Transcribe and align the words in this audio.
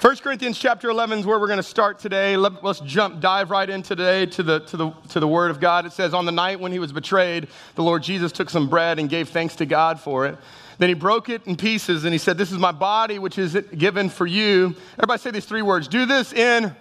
1 0.00 0.16
Corinthians 0.16 0.58
chapter 0.58 0.88
11 0.88 1.18
is 1.18 1.26
where 1.26 1.38
we're 1.38 1.46
going 1.46 1.58
to 1.58 1.62
start 1.62 1.98
today. 1.98 2.34
Let, 2.34 2.64
us 2.64 2.80
jump, 2.80 3.20
dive 3.20 3.50
right 3.50 3.68
in 3.68 3.82
today 3.82 4.24
to 4.24 4.42
the, 4.42 4.60
to, 4.60 4.76
the, 4.78 4.90
to 5.10 5.20
the 5.20 5.28
Word 5.28 5.50
of 5.50 5.60
God. 5.60 5.84
It 5.84 5.92
says, 5.92 6.14
On 6.14 6.24
the 6.24 6.32
night 6.32 6.58
when 6.58 6.72
he 6.72 6.78
was 6.78 6.90
betrayed, 6.90 7.48
the 7.74 7.82
Lord 7.82 8.02
Jesus 8.02 8.32
took 8.32 8.48
some 8.48 8.70
bread 8.70 8.98
and 8.98 9.10
gave 9.10 9.28
thanks 9.28 9.56
to 9.56 9.66
God 9.66 10.00
for 10.00 10.24
it. 10.24 10.38
Then 10.78 10.88
he 10.88 10.94
broke 10.94 11.28
it 11.28 11.46
in 11.46 11.54
pieces 11.54 12.04
and 12.04 12.14
he 12.14 12.18
said, 12.18 12.38
This 12.38 12.50
is 12.50 12.56
my 12.56 12.72
body, 12.72 13.18
which 13.18 13.36
is 13.36 13.52
given 13.76 14.08
for 14.08 14.26
you. 14.26 14.74
Everybody 14.94 15.20
say 15.20 15.32
these 15.32 15.44
three 15.44 15.60
words 15.60 15.86
Do 15.86 16.06
this 16.06 16.32
in 16.32 16.74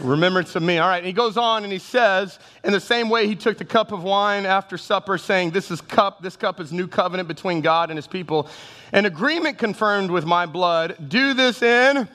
remembrance 0.00 0.56
of 0.56 0.62
me. 0.62 0.78
All 0.78 0.88
right, 0.88 0.98
and 0.98 1.06
he 1.06 1.12
goes 1.12 1.36
on 1.36 1.64
and 1.64 1.72
he 1.72 1.78
says, 1.78 2.38
in 2.64 2.72
the 2.72 2.80
same 2.80 3.08
way, 3.08 3.26
he 3.26 3.36
took 3.36 3.58
the 3.58 3.64
cup 3.64 3.92
of 3.92 4.02
wine 4.02 4.46
after 4.46 4.76
supper, 4.76 5.18
saying, 5.18 5.50
This 5.50 5.70
is 5.70 5.80
cup, 5.80 6.22
this 6.22 6.36
cup 6.36 6.60
is 6.60 6.72
new 6.72 6.88
covenant 6.88 7.28
between 7.28 7.60
God 7.60 7.90
and 7.90 7.98
his 7.98 8.06
people. 8.06 8.48
An 8.92 9.06
agreement 9.06 9.58
confirmed 9.58 10.10
with 10.10 10.24
my 10.24 10.46
blood. 10.46 10.96
Do 11.08 11.34
this 11.34 11.62
in 11.62 12.08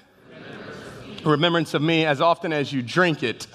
remembrance 1.25 1.73
of 1.73 1.81
me 1.81 2.05
as 2.05 2.21
often 2.21 2.53
as 2.53 2.71
you 2.71 2.81
drink 2.81 3.23
it. 3.23 3.47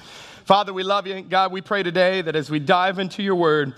Father, 0.44 0.72
we 0.72 0.82
love 0.82 1.06
you. 1.06 1.22
God, 1.22 1.52
we 1.52 1.60
pray 1.60 1.82
today 1.82 2.22
that 2.22 2.36
as 2.36 2.50
we 2.50 2.60
dive 2.60 2.98
into 2.98 3.22
your 3.22 3.34
word, 3.34 3.74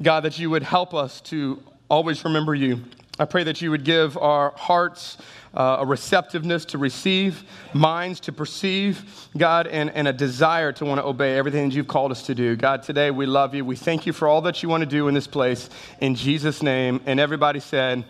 God, 0.00 0.20
that 0.24 0.38
you 0.38 0.50
would 0.50 0.62
help 0.62 0.94
us 0.94 1.20
to 1.22 1.62
always 1.90 2.24
remember 2.24 2.54
you. 2.54 2.82
I 3.18 3.24
pray 3.24 3.44
that 3.44 3.62
you 3.62 3.70
would 3.70 3.84
give 3.84 4.16
our 4.18 4.52
hearts 4.56 5.16
uh, 5.54 5.78
a 5.80 5.86
receptiveness 5.86 6.66
to 6.66 6.78
receive, 6.78 7.44
minds 7.72 8.20
to 8.20 8.32
perceive, 8.32 9.28
God, 9.36 9.66
and, 9.66 9.90
and 9.90 10.06
a 10.06 10.12
desire 10.12 10.70
to 10.72 10.84
want 10.84 11.00
to 11.00 11.06
obey 11.06 11.38
everything 11.38 11.68
that 11.68 11.74
you've 11.74 11.88
called 11.88 12.12
us 12.12 12.22
to 12.26 12.34
do. 12.34 12.56
God, 12.56 12.82
today 12.82 13.10
we 13.10 13.24
love 13.24 13.54
you. 13.54 13.64
We 13.64 13.76
thank 13.76 14.06
you 14.06 14.12
for 14.12 14.28
all 14.28 14.42
that 14.42 14.62
you 14.62 14.68
want 14.68 14.82
to 14.82 14.86
do 14.86 15.08
in 15.08 15.14
this 15.14 15.26
place. 15.26 15.70
In 16.00 16.14
Jesus' 16.14 16.62
name. 16.62 17.00
And 17.06 17.18
everybody 17.18 17.60
said, 17.60 18.04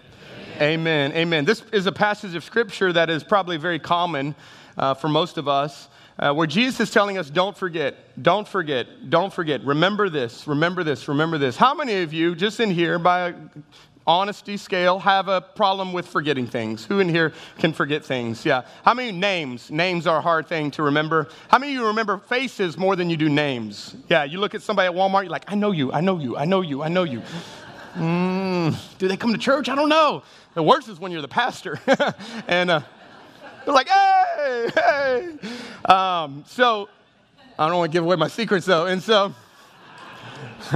Amen. 0.56 0.62
Amen. 0.62 1.12
Amen. 1.12 1.44
This 1.44 1.62
is 1.72 1.86
a 1.86 1.92
passage 1.92 2.34
of 2.34 2.42
scripture 2.42 2.92
that 2.92 3.10
is 3.10 3.22
probably 3.22 3.58
very 3.58 3.78
common 3.78 4.34
uh, 4.76 4.94
for 4.94 5.08
most 5.08 5.38
of 5.38 5.48
us. 5.48 5.88
Uh, 6.18 6.32
where 6.32 6.46
Jesus 6.46 6.80
is 6.80 6.90
telling 6.90 7.18
us, 7.18 7.28
don't 7.28 7.56
forget, 7.56 7.94
don't 8.22 8.48
forget, 8.48 9.10
don't 9.10 9.30
forget. 9.30 9.62
Remember 9.64 10.08
this, 10.08 10.46
remember 10.46 10.82
this, 10.82 11.08
remember 11.08 11.36
this. 11.36 11.58
How 11.58 11.74
many 11.74 12.02
of 12.02 12.14
you, 12.14 12.34
just 12.34 12.58
in 12.58 12.70
here, 12.70 12.98
by 12.98 13.34
honesty 14.06 14.56
scale, 14.56 14.98
have 14.98 15.28
a 15.28 15.42
problem 15.42 15.92
with 15.92 16.06
forgetting 16.06 16.46
things? 16.46 16.86
Who 16.86 17.00
in 17.00 17.08
here 17.10 17.34
can 17.58 17.74
forget 17.74 18.02
things? 18.02 18.46
Yeah. 18.46 18.62
How 18.82 18.94
many 18.94 19.12
names? 19.12 19.70
Names 19.70 20.06
are 20.06 20.18
a 20.18 20.22
hard 20.22 20.48
thing 20.48 20.70
to 20.72 20.84
remember. 20.84 21.28
How 21.48 21.58
many 21.58 21.74
of 21.74 21.80
you 21.80 21.86
remember 21.88 22.16
faces 22.16 22.78
more 22.78 22.96
than 22.96 23.10
you 23.10 23.18
do 23.18 23.28
names? 23.28 23.94
Yeah, 24.08 24.24
you 24.24 24.40
look 24.40 24.54
at 24.54 24.62
somebody 24.62 24.86
at 24.86 24.94
Walmart, 24.94 25.24
you're 25.24 25.30
like, 25.30 25.52
I 25.52 25.54
know 25.54 25.72
you, 25.72 25.92
I 25.92 26.00
know 26.00 26.18
you, 26.18 26.38
I 26.38 26.46
know 26.46 26.62
you, 26.62 26.82
I 26.82 26.88
know 26.88 27.04
you. 27.04 27.22
Mm, 27.94 28.74
do 28.98 29.08
they 29.08 29.16
come 29.18 29.32
to 29.32 29.38
church? 29.38 29.68
I 29.68 29.74
don't 29.74 29.88
know. 29.88 30.22
The 30.54 30.62
worst 30.62 30.88
is 30.88 30.98
when 30.98 31.12
you're 31.12 31.22
the 31.22 31.28
pastor. 31.28 31.78
and, 32.48 32.70
uh, 32.70 32.80
they're 33.66 33.74
like, 33.74 33.88
hey, 33.88 34.70
hey. 34.74 35.38
Um, 35.84 36.44
so 36.46 36.88
I 37.58 37.66
don't 37.68 37.78
want 37.78 37.90
to 37.90 37.96
give 37.96 38.04
away 38.04 38.14
my 38.14 38.28
secrets 38.28 38.64
though. 38.64 38.86
And 38.86 39.02
so, 39.02 39.34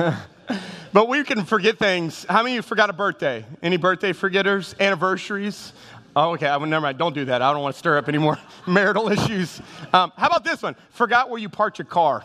but 0.93 1.09
we 1.09 1.23
can 1.23 1.45
forget 1.45 1.79
things. 1.79 2.27
How 2.29 2.43
many 2.43 2.57
of 2.57 2.57
you 2.57 2.63
forgot 2.63 2.91
a 2.91 2.93
birthday? 2.93 3.45
Any 3.63 3.77
birthday 3.77 4.13
forgetters? 4.13 4.75
Anniversaries? 4.81 5.73
Oh, 6.17 6.33
okay. 6.33 6.49
I 6.49 6.57
would 6.57 6.69
never 6.69 6.83
mind. 6.83 6.99
Don't 6.99 7.15
do 7.15 7.27
that. 7.27 7.43
I 7.43 7.53
don't 7.53 7.63
want 7.63 7.77
to 7.77 7.79
stir 7.79 7.97
up 7.97 8.09
any 8.09 8.19
more 8.19 8.37
marital 8.67 9.09
issues. 9.09 9.61
Um, 9.93 10.13
how 10.17 10.27
about 10.27 10.43
this 10.43 10.61
one? 10.61 10.75
Forgot 10.91 11.31
where 11.31 11.39
you 11.39 11.49
parked 11.49 11.79
your 11.79 11.87
car. 11.87 12.25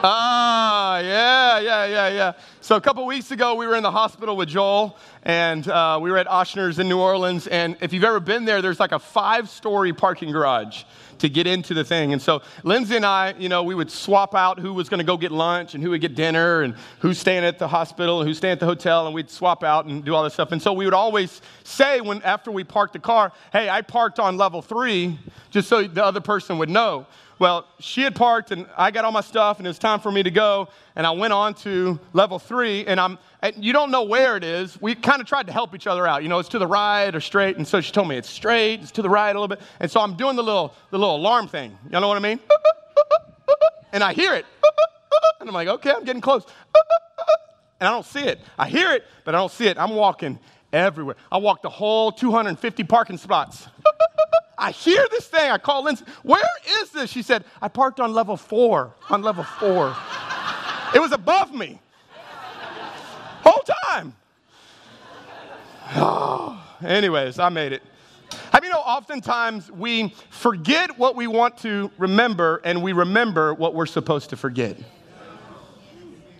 Ah, 0.00 1.00
yeah, 1.00 1.58
yeah, 1.58 1.86
yeah, 1.86 2.08
yeah. 2.08 2.32
So 2.68 2.76
a 2.76 2.82
couple 2.82 3.06
weeks 3.06 3.30
ago, 3.30 3.54
we 3.54 3.66
were 3.66 3.76
in 3.76 3.82
the 3.82 3.90
hospital 3.90 4.36
with 4.36 4.50
Joel, 4.50 4.98
and 5.22 5.66
uh, 5.66 5.98
we 6.02 6.10
were 6.10 6.18
at 6.18 6.26
Ochsner's 6.26 6.78
in 6.78 6.86
New 6.86 6.98
Orleans. 6.98 7.46
And 7.46 7.78
if 7.80 7.94
you've 7.94 8.04
ever 8.04 8.20
been 8.20 8.44
there, 8.44 8.60
there's 8.60 8.78
like 8.78 8.92
a 8.92 8.98
five-story 8.98 9.94
parking 9.94 10.30
garage 10.32 10.84
to 11.20 11.30
get 11.30 11.46
into 11.46 11.72
the 11.72 11.82
thing. 11.82 12.12
And 12.12 12.20
so 12.20 12.42
Lindsay 12.64 12.96
and 12.96 13.06
I, 13.06 13.32
you 13.38 13.48
know, 13.48 13.62
we 13.62 13.74
would 13.74 13.90
swap 13.90 14.34
out 14.34 14.58
who 14.58 14.74
was 14.74 14.90
going 14.90 14.98
to 14.98 15.04
go 15.04 15.16
get 15.16 15.32
lunch 15.32 15.74
and 15.74 15.82
who 15.82 15.88
would 15.88 16.02
get 16.02 16.14
dinner 16.14 16.60
and 16.60 16.74
who's 16.98 17.18
staying 17.18 17.42
at 17.42 17.58
the 17.58 17.68
hospital 17.68 18.20
and 18.20 18.28
who's 18.28 18.36
staying 18.36 18.52
at 18.52 18.60
the 18.60 18.66
hotel, 18.66 19.06
and 19.06 19.14
we'd 19.14 19.30
swap 19.30 19.64
out 19.64 19.86
and 19.86 20.04
do 20.04 20.14
all 20.14 20.22
this 20.22 20.34
stuff. 20.34 20.52
And 20.52 20.60
so 20.60 20.74
we 20.74 20.84
would 20.84 20.92
always 20.92 21.40
say 21.64 22.02
when 22.02 22.20
after 22.20 22.50
we 22.50 22.64
parked 22.64 22.92
the 22.92 22.98
car, 22.98 23.32
"Hey, 23.50 23.70
I 23.70 23.80
parked 23.80 24.20
on 24.20 24.36
level 24.36 24.60
three," 24.60 25.18
just 25.48 25.70
so 25.70 25.84
the 25.84 26.04
other 26.04 26.20
person 26.20 26.58
would 26.58 26.68
know. 26.68 27.06
Well, 27.38 27.66
she 27.78 28.02
had 28.02 28.16
parked 28.16 28.50
and 28.50 28.66
I 28.76 28.90
got 28.90 29.04
all 29.04 29.12
my 29.12 29.20
stuff 29.20 29.58
and 29.58 29.66
it 29.66 29.70
was 29.70 29.78
time 29.78 30.00
for 30.00 30.10
me 30.10 30.22
to 30.24 30.30
go. 30.30 30.68
And 30.96 31.06
I 31.06 31.12
went 31.12 31.32
on 31.32 31.54
to 31.54 32.00
level 32.12 32.38
three 32.38 32.84
and 32.86 32.98
I'm, 32.98 33.18
and 33.42 33.54
you 33.64 33.72
don't 33.72 33.92
know 33.92 34.02
where 34.02 34.36
it 34.36 34.42
is. 34.42 34.80
We 34.80 34.96
kind 34.96 35.20
of 35.20 35.26
tried 35.28 35.46
to 35.46 35.52
help 35.52 35.74
each 35.74 35.86
other 35.86 36.06
out. 36.06 36.24
You 36.24 36.28
know, 36.28 36.40
it's 36.40 36.48
to 36.50 36.58
the 36.58 36.66
right 36.66 37.14
or 37.14 37.20
straight. 37.20 37.56
And 37.56 37.66
so 37.66 37.80
she 37.80 37.92
told 37.92 38.08
me 38.08 38.16
it's 38.16 38.28
straight, 38.28 38.80
it's 38.80 38.90
to 38.92 39.02
the 39.02 39.10
right 39.10 39.30
a 39.30 39.38
little 39.38 39.48
bit. 39.48 39.60
And 39.78 39.88
so 39.88 40.00
I'm 40.00 40.16
doing 40.16 40.34
the 40.34 40.42
little, 40.42 40.74
the 40.90 40.98
little 40.98 41.16
alarm 41.16 41.46
thing. 41.46 41.78
You 41.84 42.00
know 42.00 42.08
what 42.08 42.16
I 42.16 42.20
mean? 42.20 42.40
And 43.90 44.04
I 44.04 44.12
hear 44.12 44.34
it. 44.34 44.44
And 45.40 45.48
I'm 45.48 45.54
like, 45.54 45.68
okay, 45.68 45.92
I'm 45.92 46.04
getting 46.04 46.20
close. 46.20 46.44
And 47.80 47.86
I 47.86 47.92
don't 47.92 48.04
see 48.04 48.24
it. 48.24 48.40
I 48.58 48.68
hear 48.68 48.90
it, 48.92 49.04
but 49.24 49.36
I 49.36 49.38
don't 49.38 49.52
see 49.52 49.68
it. 49.68 49.78
I'm 49.78 49.94
walking 49.94 50.40
everywhere. 50.72 51.14
I 51.30 51.38
walked 51.38 51.62
the 51.62 51.70
whole 51.70 52.10
250 52.10 52.82
parking 52.84 53.18
spots. 53.18 53.68
I 54.58 54.72
hear 54.72 55.06
this 55.10 55.26
thing. 55.26 55.50
I 55.50 55.58
call 55.58 55.84
Lindsay, 55.84 56.04
where 56.24 56.42
is 56.82 56.90
this? 56.90 57.10
She 57.10 57.22
said, 57.22 57.44
I 57.62 57.68
parked 57.68 58.00
on 58.00 58.12
level 58.12 58.36
four, 58.36 58.92
on 59.08 59.22
level 59.22 59.44
four. 59.44 59.96
it 60.94 60.98
was 60.98 61.12
above 61.12 61.54
me. 61.54 61.80
Whole 63.44 63.64
time. 63.90 64.14
Oh, 65.94 66.62
anyways, 66.84 67.38
I 67.38 67.48
made 67.48 67.72
it. 67.72 67.82
Have 68.52 68.64
you 68.64 68.70
know, 68.70 68.80
oftentimes 68.80 69.70
we 69.70 70.14
forget 70.30 70.98
what 70.98 71.14
we 71.14 71.26
want 71.26 71.56
to 71.58 71.90
remember 71.96 72.60
and 72.64 72.82
we 72.82 72.92
remember 72.92 73.54
what 73.54 73.74
we're 73.74 73.86
supposed 73.86 74.30
to 74.30 74.36
forget. 74.36 74.76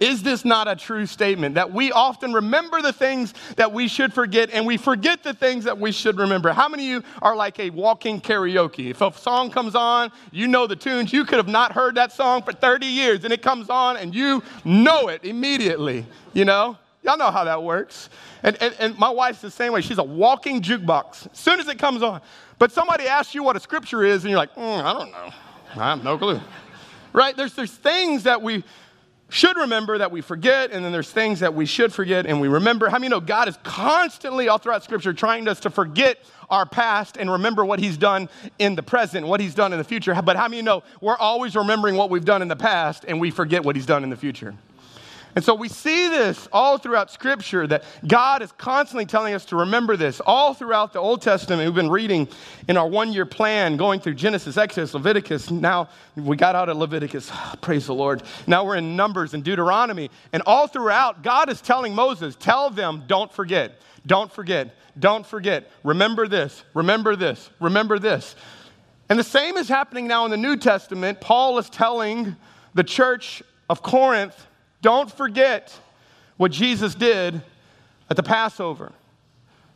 Is 0.00 0.22
this 0.22 0.44
not 0.44 0.68
a 0.68 0.76
true 0.76 1.06
statement 1.06 1.56
that 1.56 1.72
we 1.72 1.92
often 1.92 2.32
remember 2.32 2.80
the 2.82 2.92
things 2.92 3.34
that 3.56 3.72
we 3.72 3.88
should 3.88 4.12
forget 4.12 4.50
and 4.50 4.66
we 4.66 4.76
forget 4.76 5.22
the 5.22 5.34
things 5.34 5.64
that 5.64 5.78
we 5.78 5.92
should 5.92 6.18
remember? 6.18 6.52
How 6.52 6.68
many 6.68 6.84
of 6.84 7.04
you 7.04 7.10
are 7.22 7.34
like 7.34 7.58
a 7.58 7.70
walking 7.70 8.20
karaoke? 8.20 8.90
If 8.90 9.00
a 9.00 9.12
song 9.12 9.50
comes 9.50 9.74
on, 9.74 10.12
you 10.30 10.46
know 10.46 10.66
the 10.66 10.76
tunes. 10.76 11.12
You 11.12 11.24
could 11.24 11.38
have 11.38 11.48
not 11.48 11.72
heard 11.72 11.96
that 11.96 12.12
song 12.12 12.42
for 12.42 12.52
30 12.52 12.86
years 12.86 13.24
and 13.24 13.32
it 13.32 13.42
comes 13.42 13.68
on 13.68 13.96
and 13.96 14.14
you 14.14 14.42
know 14.64 15.08
it 15.08 15.24
immediately, 15.24 16.06
you 16.32 16.44
know? 16.44 16.76
Y'all 17.02 17.16
know 17.16 17.30
how 17.30 17.44
that 17.44 17.62
works. 17.62 18.10
And, 18.42 18.60
and, 18.60 18.74
and 18.78 18.98
my 18.98 19.08
wife's 19.08 19.40
the 19.40 19.50
same 19.50 19.72
way. 19.72 19.80
She's 19.80 19.98
a 19.98 20.02
walking 20.02 20.62
jukebox 20.62 21.32
as 21.32 21.38
soon 21.38 21.60
as 21.60 21.68
it 21.68 21.78
comes 21.78 22.02
on. 22.02 22.20
But 22.58 22.72
somebody 22.72 23.06
asks 23.06 23.34
you 23.34 23.42
what 23.42 23.56
a 23.56 23.60
scripture 23.60 24.04
is 24.04 24.24
and 24.24 24.30
you're 24.30 24.38
like, 24.38 24.54
mm, 24.54 24.82
I 24.82 24.92
don't 24.92 25.10
know. 25.10 25.30
I 25.76 25.90
have 25.90 26.04
no 26.04 26.18
clue. 26.18 26.40
Right? 27.12 27.36
There's, 27.36 27.54
there's 27.54 27.72
things 27.72 28.24
that 28.24 28.42
we, 28.42 28.64
should 29.30 29.56
remember 29.56 29.98
that 29.98 30.10
we 30.10 30.20
forget, 30.22 30.70
and 30.70 30.84
then 30.84 30.90
there's 30.90 31.10
things 31.10 31.40
that 31.40 31.54
we 31.54 31.66
should 31.66 31.92
forget 31.92 32.26
and 32.26 32.40
we 32.40 32.48
remember. 32.48 32.88
How 32.88 32.98
many 32.98 33.08
know 33.10 33.20
God 33.20 33.48
is 33.48 33.58
constantly, 33.62 34.48
all 34.48 34.58
throughout 34.58 34.84
Scripture, 34.84 35.12
trying 35.12 35.46
us 35.48 35.60
to 35.60 35.70
forget 35.70 36.18
our 36.48 36.64
past 36.64 37.18
and 37.18 37.30
remember 37.30 37.64
what 37.64 37.78
He's 37.78 37.98
done 37.98 38.30
in 38.58 38.74
the 38.74 38.82
present, 38.82 39.26
what 39.26 39.40
He's 39.40 39.54
done 39.54 39.72
in 39.72 39.78
the 39.78 39.84
future? 39.84 40.14
But 40.22 40.36
how 40.36 40.48
many 40.48 40.62
know 40.62 40.82
we're 41.00 41.16
always 41.16 41.56
remembering 41.56 41.96
what 41.96 42.08
we've 42.08 42.24
done 42.24 42.40
in 42.40 42.48
the 42.48 42.56
past 42.56 43.04
and 43.06 43.20
we 43.20 43.30
forget 43.30 43.64
what 43.64 43.76
He's 43.76 43.86
done 43.86 44.02
in 44.02 44.10
the 44.10 44.16
future? 44.16 44.54
And 45.34 45.44
so 45.44 45.54
we 45.54 45.68
see 45.68 46.08
this 46.08 46.48
all 46.52 46.78
throughout 46.78 47.10
Scripture 47.10 47.66
that 47.66 47.84
God 48.06 48.42
is 48.42 48.50
constantly 48.52 49.06
telling 49.06 49.34
us 49.34 49.44
to 49.46 49.56
remember 49.56 49.96
this. 49.96 50.20
All 50.20 50.54
throughout 50.54 50.92
the 50.92 50.98
Old 50.98 51.22
Testament, 51.22 51.64
we've 51.64 51.74
been 51.74 51.90
reading 51.90 52.28
in 52.66 52.76
our 52.76 52.88
one 52.88 53.12
year 53.12 53.26
plan, 53.26 53.76
going 53.76 54.00
through 54.00 54.14
Genesis, 54.14 54.56
Exodus, 54.56 54.94
Leviticus. 54.94 55.50
Now 55.50 55.90
we 56.16 56.36
got 56.36 56.54
out 56.54 56.68
of 56.68 56.76
Leviticus. 56.76 57.30
Praise 57.60 57.86
the 57.86 57.94
Lord. 57.94 58.22
Now 58.46 58.64
we're 58.64 58.76
in 58.76 58.96
Numbers 58.96 59.34
and 59.34 59.44
Deuteronomy. 59.44 60.10
And 60.32 60.42
all 60.46 60.66
throughout, 60.66 61.22
God 61.22 61.50
is 61.50 61.60
telling 61.60 61.94
Moses, 61.94 62.34
tell 62.34 62.70
them, 62.70 63.04
don't 63.06 63.32
forget, 63.32 63.80
don't 64.06 64.32
forget, 64.32 64.74
don't 64.98 65.26
forget. 65.26 65.70
Remember 65.84 66.26
this, 66.26 66.64
remember 66.74 67.14
this, 67.14 67.50
remember 67.60 67.98
this. 67.98 68.34
And 69.08 69.18
the 69.18 69.24
same 69.24 69.56
is 69.56 69.68
happening 69.68 70.06
now 70.06 70.24
in 70.24 70.30
the 70.30 70.36
New 70.36 70.56
Testament. 70.56 71.20
Paul 71.20 71.58
is 71.58 71.70
telling 71.70 72.36
the 72.74 72.84
church 72.84 73.42
of 73.70 73.82
Corinth, 73.82 74.47
don't 74.80 75.10
forget 75.10 75.78
what 76.36 76.52
Jesus 76.52 76.94
did 76.94 77.40
at 78.08 78.16
the 78.16 78.22
Passover, 78.22 78.92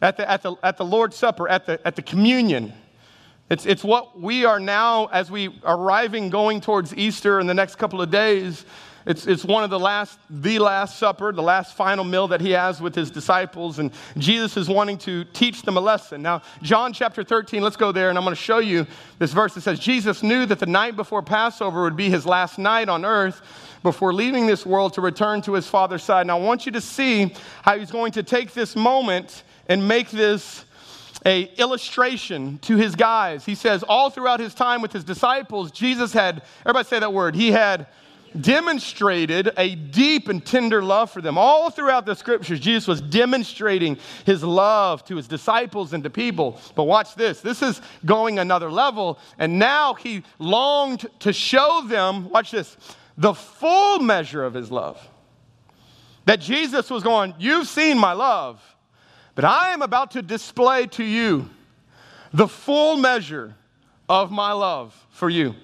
at 0.00 0.16
the, 0.16 0.28
at 0.30 0.42
the, 0.42 0.54
at 0.62 0.76
the 0.76 0.84
Lord's 0.84 1.16
Supper, 1.16 1.48
at 1.48 1.66
the, 1.66 1.84
at 1.86 1.96
the 1.96 2.02
communion. 2.02 2.72
It's, 3.50 3.66
it's 3.66 3.84
what 3.84 4.18
we 4.18 4.44
are 4.44 4.60
now, 4.60 5.06
as 5.06 5.30
we 5.30 5.60
arriving, 5.64 6.30
going 6.30 6.60
towards 6.60 6.94
Easter 6.94 7.40
in 7.40 7.46
the 7.46 7.54
next 7.54 7.74
couple 7.74 8.00
of 8.00 8.10
days. 8.10 8.64
It's, 9.06 9.26
it's 9.26 9.44
one 9.44 9.64
of 9.64 9.70
the 9.70 9.78
last, 9.78 10.18
the 10.30 10.58
last 10.58 10.98
supper, 10.98 11.32
the 11.32 11.42
last 11.42 11.76
final 11.76 12.04
meal 12.04 12.28
that 12.28 12.40
he 12.40 12.52
has 12.52 12.80
with 12.80 12.94
his 12.94 13.10
disciples. 13.10 13.78
And 13.78 13.90
Jesus 14.16 14.56
is 14.56 14.68
wanting 14.68 14.98
to 14.98 15.24
teach 15.24 15.62
them 15.62 15.76
a 15.76 15.80
lesson. 15.80 16.22
Now, 16.22 16.42
John 16.62 16.92
chapter 16.92 17.24
13, 17.24 17.62
let's 17.62 17.76
go 17.76 17.92
there, 17.92 18.08
and 18.08 18.18
I'm 18.18 18.24
going 18.24 18.36
to 18.36 18.40
show 18.40 18.58
you 18.58 18.86
this 19.18 19.32
verse 19.32 19.54
that 19.54 19.62
says 19.62 19.78
Jesus 19.78 20.22
knew 20.22 20.46
that 20.46 20.58
the 20.58 20.66
night 20.66 20.96
before 20.96 21.22
Passover 21.22 21.82
would 21.82 21.96
be 21.96 22.10
his 22.10 22.26
last 22.26 22.58
night 22.58 22.88
on 22.88 23.04
earth 23.04 23.42
before 23.82 24.12
leaving 24.12 24.46
this 24.46 24.64
world 24.64 24.94
to 24.94 25.00
return 25.00 25.42
to 25.42 25.54
his 25.54 25.66
Father's 25.66 26.02
side. 26.02 26.22
And 26.22 26.30
I 26.30 26.36
want 26.36 26.66
you 26.66 26.72
to 26.72 26.80
see 26.80 27.34
how 27.62 27.78
he's 27.78 27.90
going 27.90 28.12
to 28.12 28.22
take 28.22 28.52
this 28.52 28.76
moment 28.76 29.42
and 29.68 29.88
make 29.88 30.10
this 30.10 30.64
a 31.24 31.44
illustration 31.56 32.58
to 32.58 32.76
his 32.76 32.96
guys. 32.96 33.44
He 33.44 33.54
says 33.54 33.82
all 33.84 34.10
throughout 34.10 34.40
his 34.40 34.54
time 34.54 34.82
with 34.82 34.92
his 34.92 35.04
disciples, 35.04 35.70
Jesus 35.70 36.12
had, 36.12 36.42
everybody 36.62 36.88
say 36.88 36.98
that 36.98 37.12
word, 37.12 37.34
he 37.34 37.52
had 37.52 37.86
demonstrated 38.40 39.52
a 39.56 39.74
deep 39.74 40.28
and 40.28 40.44
tender 40.44 40.82
love 40.82 41.10
for 41.10 41.20
them. 41.20 41.36
All 41.36 41.70
throughout 41.70 42.06
the 42.06 42.14
scriptures, 42.14 42.60
Jesus 42.60 42.86
was 42.86 43.00
demonstrating 43.00 43.98
his 44.24 44.42
love 44.42 45.04
to 45.06 45.16
his 45.16 45.28
disciples 45.28 45.92
and 45.92 46.02
to 46.04 46.10
people. 46.10 46.60
But 46.74 46.84
watch 46.84 47.14
this 47.14 47.40
this 47.40 47.62
is 47.62 47.80
going 48.04 48.38
another 48.38 48.70
level. 48.70 49.18
And 49.38 49.58
now 49.58 49.94
he 49.94 50.22
longed 50.38 51.06
to 51.20 51.32
show 51.32 51.82
them, 51.86 52.30
watch 52.30 52.50
this, 52.50 52.76
the 53.16 53.34
full 53.34 53.98
measure 53.98 54.44
of 54.44 54.54
his 54.54 54.70
love. 54.70 55.08
That 56.24 56.40
Jesus 56.40 56.90
was 56.90 57.02
going, 57.02 57.34
You've 57.38 57.68
seen 57.68 57.98
my 57.98 58.12
love, 58.12 58.60
but 59.34 59.44
I 59.44 59.72
am 59.72 59.82
about 59.82 60.12
to 60.12 60.22
display 60.22 60.86
to 60.88 61.04
you 61.04 61.50
the 62.32 62.48
full 62.48 62.96
measure 62.96 63.54
of 64.08 64.30
my 64.30 64.52
love 64.52 64.94
for 65.10 65.28
you. 65.28 65.54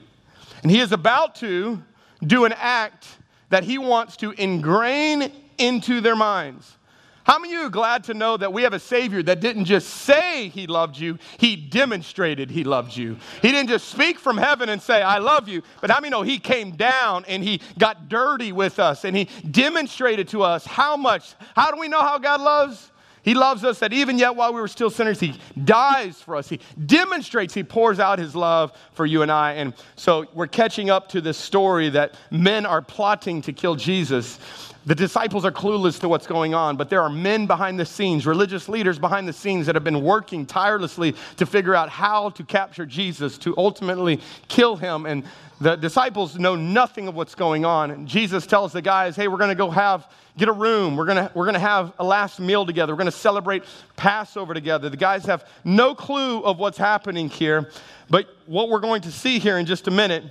And 0.62 0.70
he 0.70 0.80
is 0.80 0.92
about 0.92 1.36
to 1.36 1.82
do 2.24 2.44
an 2.44 2.52
act 2.56 3.06
that 3.50 3.64
he 3.64 3.78
wants 3.78 4.16
to 4.18 4.30
ingrain 4.32 5.32
into 5.58 6.00
their 6.00 6.16
minds. 6.16 6.78
How 7.28 7.38
many 7.38 7.52
of 7.52 7.60
you 7.60 7.66
are 7.66 7.70
glad 7.70 8.04
to 8.04 8.14
know 8.14 8.38
that 8.38 8.54
we 8.54 8.62
have 8.62 8.72
a 8.72 8.78
Savior 8.78 9.22
that 9.24 9.40
didn't 9.40 9.66
just 9.66 9.90
say 9.90 10.48
He 10.48 10.66
loved 10.66 10.96
you, 10.96 11.18
He 11.36 11.56
demonstrated 11.56 12.50
He 12.50 12.64
loved 12.64 12.96
you? 12.96 13.18
He 13.42 13.52
didn't 13.52 13.68
just 13.68 13.88
speak 13.88 14.18
from 14.18 14.38
heaven 14.38 14.70
and 14.70 14.80
say, 14.80 15.02
I 15.02 15.18
love 15.18 15.46
you, 15.46 15.62
but 15.82 15.90
how 15.90 16.00
many 16.00 16.10
know 16.10 16.22
He 16.22 16.38
came 16.38 16.70
down 16.70 17.26
and 17.28 17.44
He 17.44 17.60
got 17.78 18.08
dirty 18.08 18.50
with 18.50 18.78
us 18.78 19.04
and 19.04 19.14
He 19.14 19.26
demonstrated 19.50 20.28
to 20.28 20.42
us 20.42 20.64
how 20.64 20.96
much? 20.96 21.34
How 21.54 21.70
do 21.70 21.78
we 21.78 21.88
know 21.88 22.00
how 22.00 22.16
God 22.16 22.40
loves? 22.40 22.92
He 23.22 23.34
loves 23.34 23.64
us 23.64 23.78
that 23.80 23.92
even 23.92 24.18
yet 24.18 24.36
while 24.36 24.52
we 24.52 24.60
were 24.60 24.68
still 24.68 24.90
sinners, 24.90 25.20
He 25.20 25.38
dies 25.64 26.20
for 26.20 26.36
us. 26.36 26.48
He 26.48 26.60
demonstrates, 26.86 27.54
He 27.54 27.64
pours 27.64 28.00
out 28.00 28.18
His 28.18 28.34
love 28.34 28.72
for 28.92 29.06
you 29.06 29.22
and 29.22 29.30
I. 29.30 29.52
And 29.54 29.74
so 29.96 30.26
we're 30.34 30.46
catching 30.46 30.90
up 30.90 31.08
to 31.10 31.20
this 31.20 31.36
story 31.36 31.88
that 31.90 32.14
men 32.30 32.66
are 32.66 32.82
plotting 32.82 33.42
to 33.42 33.52
kill 33.52 33.76
Jesus. 33.76 34.38
The 34.86 34.94
disciples 34.94 35.44
are 35.44 35.52
clueless 35.52 36.00
to 36.00 36.08
what's 36.08 36.26
going 36.26 36.54
on, 36.54 36.76
but 36.76 36.88
there 36.88 37.02
are 37.02 37.10
men 37.10 37.46
behind 37.46 37.78
the 37.78 37.84
scenes, 37.84 38.26
religious 38.26 38.70
leaders 38.70 38.98
behind 38.98 39.28
the 39.28 39.34
scenes 39.34 39.66
that 39.66 39.74
have 39.74 39.84
been 39.84 40.02
working 40.02 40.46
tirelessly 40.46 41.14
to 41.36 41.44
figure 41.44 41.74
out 41.74 41.90
how 41.90 42.30
to 42.30 42.42
capture 42.42 42.86
Jesus, 42.86 43.36
to 43.38 43.54
ultimately 43.58 44.18
kill 44.48 44.76
him. 44.76 45.04
And 45.04 45.24
the 45.60 45.76
disciples 45.76 46.38
know 46.38 46.54
nothing 46.54 47.08
of 47.08 47.14
what's 47.14 47.34
going 47.34 47.64
on. 47.64 47.90
And 47.90 48.06
Jesus 48.06 48.46
tells 48.46 48.72
the 48.72 48.82
guys, 48.82 49.16
hey, 49.16 49.28
we're 49.28 49.38
going 49.38 49.50
to 49.50 49.56
go 49.56 49.70
have, 49.70 50.10
get 50.36 50.48
a 50.48 50.52
room. 50.52 50.96
We're 50.96 51.06
going 51.06 51.28
we're 51.34 51.50
to 51.50 51.58
have 51.58 51.92
a 51.98 52.04
last 52.04 52.38
meal 52.38 52.64
together. 52.64 52.92
We're 52.92 52.98
going 52.98 53.06
to 53.06 53.12
celebrate 53.12 53.64
Passover 53.96 54.54
together. 54.54 54.88
The 54.88 54.96
guys 54.96 55.24
have 55.26 55.48
no 55.64 55.94
clue 55.94 56.40
of 56.40 56.58
what's 56.58 56.78
happening 56.78 57.28
here. 57.28 57.70
But 58.08 58.28
what 58.46 58.68
we're 58.68 58.80
going 58.80 59.02
to 59.02 59.12
see 59.12 59.38
here 59.38 59.58
in 59.58 59.66
just 59.66 59.88
a 59.88 59.90
minute 59.90 60.24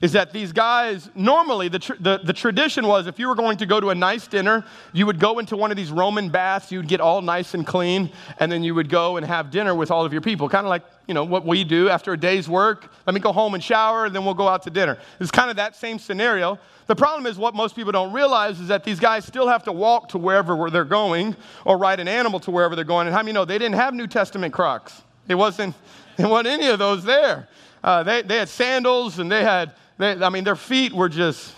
is 0.00 0.12
that 0.12 0.32
these 0.32 0.52
guys, 0.52 1.10
normally 1.14 1.68
the, 1.68 1.78
tr- 1.80 1.94
the, 1.98 2.20
the, 2.22 2.32
tradition 2.32 2.86
was 2.86 3.08
if 3.08 3.18
you 3.18 3.26
were 3.26 3.34
going 3.34 3.56
to 3.56 3.66
go 3.66 3.80
to 3.80 3.90
a 3.90 3.94
nice 3.94 4.28
dinner, 4.28 4.64
you 4.92 5.04
would 5.06 5.18
go 5.18 5.40
into 5.40 5.56
one 5.56 5.72
of 5.72 5.76
these 5.76 5.90
Roman 5.90 6.28
baths, 6.28 6.70
you'd 6.70 6.86
get 6.86 7.00
all 7.00 7.20
nice 7.20 7.54
and 7.54 7.66
clean, 7.66 8.10
and 8.38 8.50
then 8.50 8.62
you 8.62 8.76
would 8.76 8.88
go 8.88 9.16
and 9.16 9.26
have 9.26 9.50
dinner 9.50 9.74
with 9.74 9.90
all 9.90 10.04
of 10.04 10.12
your 10.12 10.22
people. 10.22 10.48
Kind 10.48 10.64
of 10.64 10.70
like, 10.70 10.84
you 11.08 11.14
know, 11.14 11.24
what 11.24 11.44
we 11.44 11.64
do 11.64 11.88
after 11.88 12.12
a 12.12 12.16
day's 12.16 12.48
work. 12.48 12.92
Let 13.06 13.14
me 13.14 13.20
go 13.20 13.32
home 13.32 13.54
and 13.54 13.64
shower, 13.64 14.04
and 14.04 14.14
then 14.14 14.24
we'll 14.24 14.34
go 14.34 14.46
out 14.46 14.62
to 14.64 14.70
dinner. 14.70 14.98
It's 15.18 15.32
kind 15.32 15.50
of 15.50 15.56
that 15.56 15.74
same 15.74 15.98
scenario. 15.98 16.60
The 16.86 16.94
problem 16.94 17.26
is 17.26 17.36
what 17.36 17.56
most 17.56 17.74
people 17.74 17.90
don't 17.90 18.12
realize 18.12 18.60
is 18.60 18.68
that 18.68 18.84
these 18.84 19.00
guys 19.00 19.24
still 19.24 19.48
have 19.48 19.64
to 19.64 19.72
walk 19.72 20.10
to 20.10 20.18
wherever 20.18 20.70
they're 20.70 20.84
going 20.84 21.34
or 21.64 21.76
ride 21.76 21.98
an 21.98 22.06
animal 22.06 22.38
to 22.40 22.52
wherever 22.52 22.76
they're 22.76 22.84
going. 22.84 23.08
And 23.08 23.16
how 23.16 23.22
many 23.22 23.32
know 23.32 23.44
they 23.44 23.58
didn't 23.58 23.74
have 23.74 23.94
New 23.94 24.06
Testament 24.06 24.54
Crocs? 24.54 25.02
It 25.26 25.34
wasn't, 25.34 25.74
wasn't 26.18 26.46
any 26.46 26.68
of 26.68 26.78
those 26.78 27.02
there. 27.04 27.48
Uh, 27.82 28.02
they, 28.02 28.22
they 28.22 28.36
had 28.36 28.48
sandals 28.48 29.18
and 29.18 29.30
they 29.30 29.42
had 29.42 29.74
they, 29.98 30.12
I 30.12 30.28
mean, 30.28 30.44
their 30.44 30.56
feet 30.56 30.92
were 30.92 31.08
just 31.08 31.54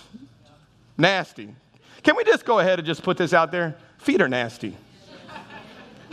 nasty. 0.96 1.54
Can 2.02 2.16
we 2.16 2.24
just 2.24 2.44
go 2.44 2.58
ahead 2.58 2.78
and 2.78 2.86
just 2.86 3.02
put 3.02 3.16
this 3.16 3.32
out 3.32 3.52
there? 3.52 3.76
Feet 3.98 4.22
are 4.22 4.28
nasty. 4.28 4.76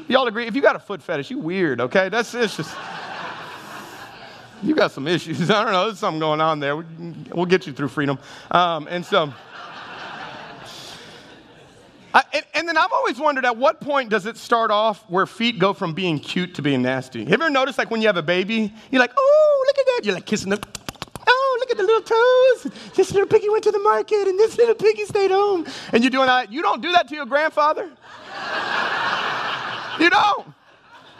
Y'all 0.07 0.27
agree? 0.27 0.45
If 0.45 0.55
you 0.55 0.61
got 0.61 0.75
a 0.75 0.79
foot 0.79 1.01
fetish, 1.01 1.31
you 1.31 1.39
weird, 1.39 1.81
okay? 1.81 2.09
That's 2.09 2.33
it's 2.33 2.57
just 2.57 2.75
you 4.63 4.75
got 4.75 4.91
some 4.91 5.07
issues. 5.07 5.49
I 5.51 5.63
don't 5.63 5.73
know. 5.73 5.85
There's 5.85 5.99
something 5.99 6.19
going 6.19 6.41
on 6.41 6.59
there. 6.59 6.75
We'll 6.75 7.45
get 7.45 7.67
you 7.67 7.73
through 7.73 7.89
freedom. 7.89 8.17
Um, 8.51 8.87
and 8.89 9.05
so, 9.05 9.33
I, 12.13 12.23
and, 12.33 12.45
and, 12.53 12.67
then 12.67 12.77
I've 12.77 12.91
always 12.91 13.19
wondered 13.19 13.45
at 13.45 13.57
what 13.57 13.79
point 13.79 14.09
does 14.09 14.25
it 14.25 14.37
start 14.37 14.71
off 14.71 15.03
where 15.09 15.25
feet 15.25 15.59
go 15.59 15.73
from 15.73 15.93
being 15.93 16.19
cute 16.19 16.55
to 16.55 16.61
being 16.61 16.81
nasty? 16.81 17.19
Have 17.19 17.29
you 17.29 17.33
ever 17.33 17.49
noticed, 17.49 17.77
like 17.77 17.91
when 17.91 18.01
you 18.01 18.07
have 18.07 18.17
a 18.17 18.23
baby, 18.23 18.73
you're 18.91 18.99
like, 18.99 19.13
oh, 19.15 19.63
look 19.67 19.77
at 19.77 19.85
that. 19.85 20.01
You're 20.05 20.15
like 20.15 20.25
kissing 20.25 20.49
them 20.49 20.59
the 21.77 21.83
little 21.83 22.01
toes. 22.01 22.67
This 22.95 23.11
little 23.11 23.27
piggy 23.27 23.49
went 23.49 23.63
to 23.63 23.71
the 23.71 23.79
market 23.79 24.27
and 24.27 24.37
this 24.37 24.57
little 24.57 24.75
piggy 24.75 25.05
stayed 25.05 25.31
home. 25.31 25.65
And 25.93 26.03
you're 26.03 26.11
doing 26.11 26.27
that. 26.27 26.51
You 26.51 26.61
don't 26.61 26.81
do 26.81 26.91
that 26.91 27.07
to 27.09 27.15
your 27.15 27.25
grandfather? 27.25 27.83
you 29.99 30.09
don't. 30.09 30.47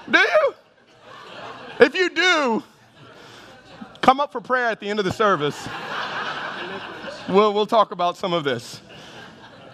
Do 0.09 0.19
you? 0.19 0.53
If 1.79 1.95
you 1.95 2.09
do, 2.09 2.63
come 4.01 4.19
up 4.19 4.31
for 4.31 4.41
prayer 4.41 4.67
at 4.67 4.79
the 4.79 4.89
end 4.89 4.99
of 4.99 5.05
the 5.05 5.11
service. 5.11 5.67
We'll, 7.29 7.53
we'll 7.53 7.65
talk 7.65 7.91
about 7.91 8.17
some 8.17 8.33
of 8.33 8.43
this. 8.43 8.81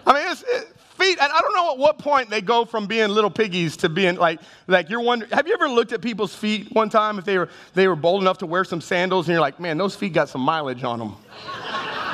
I 0.06 0.12
mean, 0.12 0.30
it's, 0.30 0.42
it, 0.42 0.73
feet, 1.04 1.18
and 1.20 1.32
I 1.32 1.40
don't 1.40 1.54
know 1.54 1.72
at 1.72 1.78
what 1.78 1.98
point 1.98 2.30
they 2.30 2.40
go 2.40 2.64
from 2.64 2.86
being 2.86 3.08
little 3.08 3.30
piggies 3.30 3.76
to 3.78 3.88
being 3.88 4.16
like, 4.16 4.40
like 4.66 4.88
you're 4.88 5.00
wondering, 5.00 5.30
have 5.32 5.46
you 5.46 5.54
ever 5.54 5.68
looked 5.68 5.92
at 5.92 6.00
people's 6.00 6.34
feet 6.34 6.72
one 6.72 6.88
time 6.88 7.18
if 7.18 7.24
they 7.24 7.38
were, 7.38 7.48
they 7.74 7.88
were 7.88 7.96
bold 7.96 8.22
enough 8.22 8.38
to 8.38 8.46
wear 8.46 8.64
some 8.64 8.80
sandals 8.80 9.26
and 9.26 9.32
you're 9.32 9.40
like, 9.40 9.60
man, 9.60 9.78
those 9.78 9.94
feet 9.94 10.12
got 10.12 10.28
some 10.28 10.40
mileage 10.40 10.84
on 10.84 10.98
them. 10.98 11.16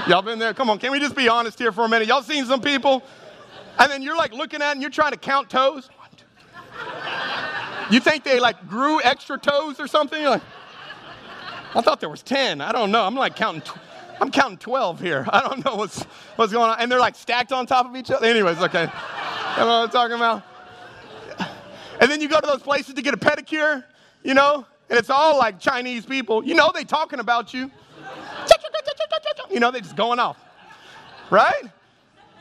Y'all 0.08 0.22
been 0.22 0.38
there? 0.38 0.54
Come 0.54 0.70
on, 0.70 0.78
can 0.78 0.92
we 0.92 0.98
just 0.98 1.14
be 1.14 1.28
honest 1.28 1.58
here 1.58 1.72
for 1.72 1.84
a 1.84 1.88
minute? 1.88 2.08
Y'all 2.08 2.22
seen 2.22 2.44
some 2.46 2.60
people? 2.60 3.02
And 3.78 3.90
then 3.90 4.02
you're 4.02 4.16
like 4.16 4.32
looking 4.32 4.60
at 4.62 4.72
and 4.72 4.82
you're 4.82 4.90
trying 4.90 5.12
to 5.12 5.18
count 5.18 5.50
toes. 5.50 5.88
You 7.90 8.00
think 8.00 8.24
they 8.24 8.40
like 8.40 8.68
grew 8.68 9.00
extra 9.02 9.38
toes 9.38 9.80
or 9.80 9.86
something? 9.86 10.20
You're 10.20 10.30
like, 10.30 10.42
I 11.74 11.80
thought 11.80 12.00
there 12.00 12.08
was 12.08 12.22
10. 12.22 12.60
I 12.60 12.72
don't 12.72 12.90
know. 12.90 13.04
I'm 13.04 13.14
like 13.14 13.36
counting. 13.36 13.62
I'm 14.20 14.30
counting 14.30 14.58
12 14.58 15.00
here. 15.00 15.26
I 15.30 15.40
don't 15.40 15.64
know 15.64 15.76
what's, 15.76 16.02
what's 16.36 16.52
going 16.52 16.70
on. 16.70 16.78
And 16.78 16.92
they're 16.92 17.00
like 17.00 17.14
stacked 17.14 17.52
on 17.52 17.66
top 17.66 17.86
of 17.86 17.96
each 17.96 18.10
other. 18.10 18.26
Anyways, 18.26 18.58
okay. 18.58 18.82
you 18.82 19.60
know 19.60 19.66
what 19.66 19.84
I'm 19.84 19.90
talking 19.90 20.16
about? 20.16 20.42
And 22.00 22.10
then 22.10 22.20
you 22.20 22.28
go 22.28 22.40
to 22.40 22.46
those 22.46 22.62
places 22.62 22.94
to 22.94 23.02
get 23.02 23.12
a 23.12 23.18
pedicure, 23.18 23.84
you 24.22 24.34
know, 24.34 24.66
and 24.88 24.98
it's 24.98 25.10
all 25.10 25.38
like 25.38 25.60
Chinese 25.60 26.06
people. 26.06 26.44
You 26.44 26.54
know 26.54 26.72
they 26.74 26.84
talking 26.84 27.20
about 27.20 27.54
you. 27.54 27.70
You 29.50 29.60
know, 29.60 29.70
they 29.70 29.80
just 29.80 29.96
going 29.96 30.18
off. 30.18 30.38
Right? 31.30 31.64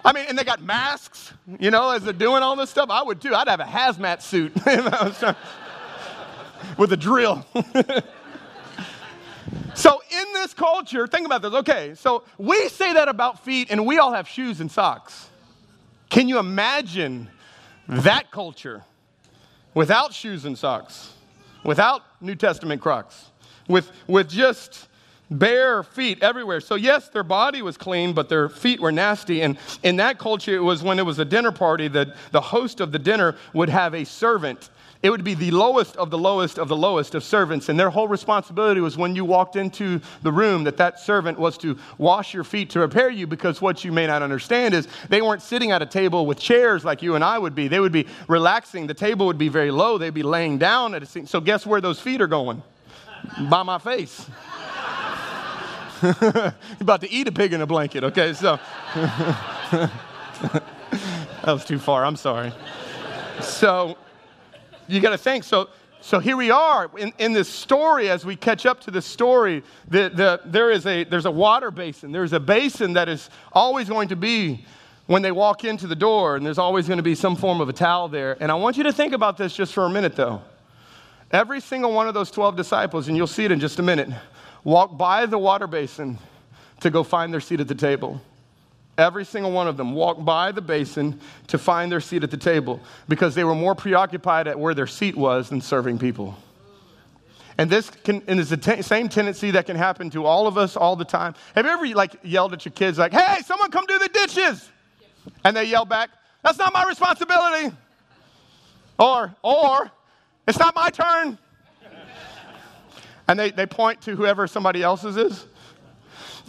I 0.04 0.14
mean, 0.14 0.26
and 0.30 0.38
they 0.38 0.46
got 0.46 0.62
masks, 0.62 1.34
you 1.60 1.72
know, 1.72 1.90
as 1.90 2.04
they're 2.04 2.14
doing 2.14 2.42
all 2.42 2.56
this 2.56 2.70
stuff. 2.70 2.90
I 2.90 3.04
would 3.04 3.22
too. 3.22 3.36
I'd 3.36 3.50
have 3.50 3.60
a 3.60 3.66
hazmat 3.66 4.22
suit 4.22 4.54
with 6.78 6.94
a 6.94 6.98
drill. 6.98 7.46
In 10.30 10.34
this 10.34 10.54
culture, 10.54 11.08
think 11.08 11.26
about 11.26 11.42
this. 11.42 11.54
Okay, 11.54 11.94
so 11.96 12.24
we 12.38 12.70
say 12.70 12.94
that 12.94 13.08
about 13.08 13.44
feet, 13.44 13.72
and 13.72 13.86
we 13.86 13.98
all 13.98 14.14
have 14.14 14.28
shoes 14.28 14.62
and 14.62 14.72
socks. 14.72 15.30
Can 16.10 16.28
you 16.28 16.40
imagine 16.40 17.30
that 17.88 18.30
culture 18.32 18.84
without 19.74 20.14
shoes 20.14 20.46
and 20.46 20.58
socks, 20.58 21.14
without 21.64 22.02
New 22.22 22.36
Testament 22.36 22.82
Crocs, 22.82 23.32
with, 23.68 23.92
with 24.08 24.30
just 24.30 24.88
bare 25.32 25.84
feet 25.84 26.24
everywhere. 26.24 26.60
So, 26.60 26.76
yes, 26.76 27.10
their 27.10 27.24
body 27.24 27.62
was 27.62 27.78
clean, 27.78 28.14
but 28.14 28.30
their 28.30 28.50
feet 28.50 28.80
were 28.80 28.92
nasty. 28.92 29.42
And 29.42 29.58
in 29.84 29.98
that 29.98 30.18
culture, 30.18 30.56
it 30.56 30.64
was 30.64 30.82
when 30.82 31.00
it 31.00 31.06
was 31.06 31.20
a 31.20 31.26
dinner 31.26 31.52
party 31.52 31.88
that 31.90 32.16
the 32.32 32.42
host 32.42 32.80
of 32.80 32.92
the 32.92 33.00
dinner 33.00 33.36
would 33.54 33.70
have 33.70 33.94
a 33.94 34.06
servant 34.06 34.70
it 35.02 35.10
would 35.10 35.24
be 35.24 35.34
the 35.34 35.52
lowest 35.52 35.96
of 35.96 36.10
the 36.10 36.18
lowest 36.18 36.60
of 36.60 36.68
the 36.68 36.76
lowest 36.76 37.16
of 37.16 37.24
servants. 37.24 37.70
And 37.70 37.80
their 37.80 37.90
whole 37.90 38.10
responsibility 38.10 38.82
was 38.82 38.98
when 38.98 39.16
you 39.16 39.24
walked 39.24 39.56
into 39.56 40.02
the 40.24 40.32
room 40.32 40.66
that 40.66 40.76
that 40.78 41.00
servant 41.00 41.40
was 41.40 41.58
to 41.60 41.78
wash 41.98 42.34
your 42.34 42.44
feet 42.44 42.70
to 42.72 42.80
prepare 42.80 43.10
you 43.10 43.26
because 43.26 43.62
what 43.62 43.86
you 43.86 43.94
may 43.94 44.08
not 44.08 44.22
understand 44.22 44.74
is 44.74 44.90
they 45.08 45.22
weren't 45.22 45.42
sitting 45.42 45.72
at 45.72 45.82
a 45.82 45.86
table 45.86 46.26
with 46.26 46.38
chairs 46.38 46.84
like 46.84 47.02
you 47.02 47.16
and 47.16 47.24
I 47.24 47.40
would 47.40 47.56
be. 47.56 47.70
They 47.70 47.80
would 47.80 47.94
be 47.94 48.08
relaxing. 48.28 48.88
The 48.88 48.94
table 48.94 49.26
would 49.28 49.38
be 49.38 49.48
very 49.48 49.72
low. 49.72 49.98
They'd 49.98 50.14
be 50.14 50.24
laying 50.24 50.58
down 50.58 50.94
at 50.94 51.02
a 51.02 51.06
seat. 51.06 51.30
So 51.30 51.40
guess 51.40 51.66
where 51.66 51.80
those 51.80 52.02
feet 52.02 52.20
are 52.20 52.28
going? 52.28 52.62
By 53.50 53.64
my 53.64 53.78
face. 53.78 54.30
You're 56.02 56.54
about 56.82 57.02
to 57.02 57.10
eat 57.10 57.30
a 57.30 57.32
pig 57.32 57.54
in 57.54 57.62
a 57.62 57.68
blanket, 57.68 58.04
okay? 58.04 58.34
So 58.34 58.60
that 58.96 59.92
was 61.46 61.64
too 61.64 61.80
far. 61.80 62.04
I'm 62.04 62.16
sorry. 62.18 62.52
So 63.42 63.98
you 64.90 65.00
got 65.00 65.12
to 65.12 65.18
think. 65.18 65.44
So, 65.44 65.70
so 66.02 66.20
here 66.20 66.38
we 66.38 66.50
are 66.50 66.90
in, 66.98 67.14
in 67.20 67.34
this 67.34 67.50
story 67.50 68.10
as 68.10 68.26
we 68.26 68.36
catch 68.36 68.66
up 68.66 68.82
to 68.82 68.92
this 68.92 69.06
story. 69.06 69.64
The, 69.88 70.10
the, 70.10 70.42
there 70.46 70.72
is 70.72 70.86
a, 70.86 71.04
there's 71.04 71.26
a 71.26 71.32
water 71.32 71.72
basin. 71.72 72.12
There's 72.12 72.34
a 72.34 72.40
basin 72.40 72.94
that 72.94 73.10
is 73.10 73.30
always 73.54 73.90
going 73.90 74.10
to 74.10 74.16
be 74.16 74.66
when 75.08 75.22
they 75.22 75.32
walk 75.32 75.64
into 75.64 75.88
the 75.88 75.96
door, 75.96 76.36
and 76.36 76.46
there's 76.46 76.60
always 76.60 76.88
going 76.88 76.98
to 76.98 77.04
be 77.04 77.16
some 77.16 77.36
form 77.36 77.62
of 77.62 77.70
a 77.70 77.74
towel 77.74 78.08
there. 78.08 78.38
And 78.40 78.52
I 78.52 78.56
want 78.56 78.78
you 78.78 78.84
to 78.84 78.94
think 78.94 79.14
about 79.14 79.38
this 79.38 79.56
just 79.56 79.74
for 79.74 79.86
a 79.86 79.90
minute, 79.90 80.16
though. 80.16 80.42
Every 81.32 81.62
single 81.62 81.94
one 81.94 82.08
of 82.08 82.14
those 82.14 82.32
12 82.32 82.56
disciples, 82.56 83.08
and 83.08 83.18
you'll 83.18 83.28
see 83.28 83.46
it 83.46 83.52
in 83.52 83.60
just 83.60 83.80
a 83.80 83.84
minute, 83.84 84.10
walked 84.64 84.98
by 84.98 85.26
the 85.26 85.38
water 85.38 85.68
basin 85.68 86.18
to 86.82 86.90
go 86.90 87.04
find 87.04 87.34
their 87.34 87.42
seat 87.42 87.60
at 87.60 87.68
the 87.68 87.76
table. 87.76 88.22
Every 89.00 89.24
single 89.24 89.54
one 89.54 89.70
of 89.70 89.78
them 89.78 89.94
walked 89.94 90.26
by 90.26 90.52
the 90.52 90.60
basin 90.60 91.22
to 91.48 91.58
find 91.58 91.90
their 91.90 92.02
seat 92.02 92.22
at 92.22 92.32
the 92.32 92.38
table 92.38 92.82
because 93.08 93.34
they 93.34 93.46
were 93.46 93.56
more 93.56 93.74
preoccupied 93.74 94.46
at 94.50 94.60
where 94.60 94.74
their 94.74 94.88
seat 94.88 95.16
was 95.16 95.48
than 95.48 95.62
serving 95.62 96.00
people. 96.00 96.38
And 97.58 97.70
this 97.70 97.90
can, 97.90 98.22
and 98.28 98.42
is 98.42 98.50
the 98.50 98.58
t- 98.58 98.82
same 98.82 99.08
tendency 99.08 99.52
that 99.52 99.66
can 99.66 99.78
happen 99.78 100.10
to 100.10 100.26
all 100.26 100.48
of 100.48 100.58
us 100.58 100.76
all 100.76 100.98
the 100.98 101.06
time. 101.06 101.34
Have 101.56 101.66
you 101.66 101.72
ever 101.72 101.88
like 101.96 102.18
yelled 102.24 102.52
at 102.52 102.66
your 102.66 102.74
kids 102.74 102.98
like, 102.98 103.14
"Hey, 103.14 103.42
someone 103.46 103.72
come 103.72 103.86
do 103.86 104.00
the 104.00 104.10
dishes," 104.10 104.70
and 105.46 105.56
they 105.56 105.64
yell 105.64 105.86
back, 105.86 106.10
"That's 106.44 106.58
not 106.58 106.74
my 106.74 106.86
responsibility," 106.86 107.74
or 108.98 109.34
or 109.42 109.90
"It's 110.46 110.60
not 110.60 110.76
my 110.76 110.90
turn," 110.90 111.38
and 113.30 113.40
they, 113.40 113.52
they 113.52 113.66
point 113.66 114.02
to 114.02 114.16
whoever 114.18 114.46
somebody 114.46 114.84
else's 114.84 115.16
is. 115.16 115.46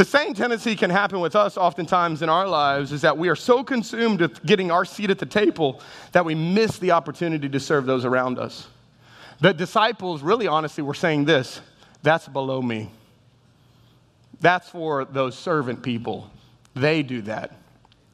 The 0.01 0.07
same 0.07 0.33
tendency 0.33 0.77
can 0.77 0.89
happen 0.89 1.21
with 1.21 1.37
us 1.37 1.59
oftentimes 1.59 2.23
in 2.23 2.31
our 2.31 2.49
lives 2.49 2.91
is 2.91 3.03
that 3.03 3.19
we 3.19 3.29
are 3.29 3.37
so 3.37 3.63
consumed 3.63 4.23
with 4.23 4.43
getting 4.47 4.71
our 4.71 4.87
seat 4.87 5.11
at 5.11 5.19
the 5.19 5.27
table 5.27 5.83
that 6.13 6.25
we 6.25 6.35
miss 6.35 6.79
the 6.79 6.93
opportunity 6.93 7.51
to 7.51 7.61
serve 7.61 7.85
those 7.85 8.07
around 8.07 8.39
us. 8.39 8.69
The 9.41 9.53
disciples, 9.53 10.23
really 10.23 10.47
honestly, 10.47 10.83
were 10.83 10.95
saying 10.95 11.27
this 11.27 11.61
that's 12.03 12.27
below 12.27 12.63
me. 12.63 12.91
That's 14.41 14.71
for 14.71 15.05
those 15.05 15.37
servant 15.37 15.83
people. 15.83 16.31
They 16.73 17.03
do 17.03 17.21
that. 17.21 17.55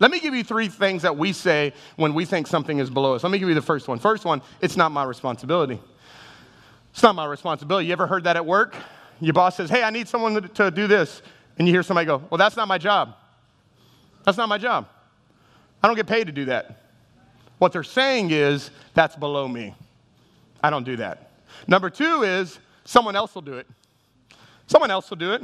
Let 0.00 0.11
me 0.11 0.19
give 0.19 0.35
you 0.35 0.43
three 0.43 0.66
things 0.66 1.02
that 1.02 1.16
we 1.16 1.33
say 1.33 1.73
when 1.95 2.14
we 2.14 2.25
think 2.25 2.49
something 2.49 2.81
is 2.81 2.90
below 2.90 3.14
us. 3.14 3.23
Let 3.23 3.31
me 3.31 3.38
give 3.38 3.49
you 3.49 3.55
the 3.55 3.62
first 3.62 3.87
one. 3.87 4.00
First 4.00 4.25
one, 4.25 4.43
it's 4.61 4.76
not 4.76 4.90
my 4.90 5.05
responsibility. 5.05 5.78
It's 6.90 7.05
not 7.05 7.14
my 7.14 7.26
responsibility. 7.26 7.87
You 7.87 7.93
ever 7.93 8.09
heard 8.09 8.25
that 8.25 8.35
at 8.35 8.45
work? 8.45 8.75
Your 9.21 9.35
boss 9.35 9.55
says, 9.57 9.71
Hey, 9.71 9.85
I 9.85 9.90
need 9.90 10.09
someone 10.09 10.49
to 10.49 10.71
do 10.73 10.88
this. 10.88 11.23
And 11.58 11.66
you 11.66 11.75
hear 11.75 11.82
somebody 11.82 12.06
go, 12.06 12.22
Well, 12.30 12.38
that's 12.38 12.56
not 12.56 12.68
my 12.68 12.78
job. 12.78 13.14
That's 14.25 14.38
not 14.38 14.48
my 14.48 14.58
job. 14.58 14.88
I 15.82 15.86
don't 15.86 15.96
get 15.96 16.06
paid 16.06 16.26
to 16.26 16.32
do 16.32 16.46
that. 16.46 16.82
What 17.58 17.72
they're 17.72 17.84
saying 17.84 18.30
is, 18.30 18.70
That's 18.94 19.16
below 19.16 19.48
me. 19.48 19.75
I 20.62 20.70
don't 20.70 20.84
do 20.84 20.96
that. 20.96 21.30
Number 21.66 21.90
two 21.90 22.22
is 22.22 22.58
someone 22.84 23.16
else 23.16 23.34
will 23.34 23.42
do 23.42 23.54
it. 23.54 23.66
Someone 24.66 24.90
else 24.90 25.08
will 25.10 25.16
do 25.16 25.32
it. 25.32 25.42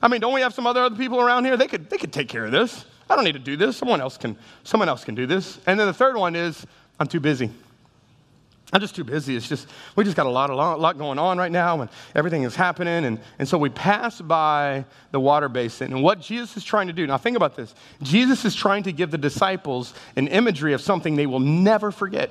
I 0.00 0.08
mean, 0.08 0.20
don't 0.20 0.32
we 0.32 0.40
have 0.40 0.54
some 0.54 0.66
other 0.66 0.82
other 0.82 0.96
people 0.96 1.20
around 1.20 1.44
here? 1.44 1.56
They 1.56 1.66
could, 1.66 1.90
they 1.90 1.98
could 1.98 2.12
take 2.12 2.28
care 2.28 2.44
of 2.44 2.52
this. 2.52 2.84
I 3.10 3.16
don't 3.16 3.24
need 3.24 3.32
to 3.32 3.38
do 3.38 3.56
this. 3.56 3.76
Someone 3.76 4.00
else 4.00 4.16
can, 4.16 4.36
someone 4.64 4.88
else 4.88 5.04
can 5.04 5.14
do 5.14 5.26
this. 5.26 5.58
And 5.66 5.78
then 5.78 5.86
the 5.86 5.94
third 5.94 6.16
one 6.16 6.36
is 6.36 6.66
I'm 7.00 7.06
too 7.06 7.20
busy. 7.20 7.50
I'm 8.70 8.80
just 8.82 8.94
too 8.94 9.04
busy. 9.04 9.34
It's 9.34 9.48
just, 9.48 9.66
we 9.96 10.04
just 10.04 10.16
got 10.16 10.26
a 10.26 10.30
lot, 10.30 10.50
a 10.50 10.54
lot, 10.54 10.78
a 10.78 10.80
lot 10.80 10.98
going 10.98 11.18
on 11.18 11.38
right 11.38 11.50
now, 11.50 11.80
and 11.80 11.90
everything 12.14 12.42
is 12.42 12.54
happening. 12.54 13.06
And, 13.06 13.18
and 13.38 13.48
so 13.48 13.56
we 13.56 13.70
pass 13.70 14.20
by 14.20 14.84
the 15.10 15.18
water 15.18 15.48
basin. 15.48 15.92
And 15.92 16.02
what 16.02 16.20
Jesus 16.20 16.56
is 16.56 16.64
trying 16.64 16.86
to 16.88 16.92
do, 16.92 17.06
now 17.06 17.16
think 17.16 17.36
about 17.36 17.56
this 17.56 17.74
Jesus 18.02 18.44
is 18.44 18.54
trying 18.54 18.82
to 18.82 18.92
give 18.92 19.10
the 19.10 19.18
disciples 19.18 19.94
an 20.16 20.28
imagery 20.28 20.74
of 20.74 20.82
something 20.82 21.16
they 21.16 21.26
will 21.26 21.40
never 21.40 21.90
forget. 21.90 22.30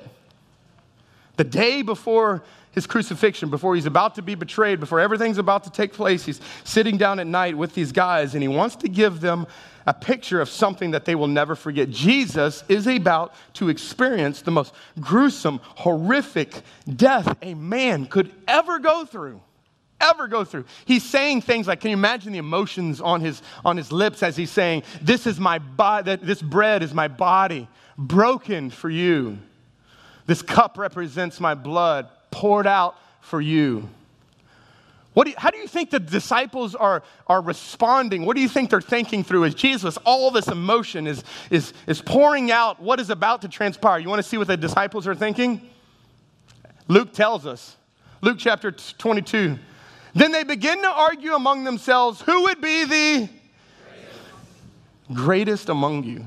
The 1.36 1.44
day 1.44 1.82
before 1.82 2.42
his 2.72 2.86
crucifixion, 2.86 3.50
before 3.50 3.74
he's 3.74 3.86
about 3.86 4.14
to 4.16 4.22
be 4.22 4.36
betrayed, 4.36 4.78
before 4.78 5.00
everything's 5.00 5.38
about 5.38 5.64
to 5.64 5.70
take 5.70 5.92
place, 5.92 6.24
he's 6.24 6.40
sitting 6.62 6.96
down 6.96 7.18
at 7.18 7.26
night 7.26 7.56
with 7.56 7.74
these 7.74 7.90
guys 7.90 8.34
and 8.34 8.42
he 8.42 8.48
wants 8.48 8.76
to 8.76 8.88
give 8.88 9.20
them 9.20 9.46
a 9.88 9.94
picture 9.94 10.38
of 10.42 10.50
something 10.50 10.90
that 10.90 11.06
they 11.06 11.14
will 11.14 11.28
never 11.28 11.56
forget. 11.56 11.88
Jesus 11.88 12.62
is 12.68 12.86
about 12.86 13.32
to 13.54 13.70
experience 13.70 14.42
the 14.42 14.50
most 14.50 14.74
gruesome, 15.00 15.60
horrific 15.62 16.60
death 16.94 17.38
a 17.40 17.54
man 17.54 18.04
could 18.04 18.30
ever 18.46 18.78
go 18.80 19.06
through. 19.06 19.40
Ever 19.98 20.28
go 20.28 20.44
through. 20.44 20.66
He's 20.84 21.08
saying 21.08 21.40
things 21.40 21.66
like, 21.66 21.80
can 21.80 21.88
you 21.90 21.96
imagine 21.96 22.32
the 22.32 22.38
emotions 22.38 23.00
on 23.00 23.22
his, 23.22 23.40
on 23.64 23.78
his 23.78 23.90
lips 23.90 24.22
as 24.22 24.36
he's 24.36 24.50
saying, 24.50 24.82
This 25.00 25.26
is 25.26 25.40
my 25.40 25.58
body, 25.58 26.16
this 26.16 26.42
bread 26.42 26.82
is 26.82 26.92
my 26.92 27.08
body, 27.08 27.66
broken 27.96 28.68
for 28.68 28.90
you. 28.90 29.38
This 30.26 30.42
cup 30.42 30.76
represents 30.76 31.40
my 31.40 31.54
blood 31.54 32.10
poured 32.30 32.66
out 32.66 32.98
for 33.22 33.40
you. 33.40 33.88
Do 35.14 35.30
you, 35.30 35.36
how 35.36 35.50
do 35.50 35.58
you 35.58 35.66
think 35.66 35.90
the 35.90 35.98
disciples 35.98 36.74
are, 36.74 37.02
are 37.26 37.40
responding? 37.40 38.24
What 38.24 38.36
do 38.36 38.42
you 38.42 38.48
think 38.48 38.70
they're 38.70 38.80
thinking 38.80 39.24
through 39.24 39.46
as 39.46 39.54
Jesus, 39.54 39.96
all 40.04 40.30
this 40.30 40.48
emotion 40.48 41.06
is, 41.06 41.24
is, 41.50 41.72
is 41.86 42.00
pouring 42.00 42.50
out 42.50 42.80
what 42.80 43.00
is 43.00 43.10
about 43.10 43.42
to 43.42 43.48
transpire? 43.48 43.98
You 43.98 44.08
want 44.08 44.22
to 44.22 44.28
see 44.28 44.38
what 44.38 44.46
the 44.46 44.56
disciples 44.56 45.06
are 45.06 45.14
thinking? 45.14 45.68
Luke 46.86 47.12
tells 47.12 47.46
us. 47.46 47.76
Luke 48.20 48.38
chapter 48.38 48.70
22. 48.70 49.58
Then 50.14 50.32
they 50.32 50.44
begin 50.44 50.82
to 50.82 50.88
argue 50.88 51.34
among 51.34 51.64
themselves 51.64 52.20
who 52.20 52.42
would 52.44 52.60
be 52.60 52.84
the 52.84 53.28
greatest 55.12 55.68
among 55.68 56.04
you. 56.04 56.26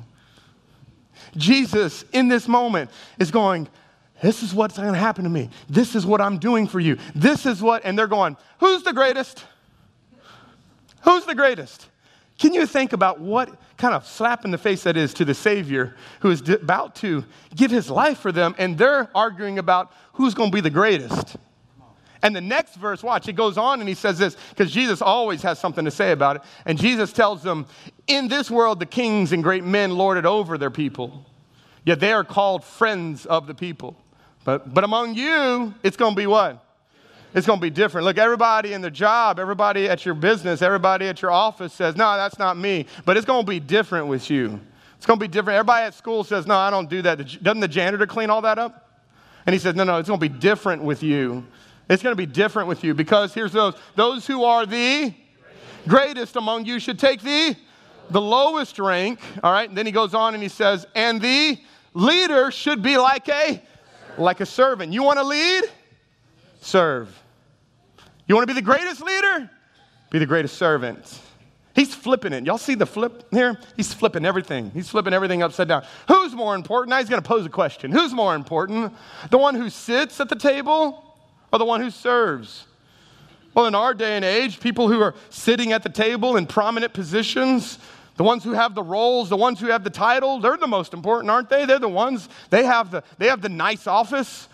Jesus, 1.36 2.04
in 2.12 2.28
this 2.28 2.48
moment, 2.48 2.90
is 3.20 3.32
going, 3.32 3.68
this 4.22 4.44
is 4.44 4.54
what's 4.54 4.78
going 4.78 4.94
to 4.94 5.00
happen 5.00 5.24
to 5.24 5.30
me. 5.30 5.50
This 5.70 5.96
is 5.96 6.06
what 6.06 6.22
I'm 6.22 6.38
doing 6.38 6.68
for 6.68 6.80
you. 6.80 6.98
This 7.16 7.46
is 7.46 7.62
what, 7.62 7.84
and 7.84 7.98
they're 7.98 8.08
going, 8.08 8.38
Who's 8.60 8.84
the 8.84 8.94
greatest? 8.94 9.46
Who's 11.04 11.26
the 11.26 11.36
greatest? 11.36 11.88
Can 12.38 12.54
you 12.54 12.66
think 12.66 12.94
about 12.94 13.20
what 13.20 13.50
kind 13.78 13.94
of 13.94 14.08
slap 14.08 14.46
in 14.46 14.52
the 14.52 14.58
face 14.58 14.84
that 14.84 14.98
is 14.98 15.14
to 15.16 15.26
the 15.26 15.34
Savior 15.34 15.96
who 16.22 16.32
is 16.32 16.48
about 16.50 16.96
to 16.96 17.24
give 17.56 17.70
his 17.70 17.90
life 17.90 18.20
for 18.20 18.32
them, 18.32 18.56
and 18.58 18.78
they're 18.78 19.10
arguing 19.14 19.60
about 19.60 19.92
who's 20.14 20.34
going 20.34 20.50
to 20.50 20.56
be 20.56 20.62
the 20.62 20.70
greatest? 20.70 21.38
And 22.24 22.36
the 22.36 22.42
next 22.42 22.76
verse, 22.76 23.02
watch, 23.02 23.28
it 23.28 23.34
goes 23.34 23.58
on 23.58 23.80
and 23.80 23.90
he 23.90 23.96
says 23.96 24.18
this, 24.18 24.38
because 24.50 24.72
Jesus 24.72 25.02
always 25.02 25.42
has 25.42 25.60
something 25.60 25.86
to 25.86 25.92
say 25.92 26.12
about 26.12 26.38
it. 26.38 26.42
And 26.66 26.80
Jesus 26.80 27.12
tells 27.12 27.42
them, 27.42 27.66
In 28.08 28.28
this 28.28 28.50
world, 28.50 28.80
the 28.80 28.86
kings 28.86 29.34
and 29.34 29.44
great 29.44 29.64
men 29.64 29.92
lord 29.92 30.18
it 30.18 30.26
over 30.26 30.58
their 30.58 30.72
people, 30.72 31.26
yet 31.84 32.00
they 32.00 32.14
are 32.14 32.24
called 32.24 32.64
friends 32.64 33.26
of 33.26 33.48
the 33.48 33.56
people. 33.56 33.96
But, 34.44 34.74
but 34.74 34.84
among 34.84 35.16
you, 35.16 35.74
it's 35.84 35.98
going 35.98 36.14
to 36.14 36.18
be 36.20 36.28
what? 36.28 36.64
It's 37.34 37.48
going 37.48 37.60
to 37.60 37.62
be 37.62 37.70
different. 37.70 38.06
Look, 38.06 38.18
everybody 38.18 38.74
in 38.74 38.82
the 38.82 38.92
job, 38.92 39.40
everybody 39.40 39.88
at 39.88 40.06
your 40.06 40.16
business, 40.16 40.62
everybody 40.62 41.08
at 41.08 41.22
your 41.22 41.32
office 41.32 41.74
says, 41.74 41.96
no, 41.96 42.18
that's 42.18 42.38
not 42.38 42.58
me. 42.58 42.88
But 43.06 43.16
it's 43.16 43.26
going 43.26 43.46
to 43.46 43.50
be 43.50 43.60
different 43.60 44.08
with 44.08 44.30
you. 44.30 44.60
It's 44.98 45.06
going 45.06 45.18
to 45.18 45.24
be 45.24 45.30
different. 45.30 45.58
Everybody 45.58 45.86
at 45.86 45.94
school 45.94 46.24
says, 46.24 46.46
no, 46.46 46.56
I 46.56 46.70
don't 46.70 46.90
do 46.90 47.02
that. 47.04 47.42
Doesn't 47.42 47.62
the 47.62 47.68
janitor 47.68 48.06
clean 48.06 48.30
all 48.30 48.42
that 48.42 48.60
up? 48.60 48.90
And 49.46 49.54
he 49.54 49.60
says, 49.60 49.76
no, 49.76 49.84
no, 49.84 49.98
it's 49.98 50.10
going 50.10 50.20
to 50.20 50.30
be 50.30 50.40
different 50.40 50.84
with 50.84 51.02
you. 51.02 51.46
It's 51.90 52.04
going 52.04 52.14
to 52.14 52.18
be 52.18 52.26
different 52.26 52.68
with 52.68 52.84
you 52.84 52.94
because 52.94 53.34
here's 53.34 53.52
those 53.52 53.74
those 53.96 54.26
who 54.26 54.44
are 54.44 54.66
the 54.66 55.14
greatest 55.88 56.36
among 56.36 56.66
you 56.66 56.80
should 56.80 57.00
take 57.00 57.22
the 57.22 57.56
the 58.10 58.22
lowest 58.22 58.78
rank. 58.80 59.20
All 59.44 59.52
right. 59.52 59.68
And 59.68 59.78
then 59.78 59.86
he 59.86 59.92
goes 59.92 60.14
on 60.14 60.34
and 60.34 60.44
he 60.44 60.50
says, 60.50 60.86
and 60.96 61.22
the 61.22 61.60
leader 61.94 62.52
should 62.52 62.82
be 62.82 62.98
like 62.98 63.28
a 63.30 63.62
like 64.18 64.42
a 64.42 64.46
servant. 64.46 64.94
You 64.94 65.04
want 65.04 65.20
to 65.20 65.24
lead? 65.24 65.64
Serve. 66.62 67.18
You 68.28 68.36
want 68.36 68.48
to 68.48 68.54
be 68.54 68.60
the 68.60 68.66
greatest 68.66 69.02
leader? 69.02 69.50
Be 70.10 70.20
the 70.20 70.26
greatest 70.26 70.58
servant. 70.58 71.20
He's 71.74 71.96
flipping 71.96 72.34
it. 72.34 72.46
Y'all 72.46 72.58
see 72.58 72.76
the 72.76 72.86
flip 72.86 73.28
here? 73.32 73.58
He's 73.78 73.94
flipping 73.94 74.26
everything. 74.26 74.72
He's 74.72 74.90
flipping 74.90 75.14
everything 75.14 75.42
upside 75.42 75.70
down. 75.70 75.86
Who's 76.08 76.34
more 76.34 76.54
important? 76.54 76.90
Now 76.90 77.00
he's 77.00 77.10
going 77.10 77.22
to 77.22 77.28
pose 77.28 77.46
a 77.46 77.50
question. 77.50 77.92
Who's 77.92 78.14
more 78.14 78.36
important? 78.36 78.94
The 79.30 79.38
one 79.38 79.56
who 79.56 79.70
sits 79.70 80.20
at 80.20 80.28
the 80.28 80.36
table 80.36 81.04
or 81.52 81.60
the 81.60 81.66
one 81.66 81.82
who 81.82 81.90
serves? 81.90 82.66
Well, 83.54 83.66
in 83.66 83.76
our 83.76 83.94
day 83.94 84.16
and 84.16 84.26
age, 84.26 84.60
people 84.60 84.90
who 84.90 85.02
are 85.02 85.14
sitting 85.30 85.72
at 85.72 85.84
the 85.84 85.90
table 85.90 86.38
in 86.38 86.46
prominent 86.46 86.94
positions, 86.94 87.80
the 88.22 88.26
ones 88.26 88.44
who 88.44 88.52
have 88.52 88.76
the 88.76 88.84
roles, 88.84 89.30
the 89.30 89.36
ones 89.36 89.60
who 89.60 89.66
have 89.66 89.84
the 89.84 89.90
title, 89.90 90.40
they're 90.40 90.56
the 90.56 90.68
most 90.68 90.94
important, 90.94 91.32
aren't 91.32 91.50
they? 91.50 91.66
They're 91.66 91.80
the 91.80 91.90
ones, 91.90 92.30
they 92.52 92.64
have 92.66 92.92
the, 92.92 93.04
they 93.18 93.26
have 93.26 93.42
the 93.42 93.50
nice 93.50 93.88
office. 93.88 94.48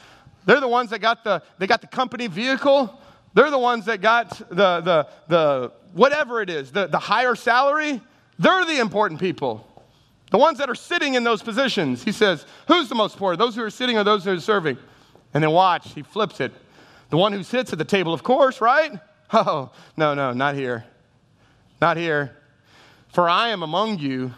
They're 0.46 0.62
the 0.62 0.70
ones 0.70 0.92
that 0.92 1.00
got 1.00 1.26
the, 1.26 1.44
they 1.58 1.68
got 1.68 1.82
the 1.82 1.88
company 1.88 2.28
vehicle. 2.28 2.98
They're 3.34 3.52
the 3.52 3.60
ones 3.60 3.84
that 3.84 4.00
got 4.00 4.30
the, 4.48 4.80
the, 4.80 5.08
the 5.28 5.74
whatever 5.92 6.42
it 6.42 6.50
is, 6.50 6.72
the, 6.72 6.88
the 6.88 6.98
higher 6.98 7.36
salary. 7.36 8.00
They're 8.40 8.64
the 8.64 8.80
important 8.80 9.20
people. 9.20 9.68
The 10.32 10.38
ones 10.38 10.60
that 10.60 10.70
are 10.70 10.76
sitting 10.76 11.16
in 11.16 11.26
those 11.26 11.44
positions. 11.44 12.06
He 12.06 12.14
says, 12.14 12.46
who's 12.70 12.88
the 12.88 12.96
most 12.96 13.16
important? 13.16 13.40
Those 13.40 13.58
who 13.58 13.64
are 13.64 13.70
sitting 13.70 13.98
or 13.98 14.06
those 14.06 14.24
who 14.24 14.32
are 14.32 14.40
serving? 14.40 14.78
And 15.34 15.44
then 15.44 15.52
watch, 15.52 15.92
he 15.94 16.04
flips 16.04 16.40
it. 16.40 16.54
The 17.10 17.18
one 17.18 17.34
who 17.34 17.44
sits 17.44 17.74
at 17.74 17.80
the 17.80 17.84
table, 17.84 18.14
of 18.14 18.24
course, 18.24 18.62
right? 18.62 18.94
Oh, 19.34 19.72
no, 19.98 20.14
no, 20.14 20.32
not 20.32 20.56
here. 20.56 20.86
Not 21.82 21.98
here. 21.98 22.38
For 23.18 23.28
I 23.28 23.50
am 23.50 23.64
among 23.64 23.98
you 23.98 24.32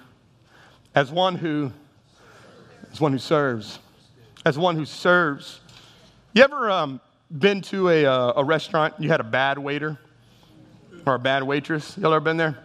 as 0.95 1.11
one 1.11 1.35
who 1.35 1.73
as 2.93 3.01
one 3.01 3.11
who 3.11 3.17
serves. 3.17 3.77
As 4.45 4.57
one 4.57 4.77
who 4.77 4.85
serves. 4.85 5.59
You 6.31 6.43
ever 6.43 6.71
um, 6.71 7.01
been 7.29 7.59
to 7.63 7.89
a, 7.89 8.05
uh, 8.05 8.33
a 8.37 8.43
restaurant, 8.45 8.93
you 8.97 9.09
had 9.09 9.19
a 9.19 9.25
bad 9.25 9.59
waiter 9.59 9.99
or 11.05 11.15
a 11.15 11.19
bad 11.19 11.43
waitress? 11.43 11.97
Y'all 11.97 12.13
ever 12.13 12.23
been 12.23 12.37
there? 12.37 12.57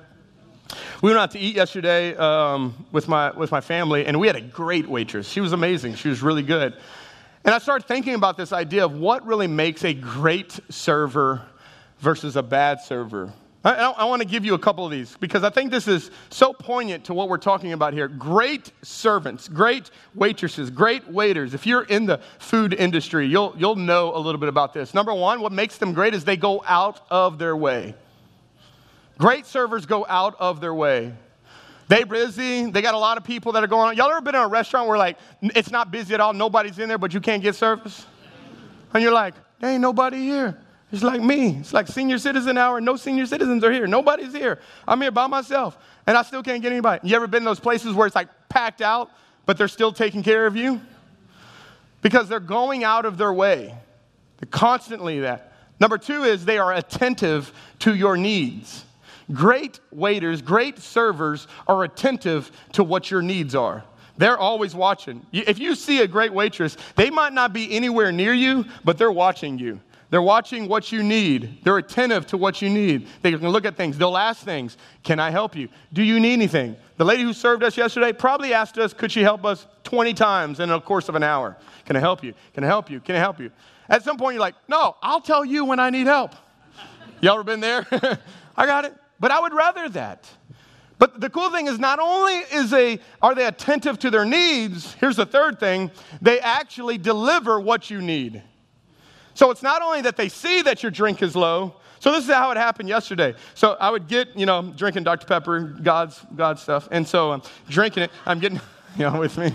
We 1.02 1.11
went 1.11 1.18
out 1.18 1.33
to 1.33 1.38
eat 1.40 1.56
yesterday 1.56 2.14
um, 2.14 2.87
with, 2.92 3.09
my, 3.09 3.33
with 3.33 3.50
my 3.50 3.61
family, 3.61 4.06
and 4.06 4.21
we 4.21 4.28
had 4.28 4.37
a 4.37 4.40
great 4.40 4.87
waitress. 4.87 5.28
She 5.28 5.40
was 5.40 5.52
amazing. 5.52 5.97
She 5.97 6.11
was 6.11 6.23
really 6.23 6.44
good. 6.44 6.76
And 7.44 7.52
I 7.52 7.59
started 7.59 7.88
thinking 7.88 8.14
about 8.14 8.37
this 8.37 8.52
idea 8.52 8.85
of 8.85 8.92
what 8.92 9.26
really 9.26 9.49
makes 9.49 9.83
a 9.83 9.92
great 9.92 10.61
server 10.71 11.42
versus 11.99 12.37
a 12.37 12.42
bad 12.44 12.80
server. 12.80 13.33
I, 13.64 13.73
I, 13.73 14.04
want 14.04 14.21
to 14.21 14.28
give 14.28 14.44
you 14.44 14.52
a 14.52 14.59
couple 14.59 14.85
of 14.85 14.90
these 14.90 15.16
because 15.21 15.42
I 15.42 15.49
think 15.49 15.71
this 15.71 15.88
is 15.88 16.11
so 16.28 16.52
poignant 16.52 17.04
to 17.06 17.14
what 17.14 17.30
we're 17.30 17.38
talking 17.38 17.73
about 17.73 17.94
here. 17.94 18.09
Great 18.09 18.71
servants, 18.83 19.49
great 19.49 19.90
waitresses, 20.14 20.68
great 20.68 21.09
waiters. 21.09 21.54
If 21.54 21.66
you're 21.66 21.85
in 21.85 22.04
the 22.04 22.21
food 22.38 22.75
industry, 22.75 23.26
you'll, 23.26 23.54
you'll 23.56 23.76
know 23.76 24.14
a 24.14 24.18
little 24.18 24.38
bit 24.38 24.50
about 24.50 24.75
this. 24.75 24.92
Number 24.92 25.14
one, 25.14 25.40
what 25.40 25.50
makes 25.50 25.78
them 25.78 25.94
great 25.94 26.12
is 26.12 26.25
they 26.25 26.37
go 26.37 26.62
out 26.66 27.00
of 27.11 27.38
their 27.38 27.56
way. 27.56 27.94
Great 29.16 29.47
servers 29.47 29.87
go 29.87 30.04
out 30.11 30.37
of 30.38 30.61
their 30.61 30.75
way. 30.75 31.14
They 31.88 32.04
busy. 32.04 32.71
They 32.71 32.83
got 32.83 32.94
a 32.94 32.99
lot 32.99 33.16
of 33.16 33.25
people 33.25 33.52
that 33.52 33.64
are 33.64 33.66
going 33.66 33.88
on. 33.88 33.97
Y'all 33.97 34.11
ever 34.11 34.21
been 34.21 34.35
in 34.35 34.42
a 34.42 34.49
restaurant 34.49 34.88
where 34.88 34.99
like 34.99 35.16
it's 35.40 35.71
not 35.71 35.90
busy 35.90 36.12
at 36.12 36.21
all, 36.21 36.35
nobody's 36.35 36.78
in 36.78 36.88
there, 36.88 36.99
but 36.99 37.14
you 37.14 37.21
can't 37.21 37.42
get 37.42 37.54
service? 37.54 38.06
And 38.92 39.02
you're 39.02 39.12
like, 39.12 39.35
there 39.59 39.71
ain't 39.71 39.80
nobody 39.80 40.18
here. 40.18 40.59
It's 40.93 41.03
like 41.03 41.21
me. 41.21 41.57
It's 41.59 41.73
like 41.73 41.88
senior 41.88 42.19
citizen 42.19 42.57
hour. 42.57 42.81
No 42.81 42.97
senior 42.97 43.26
citizens 43.26 43.64
are 43.64 43.73
here. 43.73 43.87
Nobody's 43.87 44.33
here. 44.33 44.61
I'm 44.87 45.00
here 45.00 45.11
by 45.11 45.26
myself, 45.26 45.76
and 46.07 46.17
I 46.17 46.23
still 46.23 46.43
can't 46.43 46.62
get 46.62 46.71
anybody. 46.73 47.09
You 47.09 47.17
ever 47.17 47.26
been 47.26 47.38
in 47.38 47.45
those 47.45 47.61
places 47.61 47.95
where 47.95 48.07
it's 48.07 48.17
like 48.17 48.29
packed 48.49 48.81
out, 48.81 49.11
but 49.47 49.59
they're 49.59 49.69
still 49.69 49.93
taking 49.93 50.23
care 50.23 50.47
of 50.47 50.57
you? 50.57 50.81
Because 52.00 52.29
they're 52.29 52.38
going 52.38 52.85
out 52.85 53.07
of 53.07 53.19
their 53.19 53.33
way. 53.33 53.75
They're 54.38 54.49
constantly 54.50 55.21
that. 55.21 55.53
Number 55.81 55.99
two 55.99 56.23
is 56.23 56.45
they 56.45 56.59
are 56.59 56.73
attentive 56.73 57.53
to 57.81 57.95
your 57.95 58.17
needs. 58.17 58.85
Great 59.33 59.81
waiters, 59.91 60.43
great 60.43 60.79
servers 60.79 61.49
are 61.67 61.83
attentive 61.85 62.50
to 62.73 62.85
what 62.85 63.11
your 63.11 63.23
needs 63.23 63.55
are. 63.55 63.83
They're 64.17 64.38
always 64.38 64.75
watching. 64.75 65.26
If 65.33 65.59
you 65.59 65.75
see 65.75 66.03
a 66.03 66.07
great 66.07 66.33
waitress, 66.33 66.76
they 66.95 67.11
might 67.11 67.33
not 67.33 67.53
be 67.53 67.75
anywhere 67.75 68.12
near 68.12 68.33
you, 68.33 68.67
but 68.85 68.99
they're 68.99 69.11
watching 69.11 69.59
you. 69.59 69.81
They're 70.14 70.23
watching 70.23 70.68
what 70.68 70.92
you 70.92 71.02
need. 71.02 71.59
They're 71.64 71.78
attentive 71.78 72.25
to 72.28 72.37
what 72.37 72.62
you 72.62 72.71
need. 72.71 73.09
They 73.23 73.33
can 73.33 73.49
look 73.49 73.64
at 73.64 73.76
things. 73.76 73.99
They'll 73.99 74.16
ask 74.16 74.44
things. 74.44 74.76
Can 75.02 75.18
I 75.18 75.30
help 75.30 75.56
you? 75.56 75.68
Do 75.92 76.04
you 76.04 76.21
need 76.21 76.35
anything? 76.35 76.76
The 76.99 77.04
lady 77.04 77.25
who 77.25 77.33
served 77.33 77.64
us 77.64 77.76
yesterday 77.76 78.12
probably 78.12 78.54
asked 78.54 78.78
us, 78.78 78.94
could 78.94 79.11
she 79.11 79.23
help 79.23 79.44
us 79.44 79.66
20 79.83 80.14
times 80.14 80.61
in 80.61 80.68
the 80.68 80.80
course 80.80 81.09
of 81.09 81.16
an 81.16 81.25
hour? 81.25 81.56
Can 81.85 81.97
I 81.97 81.99
help 81.99 82.23
you? 82.23 82.33
Can 82.52 82.62
I 82.62 82.68
help 82.68 82.92
you? 82.92 83.00
Can 83.00 83.16
I 83.16 83.18
help 83.18 83.40
you? 83.40 83.50
At 83.88 84.04
some 84.04 84.16
point, 84.16 84.35
you're 84.35 84.40
like, 84.40 84.54
no, 84.68 84.94
I'll 85.02 85.21
tell 85.21 85.44
you 85.44 85.64
when 85.64 85.80
I 85.80 85.90
need 85.90 86.06
help. 86.06 86.37
Y'all 87.21 87.35
ever 87.35 87.42
been 87.42 87.59
there? 87.59 87.85
I 88.56 88.66
got 88.66 88.85
it. 88.85 88.94
But 89.18 89.33
I 89.33 89.40
would 89.40 89.52
rather 89.52 89.88
that. 89.88 90.30
But 91.00 91.21
the 91.21 91.28
cool 91.28 91.50
thing 91.50 91.66
is 91.66 91.80
not 91.80 91.99
only 91.99 92.35
is 92.35 92.71
they 92.71 93.00
are 93.21 93.35
they 93.35 93.47
attentive 93.47 93.99
to 93.99 94.12
their 94.12 94.25
needs, 94.25 94.94
here's 95.00 95.16
the 95.16 95.26
third 95.26 95.59
thing, 95.59 95.90
they 96.23 96.38
actually 96.38 96.99
deliver 96.99 97.59
what 97.59 97.90
you 97.90 98.00
need. 98.00 98.44
So 99.35 99.50
it's 99.50 99.62
not 99.62 99.83
only 99.83 100.00
that 100.03 100.17
they 100.17 100.29
see 100.29 100.62
that 100.62 100.83
your 100.83 100.91
drink 100.91 101.23
is 101.23 101.37
low. 101.37 101.75
So 101.99 102.12
this 102.12 102.29
is 102.29 102.35
how 102.35 102.50
it 102.50 102.57
happened 102.57 102.88
yesterday. 102.88 103.35
So 103.55 103.76
I 103.81 103.91
would 103.91 104.07
get, 104.07 104.37
you 104.37 104.47
know, 104.47 104.73
drinking 104.76 105.05
Dr. 105.05 105.26
Pepper, 105.26 105.61
God's 105.61 106.21
God 106.37 106.59
stuff, 106.59 106.88
and 106.91 107.07
so 107.07 107.33
I'm 107.33 107.43
drinking 107.69 108.05
it. 108.05 108.11
I'm 108.26 108.41
getting, 108.41 108.61
you 108.97 109.11
know, 109.11 109.19
with 109.19 109.38
me. 109.38 109.55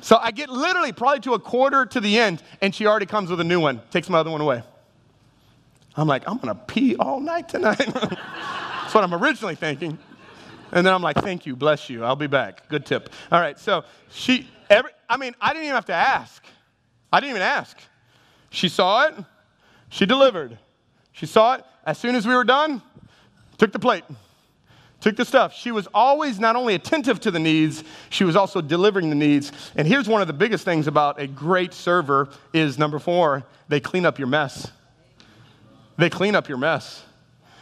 So 0.00 0.16
I 0.16 0.30
get 0.30 0.48
literally 0.48 0.92
probably 0.92 1.20
to 1.20 1.34
a 1.34 1.38
quarter 1.38 1.84
to 1.84 2.00
the 2.00 2.18
end, 2.18 2.42
and 2.60 2.74
she 2.74 2.86
already 2.86 3.06
comes 3.06 3.28
with 3.28 3.40
a 3.40 3.44
new 3.44 3.60
one, 3.60 3.80
takes 3.90 4.08
my 4.08 4.18
other 4.18 4.30
one 4.30 4.40
away. 4.40 4.62
I'm 5.96 6.08
like, 6.08 6.22
I'm 6.26 6.38
gonna 6.38 6.54
pee 6.54 6.96
all 6.96 7.20
night 7.20 7.48
tonight. 7.48 7.78
That's 7.94 8.94
what 8.94 9.04
I'm 9.04 9.14
originally 9.14 9.54
thinking. 9.54 9.98
And 10.72 10.86
then 10.86 10.92
I'm 10.92 11.02
like, 11.02 11.16
thank 11.16 11.46
you, 11.46 11.56
bless 11.56 11.88
you, 11.88 12.04
I'll 12.04 12.16
be 12.16 12.26
back. 12.26 12.68
Good 12.68 12.86
tip. 12.86 13.10
All 13.30 13.40
right, 13.40 13.58
so 13.58 13.84
she, 14.10 14.48
every, 14.68 14.90
I 15.08 15.16
mean, 15.16 15.34
I 15.40 15.48
didn't 15.48 15.64
even 15.64 15.74
have 15.74 15.86
to 15.86 15.94
ask. 15.94 16.44
I 17.12 17.20
didn't 17.20 17.30
even 17.30 17.42
ask. 17.42 17.76
She 18.56 18.70
saw 18.70 19.04
it, 19.08 19.14
she 19.90 20.06
delivered. 20.06 20.56
She 21.12 21.26
saw 21.26 21.56
it. 21.56 21.64
As 21.84 21.98
soon 21.98 22.14
as 22.14 22.26
we 22.26 22.34
were 22.34 22.42
done, 22.42 22.80
took 23.58 23.70
the 23.70 23.78
plate, 23.78 24.04
took 25.02 25.14
the 25.14 25.26
stuff. 25.26 25.52
She 25.52 25.72
was 25.72 25.86
always 25.92 26.40
not 26.40 26.56
only 26.56 26.74
attentive 26.74 27.20
to 27.20 27.30
the 27.30 27.38
needs, 27.38 27.84
she 28.08 28.24
was 28.24 28.34
also 28.34 28.62
delivering 28.62 29.10
the 29.10 29.14
needs. 29.14 29.52
And 29.76 29.86
here's 29.86 30.08
one 30.08 30.22
of 30.22 30.26
the 30.26 30.32
biggest 30.32 30.64
things 30.64 30.86
about 30.86 31.20
a 31.20 31.26
great 31.26 31.74
server 31.74 32.30
is 32.54 32.78
number 32.78 32.98
4, 32.98 33.44
they 33.68 33.78
clean 33.78 34.06
up 34.06 34.18
your 34.18 34.28
mess. 34.28 34.72
They 35.98 36.08
clean 36.08 36.34
up 36.34 36.48
your 36.48 36.56
mess. 36.56 37.04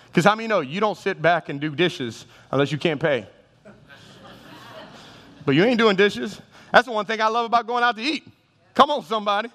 Because 0.06 0.24
how 0.24 0.36
many 0.36 0.46
know 0.46 0.60
you 0.60 0.78
don't 0.78 0.96
sit 0.96 1.20
back 1.20 1.48
and 1.48 1.60
do 1.60 1.74
dishes 1.74 2.24
unless 2.52 2.70
you 2.70 2.78
can't 2.78 3.00
pay? 3.00 3.26
but 5.44 5.56
you 5.56 5.64
ain't 5.64 5.78
doing 5.78 5.96
dishes. 5.96 6.40
That's 6.72 6.86
the 6.86 6.92
one 6.92 7.04
thing 7.04 7.20
I 7.20 7.26
love 7.26 7.46
about 7.46 7.66
going 7.66 7.82
out 7.82 7.96
to 7.96 8.02
eat. 8.02 8.28
Come 8.74 8.92
on, 8.92 9.04
somebody. 9.04 9.50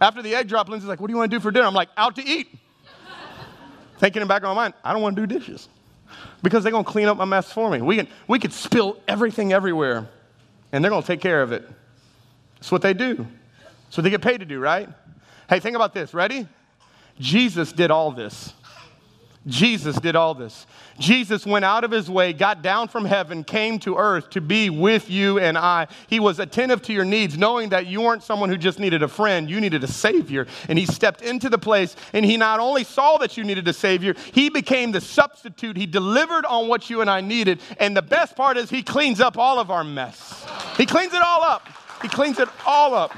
After 0.00 0.22
the 0.22 0.34
egg 0.34 0.48
drop, 0.48 0.68
Lindsay's 0.68 0.88
like, 0.88 1.00
What 1.00 1.08
do 1.08 1.12
you 1.12 1.18
want 1.18 1.30
to 1.30 1.36
do 1.36 1.40
for 1.40 1.50
dinner? 1.50 1.66
I'm 1.66 1.74
like, 1.74 1.90
Out 1.96 2.16
to 2.16 2.24
eat. 2.24 2.48
Thinking 3.98 4.22
in 4.22 4.28
back 4.28 4.42
of 4.42 4.48
my 4.48 4.54
mind, 4.54 4.74
I 4.84 4.92
don't 4.92 5.02
want 5.02 5.16
to 5.16 5.26
do 5.26 5.38
dishes 5.38 5.68
because 6.42 6.62
they're 6.62 6.72
going 6.72 6.84
to 6.84 6.90
clean 6.90 7.08
up 7.08 7.16
my 7.16 7.24
mess 7.24 7.52
for 7.52 7.68
me. 7.70 7.82
We, 7.82 7.96
can, 7.96 8.08
we 8.28 8.38
could 8.38 8.52
spill 8.52 9.00
everything 9.08 9.52
everywhere 9.52 10.08
and 10.72 10.84
they're 10.84 10.90
going 10.90 11.02
to 11.02 11.06
take 11.06 11.20
care 11.20 11.42
of 11.42 11.52
it. 11.52 11.68
That's 12.54 12.70
what 12.70 12.82
they 12.82 12.94
do. 12.94 13.26
That's 13.84 13.96
what 13.96 14.04
they 14.04 14.10
get 14.10 14.22
paid 14.22 14.38
to 14.38 14.46
do, 14.46 14.60
right? 14.60 14.88
Hey, 15.48 15.60
think 15.60 15.74
about 15.74 15.94
this. 15.94 16.14
Ready? 16.14 16.46
Jesus 17.18 17.72
did 17.72 17.90
all 17.90 18.12
this. 18.12 18.52
Jesus 19.48 19.98
did 19.98 20.14
all 20.14 20.34
this. 20.34 20.66
Jesus 20.98 21.46
went 21.46 21.64
out 21.64 21.82
of 21.82 21.90
his 21.90 22.10
way, 22.10 22.32
got 22.32 22.60
down 22.60 22.88
from 22.88 23.04
heaven, 23.04 23.44
came 23.44 23.78
to 23.80 23.96
earth 23.96 24.30
to 24.30 24.40
be 24.40 24.68
with 24.68 25.08
you 25.08 25.38
and 25.38 25.56
I. 25.56 25.86
He 26.06 26.20
was 26.20 26.38
attentive 26.38 26.82
to 26.82 26.92
your 26.92 27.04
needs, 27.04 27.38
knowing 27.38 27.70
that 27.70 27.86
you 27.86 28.00
weren't 28.00 28.22
someone 28.22 28.50
who 28.50 28.56
just 28.56 28.78
needed 28.78 29.02
a 29.02 29.08
friend, 29.08 29.48
you 29.48 29.60
needed 29.60 29.82
a 29.84 29.88
Savior. 29.88 30.46
And 30.68 30.78
he 30.78 30.86
stepped 30.86 31.22
into 31.22 31.48
the 31.48 31.58
place, 31.58 31.96
and 32.12 32.24
he 32.24 32.36
not 32.36 32.60
only 32.60 32.84
saw 32.84 33.16
that 33.18 33.36
you 33.36 33.44
needed 33.44 33.66
a 33.68 33.72
Savior, 33.72 34.14
he 34.32 34.50
became 34.50 34.92
the 34.92 35.00
substitute. 35.00 35.76
He 35.76 35.86
delivered 35.86 36.44
on 36.44 36.68
what 36.68 36.90
you 36.90 37.00
and 37.00 37.08
I 37.08 37.20
needed. 37.20 37.60
And 37.78 37.96
the 37.96 38.02
best 38.02 38.36
part 38.36 38.56
is, 38.56 38.68
he 38.68 38.82
cleans 38.82 39.20
up 39.20 39.38
all 39.38 39.58
of 39.58 39.70
our 39.70 39.84
mess. 39.84 40.46
He 40.76 40.84
cleans 40.84 41.14
it 41.14 41.22
all 41.22 41.42
up. 41.42 41.66
He 42.02 42.08
cleans 42.08 42.38
it 42.38 42.48
all 42.66 42.94
up. 42.94 43.12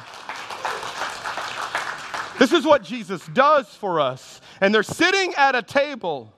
This 2.40 2.53
is 2.53 2.64
what 2.64 2.83
Jesus 2.83 3.24
does 3.35 3.68
for 3.68 4.00
us 4.00 4.40
and 4.62 4.74
they're 4.74 4.83
sitting 4.83 5.35
at 5.35 5.55
a 5.55 5.61
table. 5.61 6.33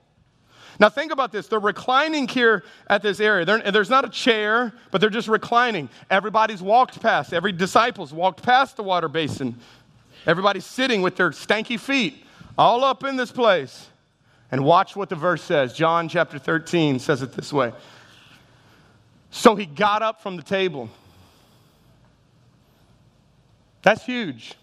Now, 0.80 0.88
think 0.88 1.12
about 1.12 1.30
this. 1.30 1.46
They're 1.46 1.60
reclining 1.60 2.26
here 2.26 2.64
at 2.88 3.02
this 3.02 3.20
area. 3.20 3.44
They're, 3.44 3.70
there's 3.70 3.88
not 3.88 4.04
a 4.04 4.08
chair, 4.08 4.72
but 4.90 5.00
they're 5.00 5.10
just 5.10 5.28
reclining. 5.28 5.88
Everybody's 6.10 6.60
walked 6.60 7.00
past, 7.00 7.32
every 7.32 7.52
disciple's 7.52 8.12
walked 8.12 8.42
past 8.42 8.76
the 8.76 8.82
water 8.82 9.06
basin. 9.06 9.54
Everybody's 10.26 10.66
sitting 10.66 11.02
with 11.02 11.14
their 11.14 11.30
stanky 11.30 11.78
feet 11.78 12.26
all 12.58 12.82
up 12.82 13.04
in 13.04 13.14
this 13.14 13.30
place. 13.30 13.86
And 14.50 14.64
watch 14.64 14.96
what 14.96 15.08
the 15.08 15.14
verse 15.14 15.42
says. 15.42 15.72
John 15.72 16.08
chapter 16.08 16.36
13 16.36 16.98
says 16.98 17.22
it 17.22 17.32
this 17.32 17.52
way. 17.52 17.72
So 19.30 19.54
he 19.54 19.66
got 19.66 20.02
up 20.02 20.20
from 20.20 20.36
the 20.36 20.42
table. 20.42 20.90
That's 23.82 24.04
huge. 24.04 24.54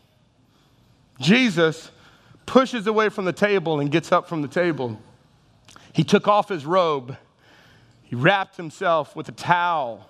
Jesus 1.20 1.92
pushes 2.46 2.88
away 2.88 3.10
from 3.10 3.26
the 3.26 3.34
table 3.34 3.80
and 3.80 3.92
gets 3.92 4.12
up 4.12 4.28
from 4.28 4.42
the 4.42 4.48
table. 4.48 5.00
He 5.94 6.04
took 6.04 6.28
off 6.28 6.50
his 6.50 6.66
robe. 6.66 7.18
He 8.04 8.16
wrapped 8.16 8.58
himself 8.58 9.16
with 9.16 9.30
a 9.30 9.34
towel 9.34 10.10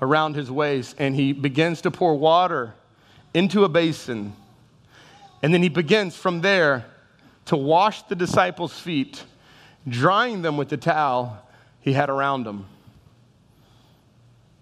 around 0.00 0.34
his 0.36 0.50
waist 0.50 0.96
and 0.98 1.14
he 1.14 1.32
begins 1.32 1.82
to 1.82 1.90
pour 1.90 2.16
water 2.16 2.74
into 3.34 3.64
a 3.64 3.68
basin. 3.68 4.32
And 5.42 5.54
then 5.54 5.62
he 5.62 5.68
begins 5.68 6.16
from 6.16 6.40
there 6.40 6.86
to 7.46 7.56
wash 7.56 8.02
the 8.02 8.16
disciples' 8.16 8.78
feet, 8.78 9.24
drying 9.86 10.42
them 10.42 10.56
with 10.56 10.68
the 10.68 10.76
towel 10.76 11.46
he 11.80 11.92
had 11.92 12.10
around 12.10 12.44
them. 12.44 12.66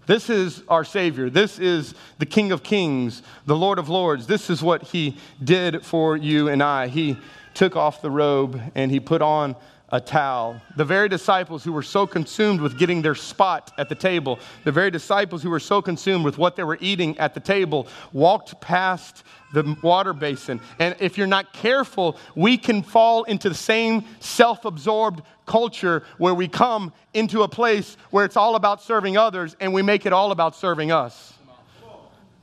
This 0.07 0.31
is 0.31 0.63
our 0.69 0.85
Savior. 0.85 1.29
This 1.29 1.59
is 1.59 1.95
the 2.19 2.27
King 2.27 2.53
of 2.53 2.63
Kings, 2.63 3.23
the 3.45 3.57
Lord 3.57 3.79
of 3.79 3.89
Lords. 3.89 4.29
This 4.29 4.49
is 4.49 4.63
what 4.63 4.83
He 4.83 5.17
did 5.43 5.85
for 5.85 6.17
you 6.17 6.49
and 6.49 6.63
I. 6.63 6.87
He 6.87 7.19
took 7.55 7.75
off 7.75 8.03
the 8.03 8.11
robe 8.11 8.61
and 8.77 8.91
He 8.93 9.01
put 9.01 9.21
on 9.21 9.57
a 9.91 10.01
towel. 10.01 10.61
The 10.77 10.85
very 10.85 11.09
disciples 11.09 11.63
who 11.63 11.73
were 11.73 11.83
so 11.83 12.07
consumed 12.07 12.61
with 12.61 12.77
getting 12.77 13.03
their 13.03 13.15
spot 13.15 13.73
at 13.79 13.89
the 13.89 13.95
table, 13.95 14.41
the 14.65 14.73
very 14.73 14.91
disciples 14.91 15.43
who 15.43 15.51
were 15.51 15.61
so 15.61 15.81
consumed 15.81 16.25
with 16.25 16.39
what 16.39 16.57
they 16.57 16.65
were 16.65 16.79
eating 16.81 17.17
at 17.19 17.35
the 17.35 17.41
table, 17.41 17.87
walked 18.13 18.61
past 18.61 19.23
the 19.53 19.77
water 19.83 20.13
basin. 20.13 20.61
And 20.81 20.97
if 20.99 21.17
you're 21.17 21.29
not 21.29 21.53
careful, 21.53 22.19
we 22.35 22.59
can 22.59 22.83
fall 22.83 23.23
into 23.25 23.49
the 23.49 23.55
same 23.55 24.05
self 24.19 24.65
absorbed 24.65 25.23
culture 25.47 26.03
where 26.19 26.35
we 26.35 26.49
come 26.49 26.93
into 27.15 27.43
a 27.43 27.49
place 27.49 27.97
where 28.11 28.25
it's 28.25 28.37
all 28.37 28.57
about 28.57 28.83
serving 28.83 29.17
others 29.17 29.55
and 29.61 29.73
we 29.73 29.83
make 29.83 30.05
it 30.05 30.13
all 30.13 30.33
about 30.33 30.57
serving 30.57 30.91
us. 30.91 31.35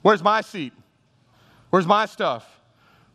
Where's 0.01 0.23
my 0.23 0.39
seat? 0.41 0.71
Where's 1.69 1.87
my 1.87 2.05
stuff? 2.05 2.47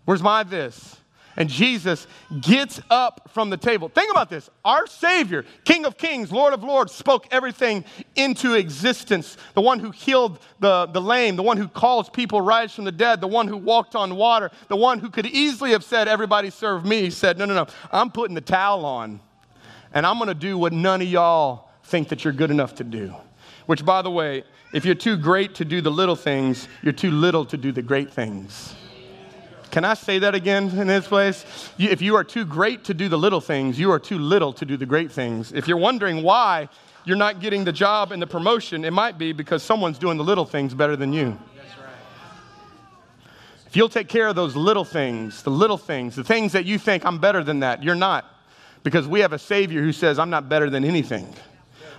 Where's 0.05 0.23
my 0.23 0.43
this? 0.43 0.98
And 1.39 1.49
Jesus 1.49 2.09
gets 2.41 2.81
up 2.91 3.31
from 3.33 3.49
the 3.49 3.57
table. 3.57 3.89
Think 3.89 4.11
about 4.11 4.29
this. 4.29 4.51
Our 4.65 4.89
Savior, 4.89 5.45
King 5.65 5.87
of 5.87 5.97
Kings, 5.97 6.33
Lord 6.33 6.53
of 6.53 6.65
Lords, 6.65 6.93
spoke 6.93 7.29
everything 7.31 7.85
into 8.17 8.55
existence. 8.55 9.37
The 9.55 9.61
one 9.61 9.79
who 9.79 9.93
healed 9.93 10.41
the, 10.59 10.87
the 10.87 11.01
lame, 11.01 11.37
the 11.37 11.45
one 11.45 11.57
who 11.57 11.69
calls 11.69 12.11
people 12.11 12.41
rise 12.41 12.75
from 12.75 12.87
the 12.87 12.93
dead, 12.93 13.21
the 13.21 13.29
one 13.29 13.47
who 13.47 13.57
walked 13.57 13.95
on 13.95 14.17
water, 14.17 14.51
the 14.67 14.75
one 14.75 14.99
who 14.99 15.11
could 15.11 15.27
easily 15.27 15.71
have 15.71 15.85
said, 15.85 16.09
Everybody 16.09 16.51
serve 16.51 16.85
me, 16.85 17.03
he 17.03 17.11
said, 17.11 17.39
No, 17.39 17.45
no, 17.45 17.55
no, 17.55 17.69
I'm 17.93 18.11
putting 18.11 18.35
the 18.35 18.41
towel 18.41 18.85
on. 18.85 19.21
And 19.95 20.05
I'm 20.05 20.19
going 20.19 20.27
to 20.27 20.35
do 20.35 20.59
what 20.59 20.73
none 20.73 21.01
of 21.01 21.09
y'all 21.09 21.71
think 21.85 22.09
that 22.09 22.25
you're 22.25 22.33
good 22.33 22.51
enough 22.51 22.75
to 22.75 22.85
do. 22.85 23.15
Which, 23.67 23.85
by 23.85 24.03
the 24.03 24.11
way, 24.11 24.43
if 24.75 24.85
you're 24.85 24.97
too 24.97 25.17
great 25.17 25.55
to 25.55 25.65
do 25.65 25.81
the 25.83 25.91
little 25.91 26.17
things, 26.17 26.67
you're 26.83 26.93
too 26.93 27.13
little 27.13 27.45
to 27.45 27.57
do 27.57 27.71
the 27.71 27.83
great 27.83 28.13
things. 28.13 28.75
Can 29.71 29.85
I 29.85 29.95
say 29.95 30.19
that 30.21 30.35
again 30.35 30.71
in 30.71 30.87
this 30.87 31.07
place? 31.07 31.45
If 31.79 32.01
you 32.01 32.17
are 32.17 32.25
too 32.25 32.45
great 32.45 32.85
to 32.85 32.95
do 32.95 33.09
the 33.09 33.19
little 33.19 33.41
things, 33.41 33.79
you 33.79 33.91
are 33.91 33.99
too 33.99 34.19
little 34.19 34.53
to 34.55 34.65
do 34.65 34.77
the 34.77 34.87
great 34.87 35.13
things. 35.13 35.53
If 35.53 35.69
you're 35.69 35.77
wondering 35.77 36.23
why 36.23 36.69
you're 37.05 37.17
not 37.17 37.41
getting 37.41 37.65
the 37.65 37.73
job 37.73 38.13
and 38.13 38.21
the 38.21 38.27
promotion, 38.27 38.85
it 38.85 38.93
might 38.93 39.19
be 39.19 39.33
because 39.33 39.63
someone's 39.63 39.99
doing 39.99 40.17
the 40.17 40.25
little 40.25 40.45
things 40.45 40.75
better 40.75 40.97
than 40.97 41.13
you. 41.13 41.39
If 43.67 43.77
you'll 43.77 43.91
take 43.91 44.09
care 44.09 44.29
of 44.29 44.35
those 44.35 44.57
little 44.57 44.85
things, 44.85 45.43
the 45.43 45.51
little 45.51 45.77
things, 45.77 46.17
the 46.17 46.25
things 46.25 46.53
that 46.53 46.65
you 46.65 46.79
think 46.79 47.05
I'm 47.05 47.19
better 47.19 47.45
than 47.45 47.61
that, 47.61 47.83
you're 47.83 47.95
not. 47.95 48.25
Because 48.83 49.07
we 49.07 49.21
have 49.21 49.35
a 49.35 49.39
Savior 49.39 49.83
who 49.83 49.93
says, 49.93 50.19
I'm 50.19 50.31
not 50.31 50.49
better 50.49 50.71
than 50.71 50.87
anything. 50.87 51.35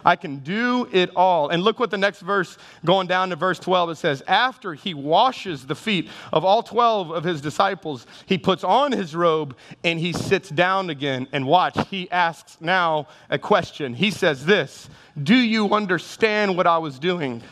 I 0.06 0.16
can 0.16 0.40
do 0.40 0.88
it 0.92 1.12
all. 1.16 1.50
And 1.50 1.64
look 1.64 1.80
what 1.80 1.92
the 1.92 1.98
next 1.98 2.22
verse, 2.22 2.58
going 2.86 3.08
down 3.08 3.30
to 3.30 3.36
verse 3.36 3.60
12, 3.60 3.92
it 3.92 3.96
says, 3.96 4.24
After 4.28 4.74
he 4.74 4.94
washes 4.94 5.66
the 5.66 5.76
feet 5.76 6.10
of 6.32 6.46
all 6.46 6.64
12 6.64 7.12
of 7.12 7.24
his 7.24 7.42
disciples, 7.42 8.06
he 8.26 8.38
puts 8.38 8.64
on 8.64 8.92
his 8.92 9.16
robe 9.16 9.56
and 9.84 10.00
he 10.00 10.14
sits 10.14 10.50
down 10.50 10.90
again. 10.90 11.28
And 11.32 11.46
watch, 11.46 11.78
he 11.90 12.10
asks 12.12 12.58
now 12.60 13.08
a 13.30 13.38
question. 13.38 13.94
He 13.94 14.12
says, 14.12 14.46
This, 14.46 14.90
do 15.22 15.36
you 15.36 15.74
understand 15.74 16.56
what 16.56 16.68
I 16.68 16.78
was 16.78 17.00
doing? 17.00 17.44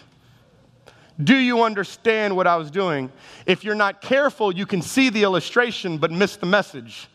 Do 1.22 1.36
you 1.36 1.64
understand 1.64 2.36
what 2.36 2.46
I 2.46 2.58
was 2.58 2.70
doing? 2.70 3.12
If 3.46 3.64
you're 3.64 3.76
not 3.76 4.02
careful, 4.02 4.54
you 4.54 4.66
can 4.66 4.82
see 4.82 5.10
the 5.10 5.24
illustration 5.24 5.98
but 5.98 6.12
miss 6.12 6.36
the 6.36 6.46
message. 6.46 7.08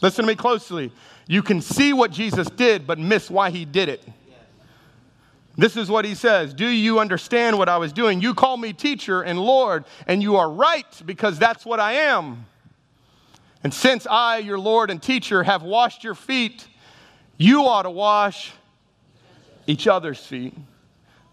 Listen 0.00 0.24
to 0.24 0.28
me 0.28 0.34
closely. 0.34 0.92
You 1.26 1.42
can 1.42 1.60
see 1.60 1.92
what 1.92 2.10
Jesus 2.10 2.48
did 2.50 2.86
but 2.86 2.98
miss 2.98 3.30
why 3.30 3.50
he 3.50 3.64
did 3.64 3.88
it. 3.88 4.04
This 5.58 5.76
is 5.76 5.90
what 5.90 6.04
he 6.04 6.14
says 6.14 6.54
Do 6.54 6.68
you 6.68 7.00
understand 7.00 7.58
what 7.58 7.68
I 7.68 7.76
was 7.76 7.92
doing? 7.92 8.22
You 8.22 8.32
call 8.32 8.56
me 8.56 8.72
teacher 8.72 9.22
and 9.22 9.38
Lord, 9.38 9.84
and 10.06 10.22
you 10.22 10.36
are 10.36 10.48
right 10.48 10.86
because 11.04 11.38
that's 11.38 11.66
what 11.66 11.80
I 11.80 11.94
am. 11.94 12.46
And 13.64 13.74
since 13.74 14.06
I, 14.06 14.38
your 14.38 14.58
Lord 14.58 14.88
and 14.88 15.02
teacher, 15.02 15.42
have 15.42 15.64
washed 15.64 16.04
your 16.04 16.14
feet, 16.14 16.64
you 17.36 17.66
ought 17.66 17.82
to 17.82 17.90
wash 17.90 18.52
each 19.66 19.88
other's 19.88 20.24
feet. 20.24 20.54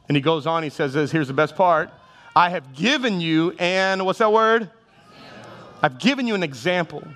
And 0.08 0.18
he 0.18 0.22
goes 0.22 0.48
on, 0.48 0.64
he 0.64 0.72
says 0.72 0.94
this 0.94 1.12
here's 1.12 1.28
the 1.28 1.34
best 1.34 1.56
part 1.56 1.92
I 2.36 2.50
have 2.50 2.74
given 2.74 3.22
you, 3.22 3.56
and 3.60 4.04
what's 4.08 4.20
that 4.20 4.34
word? 4.34 4.72
I've 5.84 6.00
given 6.00 6.26
you 6.26 6.34
an 6.34 6.42
example. 6.42 7.08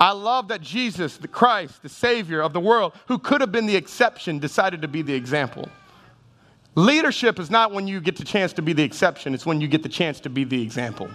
I 0.00 0.12
love 0.12 0.48
that 0.48 0.62
Jesus, 0.62 1.18
the 1.18 1.28
Christ, 1.28 1.82
the 1.82 1.88
Savior 1.90 2.40
of 2.40 2.54
the 2.54 2.60
world, 2.60 2.94
who 3.06 3.18
could 3.18 3.42
have 3.42 3.52
been 3.52 3.66
the 3.66 3.76
exception, 3.76 4.38
decided 4.38 4.80
to 4.80 4.88
be 4.88 5.02
the 5.02 5.12
example. 5.12 5.68
Leadership 6.78 7.40
is 7.40 7.50
not 7.50 7.72
when 7.72 7.88
you 7.88 8.00
get 8.00 8.14
the 8.14 8.24
chance 8.24 8.52
to 8.52 8.62
be 8.62 8.72
the 8.72 8.84
exception, 8.84 9.34
it's 9.34 9.44
when 9.44 9.60
you 9.60 9.66
get 9.66 9.82
the 9.82 9.88
chance 9.88 10.20
to 10.20 10.30
be 10.30 10.44
the 10.44 10.62
example. 10.62 11.10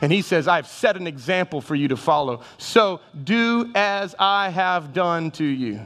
And 0.00 0.10
he 0.10 0.22
says, 0.22 0.48
I've 0.48 0.66
set 0.66 0.96
an 0.96 1.06
example 1.06 1.60
for 1.60 1.74
you 1.74 1.86
to 1.88 1.98
follow. 1.98 2.40
So 2.56 3.00
do 3.22 3.70
as 3.74 4.14
I 4.18 4.48
have 4.48 4.94
done 4.94 5.30
to 5.32 5.44
you. 5.44 5.80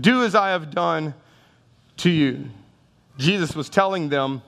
Do 0.00 0.24
as 0.24 0.34
I 0.34 0.48
have 0.48 0.70
done 0.70 1.12
to 1.98 2.08
you. 2.08 2.48
Jesus 3.18 3.54
was 3.54 3.68
telling 3.68 4.08
them 4.08 4.40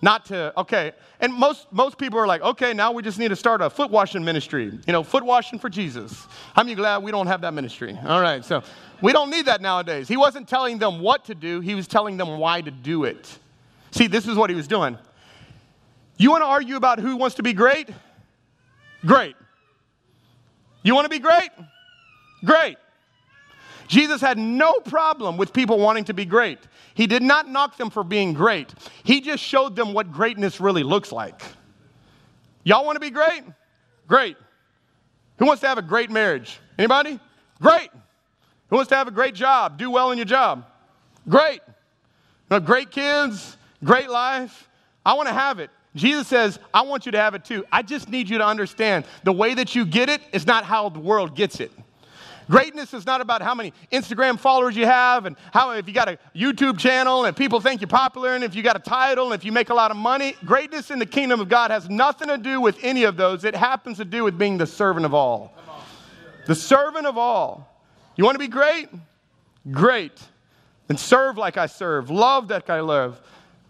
not 0.00 0.26
to, 0.26 0.52
okay, 0.60 0.92
and 1.20 1.32
most, 1.34 1.66
most 1.72 1.98
people 1.98 2.18
are 2.18 2.26
like, 2.26 2.40
okay, 2.40 2.72
now 2.72 2.92
we 2.92 3.02
just 3.02 3.18
need 3.18 3.28
to 3.28 3.36
start 3.36 3.60
a 3.60 3.68
foot 3.68 3.90
washing 3.90 4.24
ministry. 4.24 4.66
You 4.86 4.92
know, 4.92 5.02
foot 5.02 5.24
washing 5.24 5.58
for 5.58 5.68
Jesus. 5.68 6.26
How 6.54 6.62
many 6.62 6.76
glad 6.76 7.02
we 7.02 7.10
don't 7.10 7.26
have 7.26 7.40
that 7.40 7.52
ministry? 7.52 7.98
All 8.04 8.20
right, 8.20 8.44
so 8.44 8.62
we 9.02 9.12
don't 9.12 9.30
need 9.30 9.46
that 9.46 9.60
nowadays. 9.60 10.06
He 10.06 10.16
wasn't 10.16 10.48
telling 10.48 10.78
them 10.78 11.00
what 11.00 11.24
to 11.24 11.34
do, 11.34 11.60
he 11.60 11.74
was 11.74 11.88
telling 11.88 12.16
them 12.16 12.38
why 12.38 12.60
to 12.60 12.70
do 12.70 13.04
it. 13.04 13.38
See, 13.90 14.06
this 14.06 14.28
is 14.28 14.36
what 14.36 14.50
he 14.50 14.56
was 14.56 14.68
doing. 14.68 14.96
You 16.16 16.30
want 16.30 16.42
to 16.42 16.46
argue 16.46 16.76
about 16.76 16.98
who 16.98 17.16
wants 17.16 17.36
to 17.36 17.42
be 17.42 17.52
great? 17.52 17.88
Great. 19.04 19.36
You 20.82 20.94
want 20.94 21.04
to 21.04 21.10
be 21.10 21.18
great? 21.18 21.50
Great. 22.44 22.76
Jesus 23.88 24.20
had 24.20 24.38
no 24.38 24.74
problem 24.74 25.36
with 25.36 25.52
people 25.52 25.78
wanting 25.78 26.04
to 26.04 26.14
be 26.14 26.24
great. 26.24 26.58
He 26.94 27.06
did 27.06 27.22
not 27.22 27.48
knock 27.48 27.76
them 27.76 27.90
for 27.90 28.04
being 28.04 28.34
great. 28.34 28.72
He 29.02 29.20
just 29.20 29.42
showed 29.42 29.74
them 29.74 29.92
what 29.92 30.12
greatness 30.12 30.60
really 30.60 30.82
looks 30.82 31.10
like. 31.10 31.42
Y'all 32.64 32.84
want 32.84 32.96
to 32.96 33.00
be 33.00 33.10
great? 33.10 33.42
Great. 34.06 34.36
Who 35.38 35.46
wants 35.46 35.62
to 35.62 35.68
have 35.68 35.78
a 35.78 35.82
great 35.82 36.10
marriage? 36.10 36.60
Anybody? 36.78 37.18
Great. 37.60 37.90
Who 38.68 38.76
wants 38.76 38.90
to 38.90 38.96
have 38.96 39.08
a 39.08 39.12
great 39.12 39.34
job? 39.34 39.78
Do 39.78 39.90
well 39.90 40.10
in 40.10 40.18
your 40.18 40.26
job? 40.26 40.66
Great. 41.28 41.60
Have 42.50 42.64
great 42.64 42.90
kids, 42.90 43.56
great 43.82 44.10
life. 44.10 44.68
I 45.04 45.14
want 45.14 45.28
to 45.28 45.34
have 45.34 45.58
it. 45.60 45.70
Jesus 45.94 46.28
says, 46.28 46.58
I 46.72 46.82
want 46.82 47.06
you 47.06 47.12
to 47.12 47.18
have 47.18 47.34
it 47.34 47.44
too. 47.44 47.64
I 47.72 47.82
just 47.82 48.08
need 48.08 48.28
you 48.28 48.38
to 48.38 48.46
understand 48.46 49.06
the 49.24 49.32
way 49.32 49.54
that 49.54 49.74
you 49.74 49.86
get 49.86 50.08
it 50.08 50.20
is 50.32 50.46
not 50.46 50.64
how 50.64 50.90
the 50.90 50.98
world 50.98 51.34
gets 51.34 51.60
it. 51.60 51.72
Greatness 52.50 52.94
is 52.94 53.04
not 53.04 53.20
about 53.20 53.42
how 53.42 53.54
many 53.54 53.72
Instagram 53.92 54.38
followers 54.38 54.74
you 54.74 54.86
have 54.86 55.26
and 55.26 55.36
how 55.52 55.72
if 55.72 55.86
you 55.86 55.92
got 55.92 56.08
a 56.08 56.18
YouTube 56.34 56.78
channel 56.78 57.26
and 57.26 57.36
people 57.36 57.60
think 57.60 57.80
you're 57.80 57.88
popular 57.88 58.34
and 58.34 58.42
if 58.42 58.54
you 58.54 58.62
got 58.62 58.76
a 58.76 58.80
title 58.80 59.26
and 59.26 59.34
if 59.34 59.44
you 59.44 59.52
make 59.52 59.68
a 59.68 59.74
lot 59.74 59.90
of 59.90 59.96
money. 59.96 60.34
Greatness 60.44 60.90
in 60.90 60.98
the 60.98 61.06
kingdom 61.06 61.40
of 61.40 61.48
God 61.48 61.70
has 61.70 61.90
nothing 61.90 62.28
to 62.28 62.38
do 62.38 62.60
with 62.60 62.78
any 62.82 63.04
of 63.04 63.16
those. 63.16 63.44
It 63.44 63.54
happens 63.54 63.98
to 63.98 64.04
do 64.04 64.24
with 64.24 64.38
being 64.38 64.56
the 64.56 64.66
servant 64.66 65.04
of 65.04 65.12
all. 65.12 65.52
The 66.46 66.54
servant 66.54 67.06
of 67.06 67.18
all. 67.18 67.68
You 68.16 68.24
want 68.24 68.34
to 68.34 68.40
be 68.40 68.48
great? 68.48 68.88
Great. 69.70 70.18
And 70.88 70.98
serve 70.98 71.36
like 71.36 71.58
I 71.58 71.66
serve, 71.66 72.08
love 72.08 72.48
like 72.48 72.70
I 72.70 72.80
love. 72.80 73.20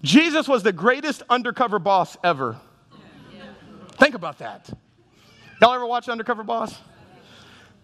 Jesus 0.03 0.47
was 0.47 0.63
the 0.63 0.73
greatest 0.73 1.25
undercover 1.29 1.81
boss 1.81 2.17
ever. 2.23 2.57
Think 3.99 4.15
about 4.15 4.39
that. 4.39 4.71
Y'all 5.61 5.75
ever 5.75 5.85
watch 5.87 6.09
Undercover 6.09 6.45
Boss? 6.45 6.79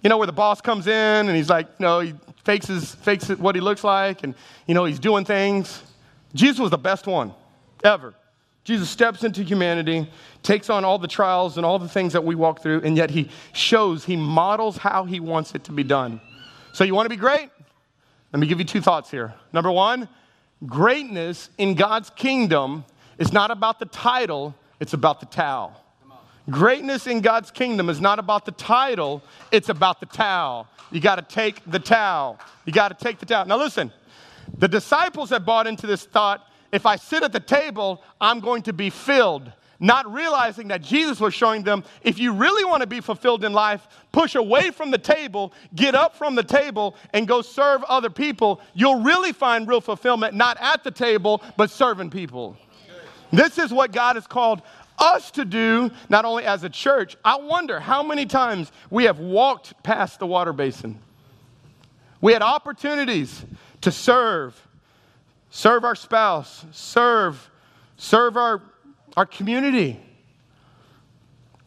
You 0.04 0.10
know, 0.10 0.18
where 0.18 0.26
the 0.26 0.32
boss 0.32 0.60
comes 0.60 0.86
in 0.86 0.92
and 0.92 1.34
he's 1.34 1.48
like, 1.48 1.66
you 1.78 1.86
know, 1.86 2.00
he 2.00 2.12
fakes, 2.44 2.66
his, 2.66 2.94
fakes 2.94 3.30
what 3.30 3.54
he 3.54 3.60
looks 3.62 3.82
like 3.82 4.22
and, 4.22 4.34
you 4.66 4.74
know, 4.74 4.84
he's 4.84 4.98
doing 4.98 5.24
things. 5.24 5.82
Jesus 6.34 6.60
was 6.60 6.70
the 6.70 6.78
best 6.78 7.06
one 7.06 7.32
ever. 7.82 8.14
Jesus 8.64 8.90
steps 8.90 9.24
into 9.24 9.42
humanity, 9.42 10.08
takes 10.42 10.68
on 10.68 10.84
all 10.84 10.98
the 10.98 11.08
trials 11.08 11.56
and 11.56 11.64
all 11.64 11.78
the 11.78 11.88
things 11.88 12.12
that 12.12 12.22
we 12.22 12.34
walk 12.34 12.62
through, 12.62 12.80
and 12.82 12.96
yet 12.96 13.10
he 13.10 13.28
shows, 13.52 14.04
he 14.04 14.16
models 14.16 14.76
how 14.76 15.04
he 15.04 15.20
wants 15.20 15.54
it 15.54 15.64
to 15.64 15.72
be 15.72 15.82
done. 15.82 16.20
So, 16.72 16.82
you 16.82 16.94
want 16.94 17.04
to 17.04 17.10
be 17.10 17.16
great? 17.16 17.50
Let 18.32 18.40
me 18.40 18.46
give 18.46 18.58
you 18.58 18.64
two 18.64 18.80
thoughts 18.80 19.10
here. 19.10 19.34
Number 19.52 19.70
one, 19.70 20.08
greatness 20.66 21.50
in 21.58 21.74
God's 21.74 22.08
kingdom 22.10 22.86
is 23.18 23.34
not 23.34 23.50
about 23.50 23.78
the 23.78 23.86
title, 23.86 24.54
it's 24.80 24.94
about 24.94 25.20
the 25.20 25.26
towel. 25.26 25.83
Greatness 26.50 27.06
in 27.06 27.20
God's 27.20 27.50
kingdom 27.50 27.88
is 27.88 28.00
not 28.00 28.18
about 28.18 28.44
the 28.44 28.52
title, 28.52 29.22
it's 29.50 29.70
about 29.70 30.00
the 30.00 30.06
towel. 30.06 30.68
You 30.90 31.00
got 31.00 31.16
to 31.16 31.22
take 31.22 31.60
the 31.66 31.78
towel. 31.78 32.38
You 32.66 32.72
got 32.72 32.96
to 32.96 33.04
take 33.04 33.18
the 33.18 33.26
towel. 33.26 33.46
Now, 33.46 33.56
listen, 33.56 33.90
the 34.58 34.68
disciples 34.68 35.30
have 35.30 35.46
bought 35.46 35.66
into 35.66 35.86
this 35.86 36.04
thought 36.04 36.46
if 36.74 36.86
I 36.86 36.96
sit 36.96 37.22
at 37.22 37.32
the 37.32 37.38
table, 37.38 38.02
I'm 38.20 38.40
going 38.40 38.62
to 38.62 38.72
be 38.72 38.90
filled. 38.90 39.50
Not 39.78 40.12
realizing 40.12 40.68
that 40.68 40.82
Jesus 40.82 41.20
was 41.20 41.32
showing 41.32 41.62
them 41.62 41.84
if 42.02 42.18
you 42.18 42.32
really 42.32 42.64
want 42.64 42.80
to 42.80 42.86
be 42.88 43.00
fulfilled 43.00 43.44
in 43.44 43.52
life, 43.52 43.86
push 44.10 44.34
away 44.34 44.72
from 44.72 44.90
the 44.90 44.98
table, 44.98 45.52
get 45.76 45.94
up 45.94 46.16
from 46.16 46.34
the 46.34 46.42
table, 46.42 46.96
and 47.12 47.28
go 47.28 47.42
serve 47.42 47.84
other 47.84 48.10
people. 48.10 48.60
You'll 48.72 49.02
really 49.02 49.32
find 49.32 49.68
real 49.68 49.80
fulfillment 49.80 50.34
not 50.34 50.56
at 50.60 50.82
the 50.82 50.90
table, 50.90 51.42
but 51.56 51.70
serving 51.70 52.10
people. 52.10 52.56
This 53.32 53.56
is 53.58 53.72
what 53.72 53.92
God 53.92 54.16
has 54.16 54.26
called 54.26 54.62
us 54.98 55.30
to 55.32 55.44
do, 55.44 55.90
not 56.08 56.24
only 56.24 56.44
as 56.44 56.64
a 56.64 56.68
church. 56.68 57.16
I 57.24 57.36
wonder 57.36 57.80
how 57.80 58.02
many 58.02 58.26
times 58.26 58.70
we 58.90 59.04
have 59.04 59.18
walked 59.18 59.82
past 59.82 60.18
the 60.18 60.26
water 60.26 60.52
basin. 60.52 60.98
We 62.20 62.32
had 62.32 62.42
opportunities 62.42 63.44
to 63.82 63.90
serve, 63.90 64.60
serve 65.50 65.84
our 65.84 65.94
spouse, 65.94 66.64
serve, 66.72 67.50
serve 67.96 68.36
our, 68.36 68.62
our 69.16 69.26
community. 69.26 70.00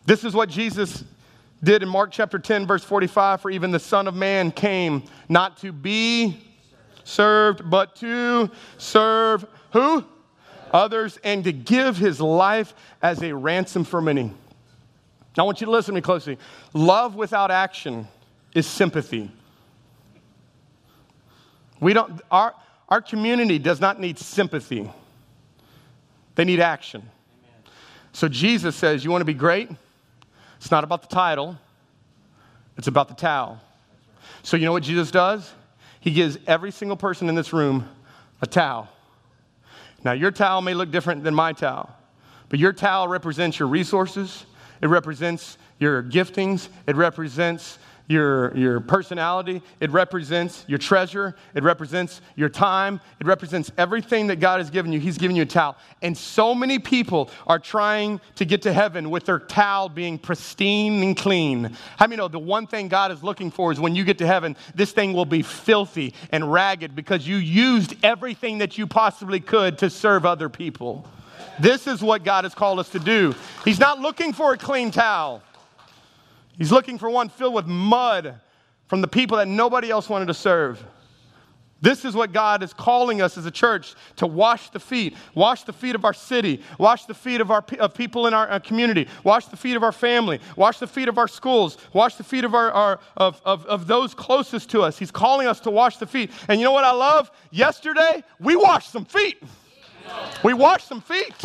This 0.06 0.24
is 0.24 0.34
what 0.34 0.50
Jesus 0.50 1.04
did 1.64 1.84
in 1.84 1.90
Mark 1.90 2.12
chapter 2.12 2.40
10, 2.40 2.66
verse 2.66 2.84
45 2.84 3.42
For 3.42 3.52
even 3.52 3.72
the 3.72 3.80
Son 3.80 4.08
of 4.08 4.16
Man 4.16 4.52
came 4.52 5.04
not 5.30 5.58
to 5.58 5.72
be 5.72 6.44
served, 7.04 7.70
but 7.70 7.96
to 7.98 8.50
serve 8.78 9.46
who? 9.72 10.04
Others 10.74 11.18
and 11.24 11.44
to 11.44 11.52
give 11.52 11.98
his 11.98 12.20
life 12.20 12.74
as 13.02 13.22
a 13.22 13.34
ransom 13.36 13.84
for 13.84 14.02
many. 14.02 14.24
Now, 14.24 15.44
I 15.44 15.46
want 15.46 15.62
you 15.62 15.66
to 15.66 15.72
listen 15.72 15.94
to 15.94 15.98
me 15.98 16.02
closely. 16.02 16.38
Love 16.74 17.16
without 17.16 17.52
action 17.52 18.08
is 18.54 18.66
sympathy. 18.66 19.32
We 21.80 21.94
don't, 21.94 22.22
our, 22.32 22.56
our 22.90 23.02
community 23.02 23.60
does 23.60 23.80
not 23.80 24.00
need 24.00 24.18
sympathy, 24.18 24.90
they 26.36 26.46
need 26.46 26.60
action. 26.60 27.04
So 28.14 28.28
Jesus 28.28 28.76
says, 28.76 29.04
You 29.04 29.12
want 29.12 29.22
to 29.22 29.26
be 29.26 29.36
great? 29.36 29.70
It's 30.58 30.72
not 30.72 30.84
about 30.84 31.08
the 31.08 31.16
title, 31.16 31.58
it's 32.78 32.88
about 32.88 33.10
the 33.10 33.14
towel. 33.14 33.62
So, 34.42 34.58
you 34.58 34.66
know 34.66 34.72
what 34.72 34.84
Jesus 34.84 35.12
does? 35.12 35.52
He 36.00 36.12
gives 36.12 36.38
every 36.48 36.72
single 36.72 36.98
person 36.98 37.30
in 37.30 37.36
this 37.36 37.54
room 37.54 37.88
a 38.42 38.48
towel. 38.48 38.90
Now, 40.04 40.12
your 40.14 40.32
towel 40.32 40.62
may 40.62 40.74
look 40.74 40.92
different 40.92 41.24
than 41.24 41.34
my 41.34 41.54
towel, 41.54 41.90
but 42.50 42.60
your 42.60 42.74
towel 42.74 43.08
represents 43.08 43.60
your 43.60 43.68
resources, 43.68 44.46
it 44.82 44.88
represents 44.88 45.58
your 45.80 46.04
giftings, 46.04 46.70
it 46.86 46.96
represents 46.96 47.80
your, 48.08 48.56
your 48.56 48.80
personality, 48.82 49.62
it 49.80 49.92
represents 49.92 50.66
your 50.68 50.78
treasure, 50.78 51.36
it 51.56 51.64
represents 51.64 52.22
your 52.36 52.50
time, 52.50 53.00
it 53.20 53.28
represents 53.28 53.72
everything 53.78 54.28
that 54.28 54.42
God 54.42 54.60
has 54.60 54.70
given 54.70 54.92
you. 54.92 55.00
He's 55.00 55.18
given 55.18 55.36
you 55.36 55.44
a 55.44 55.46
towel. 55.46 55.78
And 56.02 56.18
so 56.18 56.54
many 56.54 56.80
people 56.80 57.30
are 57.46 57.60
trying 57.60 58.20
to 58.36 58.46
get 58.46 58.62
to 58.64 58.74
heaven 58.74 59.10
with 59.10 59.26
their 59.26 59.40
towel 59.40 59.90
being 59.90 60.18
pristine 60.18 61.04
and 61.04 61.16
clean. 61.16 61.76
How 61.98 62.08
many 62.08 62.18
know 62.18 62.28
the 62.28 62.40
one 62.40 62.68
thing 62.68 62.90
God 62.90 63.12
is 63.12 63.24
looking 63.24 63.52
for 63.52 63.72
is 63.72 63.80
when 63.80 63.96
you 63.96 64.04
get 64.04 64.18
to 64.18 64.28
heaven, 64.28 64.58
this 64.76 64.92
thing 64.92 65.14
will 65.14 65.26
be 65.26 65.42
filthy 65.42 66.14
and 66.32 66.52
ragged 66.52 66.96
because 66.96 67.28
you 67.28 67.38
used 67.38 67.96
everything 68.04 68.58
that 68.58 68.78
you 68.78 68.88
possibly 68.88 69.40
could 69.40 69.78
to 69.78 69.90
serve 69.90 70.26
other 70.26 70.50
people. 70.50 71.08
This 71.60 71.88
is 71.88 72.02
what 72.02 72.24
God 72.24 72.44
has 72.44 72.54
called 72.54 72.80
us 72.80 72.90
to 72.90 73.00
do. 73.00 73.34
He's 73.64 73.80
not 73.80 74.00
looking 74.00 74.34
for 74.34 74.54
a 74.54 74.58
clean 74.58 74.92
towel. 74.92 75.42
He's 76.58 76.72
looking 76.72 76.98
for 76.98 77.10
one 77.10 77.30
filled 77.30 77.54
with 77.54 77.68
mud 77.68 78.40
from 78.88 79.02
the 79.02 79.08
people 79.08 79.38
that 79.38 79.48
nobody 79.48 79.90
else 79.90 80.10
wanted 80.10 80.28
to 80.28 80.34
serve. 80.34 80.84
This 81.80 82.06
is 82.06 82.16
what 82.16 82.34
God 82.34 82.64
is 82.64 82.74
calling 82.74 83.22
us 83.22 83.38
as 83.38 83.46
a 83.46 83.52
church 83.52 83.94
to 84.16 84.26
wash 84.26 84.72
the 84.72 84.80
feet, 84.80 85.16
wash 85.36 85.64
the 85.64 85.74
feet 85.74 85.94
of 85.94 86.06
our 86.06 86.14
city, 86.14 86.64
wash 86.80 87.06
the 87.06 87.14
feet 87.14 87.40
of 87.40 87.52
our 87.52 87.64
of 87.80 87.94
people 87.94 88.26
in 88.26 88.34
our, 88.34 88.48
our 88.48 88.60
community, 88.60 89.08
wash 89.24 89.46
the 89.46 89.58
feet 89.58 89.76
of 89.76 89.84
our 89.84 89.92
family, 89.92 90.40
wash 90.56 90.80
the 90.80 90.88
feet 90.88 91.08
of 91.08 91.20
our 91.20 91.28
schools, 91.28 91.78
wash 91.94 92.16
the 92.16 92.24
feet 92.24 92.44
of 92.44 92.56
our, 92.56 92.72
our 92.72 93.00
of, 93.16 93.40
of, 93.46 93.64
of 93.68 93.86
those 93.86 94.16
closest 94.16 94.72
to 94.72 94.82
us. 94.82 94.98
He's 94.98 95.12
calling 95.12 95.48
us 95.48 95.60
to 95.62 95.72
wash 95.72 95.98
the 95.98 96.08
feet. 96.08 96.32
And 96.48 96.60
you 96.60 96.66
know 96.66 96.72
what 96.72 96.84
I 96.84 96.94
love? 96.94 97.30
Yesterday 97.52 98.24
we 98.40 98.56
washed 98.56 98.92
some 98.92 99.06
feet. 99.06 99.38
We 100.44 100.54
washed 100.54 100.88
some 100.88 101.02
feet. 101.02 101.36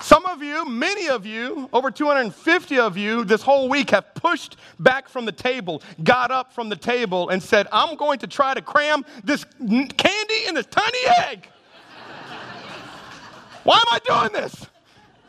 Some 0.00 0.26
of 0.26 0.42
you, 0.42 0.68
many 0.68 1.08
of 1.08 1.24
you, 1.24 1.68
over 1.72 1.90
250 1.90 2.78
of 2.78 2.96
you 2.96 3.24
this 3.24 3.42
whole 3.42 3.68
week 3.68 3.90
have 3.90 4.14
pushed 4.14 4.56
back 4.78 5.08
from 5.08 5.24
the 5.24 5.32
table, 5.32 5.82
got 6.04 6.30
up 6.30 6.52
from 6.52 6.68
the 6.68 6.76
table, 6.76 7.30
and 7.30 7.42
said, 7.42 7.66
I'm 7.72 7.96
going 7.96 8.18
to 8.20 8.26
try 8.26 8.54
to 8.54 8.60
cram 8.60 9.04
this 9.24 9.44
candy 9.58 10.46
in 10.46 10.54
this 10.54 10.66
tiny 10.66 10.98
egg. 11.18 11.48
Why 13.64 13.76
am 13.76 13.86
I 13.90 14.28
doing 14.28 14.42
this? 14.42 14.66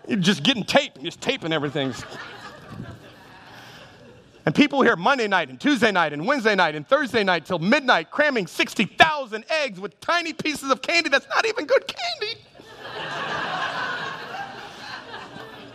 You're 0.08 0.20
just 0.20 0.44
getting 0.44 0.64
tape, 0.64 1.02
just 1.02 1.22
taping 1.22 1.54
everything. 1.54 1.94
And 4.46 4.56
people 4.56 4.82
here 4.82 4.96
Monday 4.96 5.28
night 5.28 5.50
and 5.50 5.60
Tuesday 5.60 5.92
night 5.92 6.14
and 6.14 6.26
Wednesday 6.26 6.56
night 6.56 6.76
and 6.76 6.88
Thursday 6.88 7.24
night 7.24 7.46
till 7.46 7.60
midnight 7.60 8.12
cramming 8.12 8.48
60,000 8.48 9.44
eggs 9.50 9.78
with 9.78 10.00
tiny 10.00 10.32
pieces 10.32 10.72
of 10.72 10.82
candy 10.82 11.10
that's 11.10 11.28
not 11.28 11.46
even 11.46 11.66
good 11.66 11.84
candy. 11.86 12.40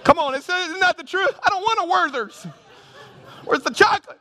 Come 0.05 0.19
on, 0.19 0.35
it's, 0.35 0.49
isn't 0.49 0.81
that 0.81 0.97
the 0.97 1.05
truth? 1.05 1.38
I 1.43 1.49
don't 1.49 1.62
want 1.62 1.79
a 1.81 1.91
Werther's. 1.91 2.47
Where's 3.45 3.62
the 3.62 3.71
chocolate? 3.71 4.21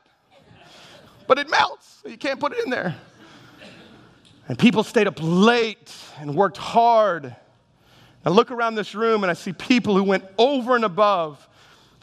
But 1.28 1.40
it 1.40 1.50
melts, 1.50 2.02
so 2.04 2.10
you 2.10 2.18
can't 2.18 2.40
put 2.40 2.54
it 2.54 2.64
in 2.64 2.70
there. 2.70 2.96
And 4.48 4.58
people 4.60 4.84
stayed 4.84 5.08
up 5.08 5.18
late 5.22 5.94
and 6.20 6.36
worked 6.36 6.58
hard. 6.58 7.36
I 8.26 8.30
look 8.30 8.52
around 8.52 8.76
this 8.76 8.94
room 8.94 9.24
and 9.24 9.32
I 9.32 9.34
see 9.34 9.54
people 9.54 9.96
who 9.96 10.04
went 10.04 10.26
over 10.38 10.76
and 10.76 10.86
above. 10.86 11.48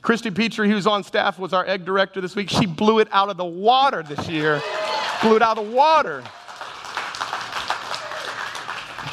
Christy 0.03 0.31
Petrie, 0.31 0.69
who's 0.69 0.87
on 0.87 1.05
staff, 1.05 1.39
was 1.39 1.53
our 1.53 1.67
egg 1.67 1.85
director 1.85 2.21
this 2.21 2.35
week. 2.35 2.49
She 2.49 2.67
blew 2.67 3.01
it 3.01 3.09
out 3.11 3.29
of 3.29 3.37
the 3.37 3.45
water 3.45 4.03
this 4.03 4.29
year. 4.29 4.63
blew 5.23 5.37
it 5.37 5.43
out 5.43 5.59
of 5.59 5.67
the 5.67 5.73
water. 5.73 6.25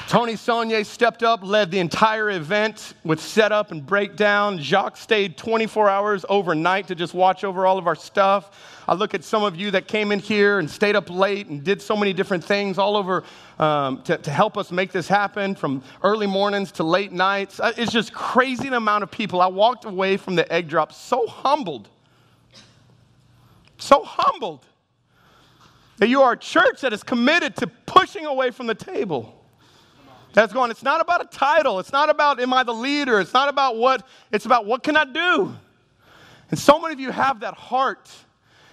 Tony 0.08 0.34
Saunier 0.34 0.86
stepped 0.86 1.24
up, 1.24 1.44
led 1.44 1.72
the 1.72 1.80
entire 1.80 2.30
event 2.30 2.94
with 3.04 3.20
setup 3.20 3.72
and 3.72 3.84
breakdown. 3.84 4.60
Jacques 4.60 4.98
stayed 4.98 5.36
24 5.36 5.90
hours 5.90 6.24
overnight 6.30 6.88
to 6.90 6.96
just 6.96 7.16
watch 7.16 7.44
over 7.44 7.66
all 7.66 7.80
of 7.80 7.88
our 7.88 7.96
stuff. 7.96 8.84
I 8.88 8.94
look 8.94 9.16
at 9.16 9.24
some 9.24 9.42
of 9.42 9.56
you 9.56 9.72
that 9.72 9.88
came 9.88 10.12
in 10.12 10.20
here 10.20 10.60
and 10.60 10.70
stayed 10.70 10.96
up 10.96 11.10
late 11.10 11.48
and 11.48 11.64
did 11.64 11.82
so 11.82 11.98
many 11.98 12.14
different 12.14 12.44
things 12.44 12.78
all 12.78 12.96
over 12.96 13.24
um, 13.58 14.04
to, 14.04 14.16
to 14.20 14.30
help 14.30 14.60
us 14.60 14.72
make 14.72 14.92
this 14.92 15.08
happen 15.08 15.56
from 15.56 15.82
early 16.04 16.28
mornings 16.28 16.72
to 16.74 16.84
late 16.84 17.12
nights. 17.12 17.60
Uh, 17.60 17.74
it's 17.76 17.92
just 17.92 18.14
crazy 18.14 18.68
amount 18.68 19.02
of 19.02 19.10
people. 19.10 19.42
I 19.42 19.48
walked 19.48 19.86
away 19.86 20.18
from 20.18 20.36
the 20.36 20.52
egg 20.54 20.68
drop 20.68 20.94
so 20.94 21.26
humbled. 21.26 21.90
So 23.80 24.04
humbled 24.04 24.68
that 25.98 26.10
you 26.10 26.22
are 26.22 26.34
a 26.34 26.38
church 26.38 26.82
that 26.82 26.94
is 26.94 27.02
committed 27.02 27.56
to 27.56 27.68
pushing 27.88 28.28
away 28.28 28.52
from 28.52 28.68
the 28.68 28.76
table 28.76 29.42
that's 30.36 30.54
going, 30.54 30.70
it's 30.70 30.84
not 30.84 31.02
about 31.02 31.22
a 31.22 31.38
title. 31.38 31.80
It's 31.80 31.94
not 31.94 32.10
about, 32.10 32.40
am 32.42 32.54
I 32.54 32.64
the 32.64 32.74
leader? 32.74 33.22
It's 33.22 33.34
not 33.34 33.48
about 33.48 33.78
what, 33.78 34.06
it's 34.32 34.46
about 34.46 34.66
what 34.66 34.84
can 34.84 34.98
I 34.98 35.06
do? 35.06 35.56
And 36.52 36.60
so 36.60 36.80
many 36.80 36.94
of 36.94 37.00
you 37.00 37.10
have 37.10 37.40
that 37.40 37.56
heart 37.56 38.12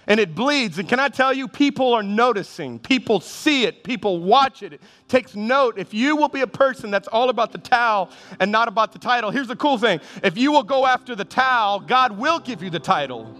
and 0.05 0.19
it 0.19 0.35
bleeds. 0.35 0.77
And 0.77 0.89
can 0.89 0.99
I 0.99 1.07
tell 1.07 1.33
you, 1.33 1.47
people 1.47 1.93
are 1.93 2.03
noticing. 2.03 2.79
People 2.79 3.21
see 3.21 3.63
it. 3.63 3.85
People 3.85 4.19
watch 4.19 4.61
it. 4.61 4.73
It 4.73 4.81
takes 5.07 5.35
note. 5.35 5.77
If 5.77 5.93
you 5.93 6.17
will 6.17 6.27
be 6.27 6.41
a 6.41 6.47
person 6.47 6.91
that's 6.91 7.07
all 7.07 7.29
about 7.29 7.53
the 7.53 7.57
towel 7.57 8.09
and 8.41 8.51
not 8.51 8.67
about 8.67 8.91
the 8.91 8.99
title, 8.99 9.31
here's 9.31 9.47
the 9.47 9.55
cool 9.55 9.77
thing 9.77 10.01
if 10.21 10.37
you 10.37 10.51
will 10.51 10.63
go 10.63 10.85
after 10.85 11.15
the 11.15 11.25
towel, 11.25 11.79
God 11.79 12.17
will 12.17 12.39
give 12.39 12.61
you 12.61 12.69
the 12.69 12.79
title. 12.79 13.33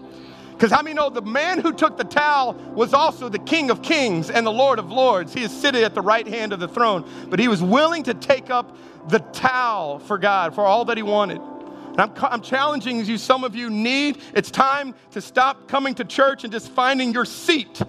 Because 0.64 0.76
how 0.76 0.82
many 0.82 0.94
know 0.94 1.10
the 1.10 1.20
man 1.20 1.60
who 1.60 1.74
took 1.74 1.98
the 1.98 2.04
towel 2.04 2.54
was 2.74 2.94
also 2.94 3.28
the 3.28 3.38
King 3.38 3.70
of 3.70 3.82
Kings 3.82 4.30
and 4.30 4.46
the 4.46 4.50
Lord 4.50 4.78
of 4.78 4.90
Lords? 4.90 5.34
He 5.34 5.42
is 5.42 5.52
sitting 5.52 5.82
at 5.82 5.94
the 5.94 6.00
right 6.00 6.26
hand 6.26 6.54
of 6.54 6.58
the 6.58 6.68
throne, 6.68 7.06
but 7.28 7.38
he 7.38 7.48
was 7.48 7.62
willing 7.62 8.02
to 8.04 8.14
take 8.14 8.48
up 8.48 8.74
the 9.10 9.18
towel 9.18 9.98
for 9.98 10.16
God, 10.16 10.54
for 10.54 10.64
all 10.64 10.86
that 10.86 10.96
he 10.96 11.02
wanted. 11.02 11.36
And 11.36 12.00
I'm, 12.00 12.12
I'm 12.22 12.40
challenging 12.40 13.04
you, 13.04 13.18
some 13.18 13.44
of 13.44 13.54
you 13.54 13.68
need, 13.68 14.22
it's 14.32 14.50
time 14.50 14.94
to 15.10 15.20
stop 15.20 15.68
coming 15.68 15.94
to 15.96 16.04
church 16.06 16.44
and 16.44 16.50
just 16.50 16.70
finding 16.70 17.12
your 17.12 17.26
seat. 17.26 17.82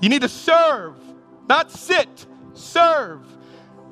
You 0.00 0.10
need 0.10 0.22
to 0.22 0.28
serve, 0.28 0.94
not 1.48 1.72
sit, 1.72 2.24
serve. 2.54 3.26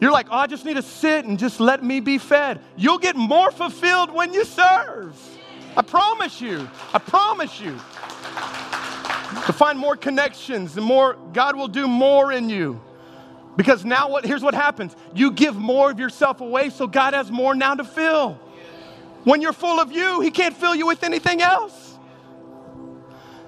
You're 0.01 0.13
like, 0.13 0.29
oh, 0.31 0.37
I 0.37 0.47
just 0.47 0.65
need 0.65 0.77
to 0.77 0.83
sit 0.83 1.25
and 1.25 1.37
just 1.37 1.59
let 1.59 1.83
me 1.83 1.99
be 1.99 2.19
fed. 2.19 2.61
You'll 2.77 2.99
get 2.99 3.17
more 3.17 3.51
fulfilled 3.51 4.13
when 4.13 4.33
you 4.33 4.45
serve. 4.45 5.19
I 5.77 5.83
promise 5.83 6.41
you. 6.41 6.69
I 6.95 6.99
promise 6.99 7.61
you. 7.61 7.77
To 9.47 9.53
find 9.53 9.79
more 9.79 9.97
connections 9.97 10.77
and 10.77 10.87
more, 10.87 11.17
God 11.33 11.57
will 11.57 11.69
do 11.69 11.87
more 11.87 12.33
in 12.33 12.49
you. 12.49 12.81
Because 13.57 13.85
now 13.85 14.11
what 14.11 14.25
here's 14.25 14.43
what 14.43 14.55
happens. 14.55 14.95
You 15.15 15.33
give 15.33 15.57
more 15.57 15.91
of 15.91 15.99
yourself 15.99 16.41
away, 16.41 16.71
so 16.71 16.87
God 16.87 17.15
has 17.15 17.31
more 17.31 17.55
now 17.55 17.75
to 17.75 17.85
fill. 17.85 18.35
When 19.25 19.43
you're 19.43 19.53
full 19.53 19.81
of 19.81 19.93
you, 19.93 20.21
He 20.21 20.31
can't 20.31 20.57
fill 20.57 20.75
you 20.75 20.87
with 20.87 21.03
anything 21.03 21.43
else. 21.43 21.99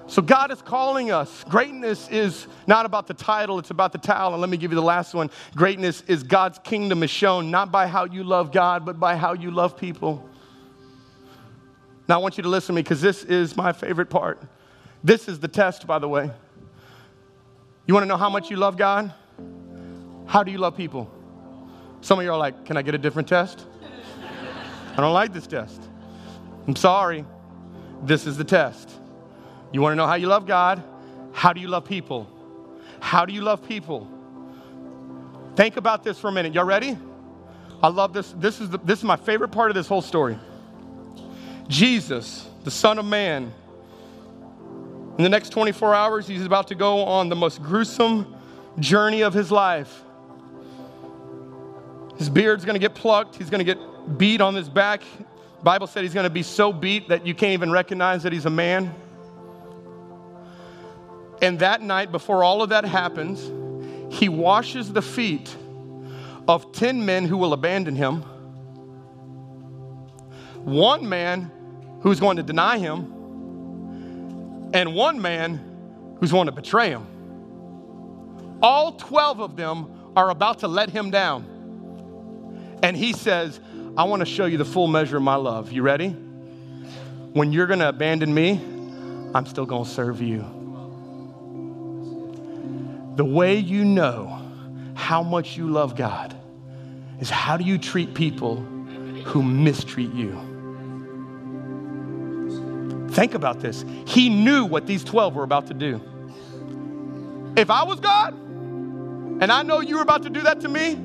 So 0.07 0.23
God 0.23 0.51
is 0.51 0.61
calling 0.61 1.11
us. 1.11 1.45
Greatness 1.47 2.09
is 2.09 2.47
not 2.65 2.87
about 2.87 3.05
the 3.05 3.13
title, 3.13 3.59
it's 3.59 3.69
about 3.69 3.91
the 3.91 3.99
towel. 3.99 4.33
And 4.33 4.41
let 4.41 4.49
me 4.49 4.57
give 4.57 4.71
you 4.71 4.75
the 4.75 4.81
last 4.81 5.13
one. 5.13 5.29
Greatness 5.55 6.01
is 6.07 6.23
God's 6.23 6.59
kingdom 6.59 7.03
is 7.03 7.11
shown 7.11 7.51
not 7.51 7.71
by 7.71 7.87
how 7.87 8.05
you 8.05 8.23
love 8.23 8.51
God, 8.51 8.85
but 8.85 8.99
by 8.99 9.15
how 9.15 9.33
you 9.33 9.51
love 9.51 9.77
people. 9.77 10.28
Now, 12.09 12.15
I 12.15 12.17
want 12.23 12.37
you 12.37 12.43
to 12.43 12.49
listen 12.49 12.73
to 12.73 12.73
me 12.73 12.81
because 12.81 13.01
this 13.01 13.23
is 13.23 13.55
my 13.55 13.71
favorite 13.71 14.09
part. 14.09 14.41
This 15.03 15.27
is 15.27 15.39
the 15.39 15.47
test, 15.47 15.85
by 15.85 15.99
the 15.99 16.09
way. 16.09 16.31
You 17.85 17.93
want 17.93 18.01
to 18.03 18.07
know 18.07 18.17
how 18.17 18.31
much 18.31 18.49
you 18.49 18.57
love 18.57 18.77
God? 18.77 19.13
How 20.25 20.41
do 20.41 20.51
you 20.51 20.57
love 20.57 20.75
people? 20.75 21.07
Some 22.01 22.17
of 22.17 22.25
you 22.25 22.31
are 22.31 22.37
like, 22.37 22.65
Can 22.65 22.77
I 22.77 22.81
get 22.81 22.95
a 22.95 22.97
different 22.97 23.27
test? 23.27 23.63
I 24.93 24.95
don't 24.95 25.13
like 25.13 25.33
this 25.33 25.45
test. 25.45 25.83
I'm 26.67 26.75
sorry. 26.75 27.25
This 28.01 28.25
is 28.25 28.37
the 28.37 28.43
test. 28.43 28.89
You 29.71 29.81
want 29.81 29.91
to 29.91 29.95
know 29.95 30.07
how 30.07 30.15
you 30.15 30.27
love 30.27 30.47
God? 30.47 30.81
How 31.31 31.53
do 31.53 31.61
you 31.61 31.67
love 31.67 31.85
people? 31.85 32.27
How 33.01 33.23
do 33.23 33.33
you 33.33 33.41
love 33.41 33.67
people? 33.67 34.07
Think 35.55 35.77
about 35.77 36.03
this 36.03 36.17
for 36.17 36.29
a 36.29 36.31
minute. 36.31 36.55
Y'all 36.55 36.65
ready? 36.65 36.97
I 37.83 37.89
love 37.89 38.13
this. 38.13 38.31
This 38.31 38.59
is, 38.59 38.71
the, 38.71 38.79
this 38.79 38.97
is 38.97 39.05
my 39.05 39.15
favorite 39.15 39.49
part 39.49 39.69
of 39.69 39.75
this 39.75 39.87
whole 39.87 40.01
story. 40.01 40.39
Jesus, 41.69 42.45
the 42.65 42.71
Son 42.71 42.99
of 42.99 43.05
Man, 43.05 43.53
in 45.17 45.23
the 45.23 45.29
next 45.29 45.51
24 45.51 45.95
hours, 45.95 46.27
he's 46.27 46.45
about 46.45 46.67
to 46.67 46.75
go 46.75 47.03
on 47.03 47.29
the 47.29 47.35
most 47.35 47.63
gruesome 47.63 48.35
journey 48.79 49.21
of 49.21 49.33
his 49.33 49.51
life. 49.51 50.03
His 52.17 52.29
beard's 52.29 52.65
gonna 52.65 52.79
get 52.79 52.95
plucked, 52.95 53.37
he's 53.37 53.49
gonna 53.49 53.63
get 53.63 53.77
beat 54.17 54.41
on 54.41 54.55
his 54.55 54.67
back, 54.67 55.03
Bible 55.63 55.87
said 55.87 56.03
he's 56.03 56.13
going 56.13 56.25
to 56.25 56.29
be 56.29 56.43
so 56.43 56.71
beat 56.71 57.09
that 57.09 57.25
you 57.25 57.33
can't 57.33 57.51
even 57.51 57.71
recognize 57.71 58.23
that 58.23 58.31
he's 58.31 58.45
a 58.45 58.49
man. 58.49 58.93
And 61.41 61.59
that 61.59 61.81
night, 61.81 62.11
before 62.11 62.43
all 62.43 62.61
of 62.61 62.69
that 62.69 62.85
happens, 62.85 63.51
he 64.13 64.29
washes 64.29 64.91
the 64.91 65.01
feet 65.01 65.55
of 66.47 66.71
10 66.71 67.05
men 67.05 67.25
who 67.25 67.37
will 67.37 67.53
abandon 67.53 67.95
him, 67.95 68.23
one 70.63 71.07
man 71.07 71.51
who's 72.01 72.19
going 72.19 72.37
to 72.37 72.43
deny 72.43 72.77
him, 72.77 73.11
and 74.73 74.93
one 74.95 75.21
man 75.21 76.17
who's 76.19 76.31
going 76.31 76.45
to 76.45 76.51
betray 76.51 76.89
him. 76.89 77.05
All 78.61 78.93
12 78.93 79.39
of 79.39 79.55
them 79.55 80.11
are 80.15 80.29
about 80.29 80.59
to 80.59 80.67
let 80.67 80.89
him 80.89 81.11
down. 81.11 82.79
And 82.83 82.95
he 82.95 83.13
says, 83.13 83.59
I 83.97 84.03
want 84.03 84.21
to 84.21 84.25
show 84.25 84.45
you 84.45 84.57
the 84.57 84.65
full 84.65 84.87
measure 84.87 85.17
of 85.17 85.23
my 85.23 85.35
love. 85.35 85.71
You 85.71 85.81
ready? 85.81 86.09
When 86.09 87.51
you're 87.51 87.67
going 87.67 87.79
to 87.79 87.89
abandon 87.89 88.33
me, 88.33 88.53
I'm 89.33 89.45
still 89.45 89.65
going 89.65 89.85
to 89.85 89.89
serve 89.89 90.21
you. 90.21 90.39
The 93.15 93.25
way 93.25 93.57
you 93.57 93.83
know 93.83 94.41
how 94.95 95.23
much 95.23 95.57
you 95.57 95.69
love 95.69 95.95
God 95.95 96.35
is 97.19 97.29
how 97.29 97.57
do 97.57 97.63
you 97.63 97.77
treat 97.77 98.13
people 98.13 98.57
who 99.25 99.43
mistreat 99.43 100.13
you? 100.13 100.48
Think 103.11 103.33
about 103.33 103.59
this. 103.59 103.83
He 104.05 104.29
knew 104.29 104.65
what 104.65 104.85
these 104.85 105.03
12 105.03 105.35
were 105.35 105.43
about 105.43 105.67
to 105.67 105.73
do. 105.73 106.01
If 107.57 107.69
I 107.69 107.83
was 107.83 107.99
God 107.99 108.33
and 108.33 109.51
I 109.51 109.63
know 109.63 109.81
you 109.81 109.95
were 109.95 110.01
about 110.01 110.23
to 110.23 110.29
do 110.29 110.41
that 110.41 110.61
to 110.61 110.69
me, 110.69 110.97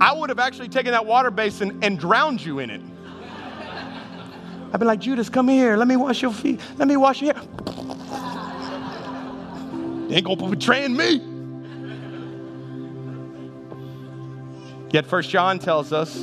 I 0.00 0.12
would 0.12 0.28
have 0.30 0.38
actually 0.38 0.68
taken 0.68 0.92
that 0.92 1.06
water 1.06 1.30
basin 1.30 1.78
and 1.82 1.98
drowned 1.98 2.44
you 2.44 2.58
in 2.58 2.70
it. 2.70 2.80
I'd 4.72 4.80
be 4.80 4.86
like, 4.86 5.00
Judas, 5.00 5.28
come 5.28 5.48
here. 5.48 5.76
Let 5.76 5.86
me 5.86 5.96
wash 5.96 6.22
your 6.22 6.32
feet. 6.32 6.60
Let 6.78 6.88
me 6.88 6.96
wash 6.96 7.22
your 7.22 7.34
hair. 7.34 7.42
They 10.08 10.16
ain't 10.16 10.26
gonna 10.26 10.42
be 10.42 10.48
betraying 10.48 10.96
me. 10.96 11.20
Yet 14.90 15.06
First 15.06 15.30
John 15.30 15.58
tells 15.58 15.92
us, 15.92 16.14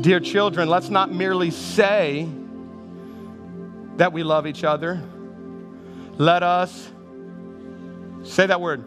dear 0.00 0.20
children, 0.20 0.68
let's 0.68 0.88
not 0.88 1.12
merely 1.12 1.50
say 1.50 2.28
that 3.96 4.12
we 4.12 4.22
love 4.22 4.46
each 4.46 4.64
other. 4.64 5.02
Let 6.18 6.42
us 6.42 6.90
say 8.24 8.46
that 8.46 8.60
word. 8.60 8.84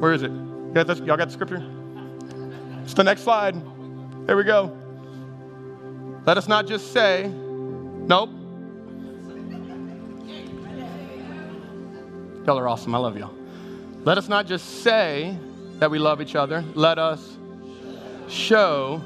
Where 0.00 0.12
is 0.12 0.22
it? 0.22 0.30
You 0.30 0.70
got 0.74 0.86
this? 0.86 0.98
Y'all 1.00 1.16
got 1.16 1.26
the 1.26 1.32
scripture? 1.32 1.62
It's 2.84 2.94
the 2.94 3.04
next 3.04 3.22
slide. 3.22 3.54
There 4.26 4.36
we 4.36 4.44
go. 4.44 4.76
Let 6.26 6.38
us 6.38 6.48
not 6.48 6.66
just 6.66 6.92
say, 6.92 7.28
nope. 7.28 8.30
Y'all 12.46 12.58
are 12.58 12.68
awesome. 12.68 12.94
I 12.94 12.98
love 12.98 13.16
y'all. 13.16 13.34
Let 14.04 14.16
us 14.16 14.28
not 14.28 14.46
just 14.46 14.82
say 14.82 15.36
that 15.78 15.90
we 15.90 15.98
love 15.98 16.20
each 16.20 16.34
other. 16.34 16.64
Let 16.74 16.98
us 16.98 17.36
show, 18.28 19.00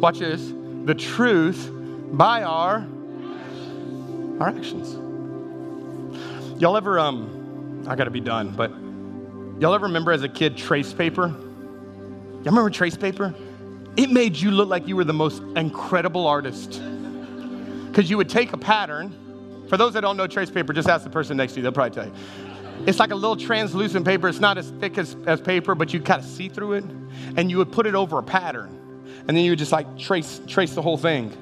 watch 0.00 0.18
this, 0.18 0.52
the 0.84 0.94
truth 0.94 1.72
by 2.12 2.42
our 2.42 2.86
our 4.40 4.48
actions. 4.48 4.94
Y'all 6.60 6.76
ever 6.76 6.98
um 6.98 7.84
I 7.86 7.96
got 7.96 8.04
to 8.04 8.10
be 8.10 8.20
done, 8.20 8.50
but 8.50 8.70
y'all 9.60 9.74
ever 9.74 9.86
remember 9.86 10.12
as 10.12 10.22
a 10.22 10.28
kid 10.28 10.56
trace 10.56 10.92
paper? 10.92 11.28
Y'all 11.28 12.44
remember 12.44 12.70
trace 12.70 12.96
paper? 12.96 13.34
It 13.96 14.10
made 14.10 14.36
you 14.36 14.50
look 14.50 14.68
like 14.68 14.86
you 14.86 14.96
were 14.96 15.04
the 15.04 15.12
most 15.12 15.42
incredible 15.56 16.26
artist. 16.26 16.80
Cuz 17.92 18.08
you 18.10 18.16
would 18.16 18.28
take 18.28 18.52
a 18.52 18.58
pattern. 18.58 19.66
For 19.68 19.76
those 19.76 19.92
that 19.94 20.00
don't 20.00 20.16
know 20.16 20.26
trace 20.26 20.50
paper, 20.50 20.72
just 20.72 20.88
ask 20.88 21.04
the 21.04 21.10
person 21.10 21.36
next 21.36 21.52
to 21.52 21.58
you, 21.58 21.62
they'll 21.62 21.72
probably 21.72 21.94
tell 21.94 22.06
you. 22.06 22.12
It's 22.86 22.98
like 22.98 23.10
a 23.10 23.14
little 23.14 23.36
translucent 23.36 24.06
paper. 24.06 24.28
It's 24.28 24.40
not 24.40 24.56
as 24.56 24.70
thick 24.80 24.98
as, 24.98 25.16
as 25.26 25.40
paper, 25.40 25.74
but 25.74 25.92
you 25.92 26.00
kind 26.00 26.22
of 26.22 26.28
see 26.28 26.48
through 26.48 26.74
it. 26.74 26.84
And 27.36 27.50
you 27.50 27.58
would 27.58 27.72
put 27.72 27.86
it 27.86 27.94
over 27.94 28.18
a 28.18 28.22
pattern. 28.22 28.74
And 29.26 29.36
then 29.36 29.44
you 29.44 29.50
would 29.52 29.58
just 29.58 29.72
like 29.72 29.98
trace 29.98 30.40
trace 30.46 30.74
the 30.74 30.82
whole 30.82 30.96
thing. 30.96 31.32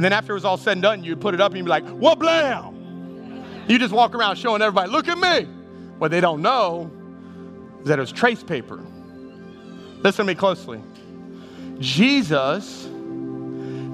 And 0.00 0.04
then 0.06 0.14
after 0.14 0.32
it 0.32 0.36
was 0.36 0.46
all 0.46 0.56
said 0.56 0.72
and 0.72 0.82
done, 0.82 1.04
you'd 1.04 1.20
put 1.20 1.34
it 1.34 1.42
up 1.42 1.52
and 1.52 1.58
you'd 1.58 1.64
be 1.64 1.68
like, 1.68 1.86
what 1.86 2.18
blam? 2.18 3.44
You 3.68 3.78
just 3.78 3.92
walk 3.92 4.14
around 4.14 4.36
showing 4.36 4.62
everybody, 4.62 4.90
look 4.90 5.08
at 5.08 5.18
me. 5.18 5.46
What 5.98 6.10
they 6.10 6.22
don't 6.22 6.40
know 6.40 6.90
is 7.82 7.88
that 7.88 7.98
it 7.98 8.00
was 8.00 8.10
trace 8.10 8.42
paper. 8.42 8.82
Listen 9.98 10.24
to 10.24 10.32
me 10.32 10.34
closely. 10.34 10.80
Jesus 11.80 12.88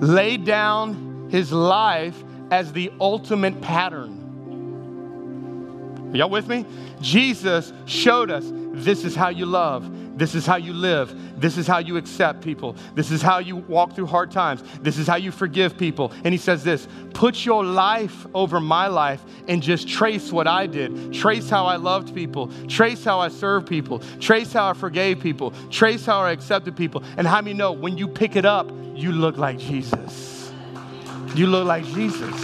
laid 0.00 0.44
down 0.44 1.26
his 1.28 1.50
life 1.50 2.22
as 2.52 2.72
the 2.72 2.92
ultimate 3.00 3.60
pattern. 3.60 4.12
Are 6.12 6.16
y'all 6.16 6.30
with 6.30 6.46
me? 6.46 6.64
Jesus 7.00 7.72
showed 7.86 8.30
us 8.30 8.44
this 8.74 9.02
is 9.02 9.16
how 9.16 9.30
you 9.30 9.44
love. 9.44 9.90
This 10.16 10.34
is 10.34 10.46
how 10.46 10.56
you 10.56 10.72
live. 10.72 11.14
This 11.38 11.58
is 11.58 11.66
how 11.66 11.78
you 11.78 11.98
accept 11.98 12.40
people. 12.40 12.74
This 12.94 13.10
is 13.10 13.20
how 13.20 13.38
you 13.38 13.56
walk 13.56 13.94
through 13.94 14.06
hard 14.06 14.30
times. 14.30 14.62
This 14.80 14.96
is 14.96 15.06
how 15.06 15.16
you 15.16 15.30
forgive 15.30 15.76
people. 15.76 16.10
And 16.24 16.32
he 16.32 16.38
says 16.38 16.64
this 16.64 16.88
put 17.12 17.44
your 17.44 17.62
life 17.62 18.26
over 18.34 18.58
my 18.58 18.86
life 18.86 19.22
and 19.46 19.62
just 19.62 19.86
trace 19.86 20.32
what 20.32 20.46
I 20.46 20.66
did. 20.66 21.12
Trace 21.12 21.50
how 21.50 21.66
I 21.66 21.76
loved 21.76 22.14
people. 22.14 22.50
Trace 22.66 23.04
how 23.04 23.20
I 23.20 23.28
served 23.28 23.68
people. 23.68 24.00
Trace 24.18 24.52
how 24.54 24.70
I 24.70 24.72
forgave 24.72 25.20
people. 25.20 25.52
Trace 25.70 26.06
how 26.06 26.20
I 26.20 26.32
accepted 26.32 26.76
people. 26.76 27.04
And 27.18 27.26
how 27.26 27.42
many 27.42 27.54
know 27.54 27.72
when 27.72 27.98
you 27.98 28.08
pick 28.08 28.36
it 28.36 28.46
up, 28.46 28.70
you 28.94 29.12
look 29.12 29.36
like 29.36 29.58
Jesus? 29.58 30.50
You 31.34 31.46
look 31.46 31.66
like 31.66 31.84
Jesus. 31.84 32.34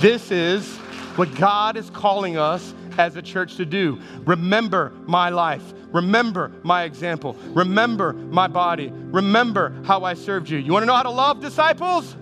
This 0.00 0.32
is 0.32 0.76
what 1.16 1.32
God 1.36 1.76
is 1.76 1.88
calling 1.90 2.36
us 2.36 2.74
as 2.98 3.14
a 3.14 3.22
church 3.22 3.56
to 3.56 3.64
do. 3.64 4.00
Remember 4.24 4.92
my 5.06 5.28
life. 5.28 5.62
Remember 5.92 6.52
my 6.62 6.84
example. 6.84 7.36
Remember 7.48 8.12
my 8.12 8.46
body. 8.46 8.90
Remember 8.92 9.82
how 9.84 10.04
I 10.04 10.14
served 10.14 10.48
you. 10.48 10.58
You 10.58 10.72
want 10.72 10.82
to 10.82 10.86
know 10.86 10.94
how 10.94 11.02
to 11.02 11.10
love 11.10 11.40
disciples? 11.40 12.14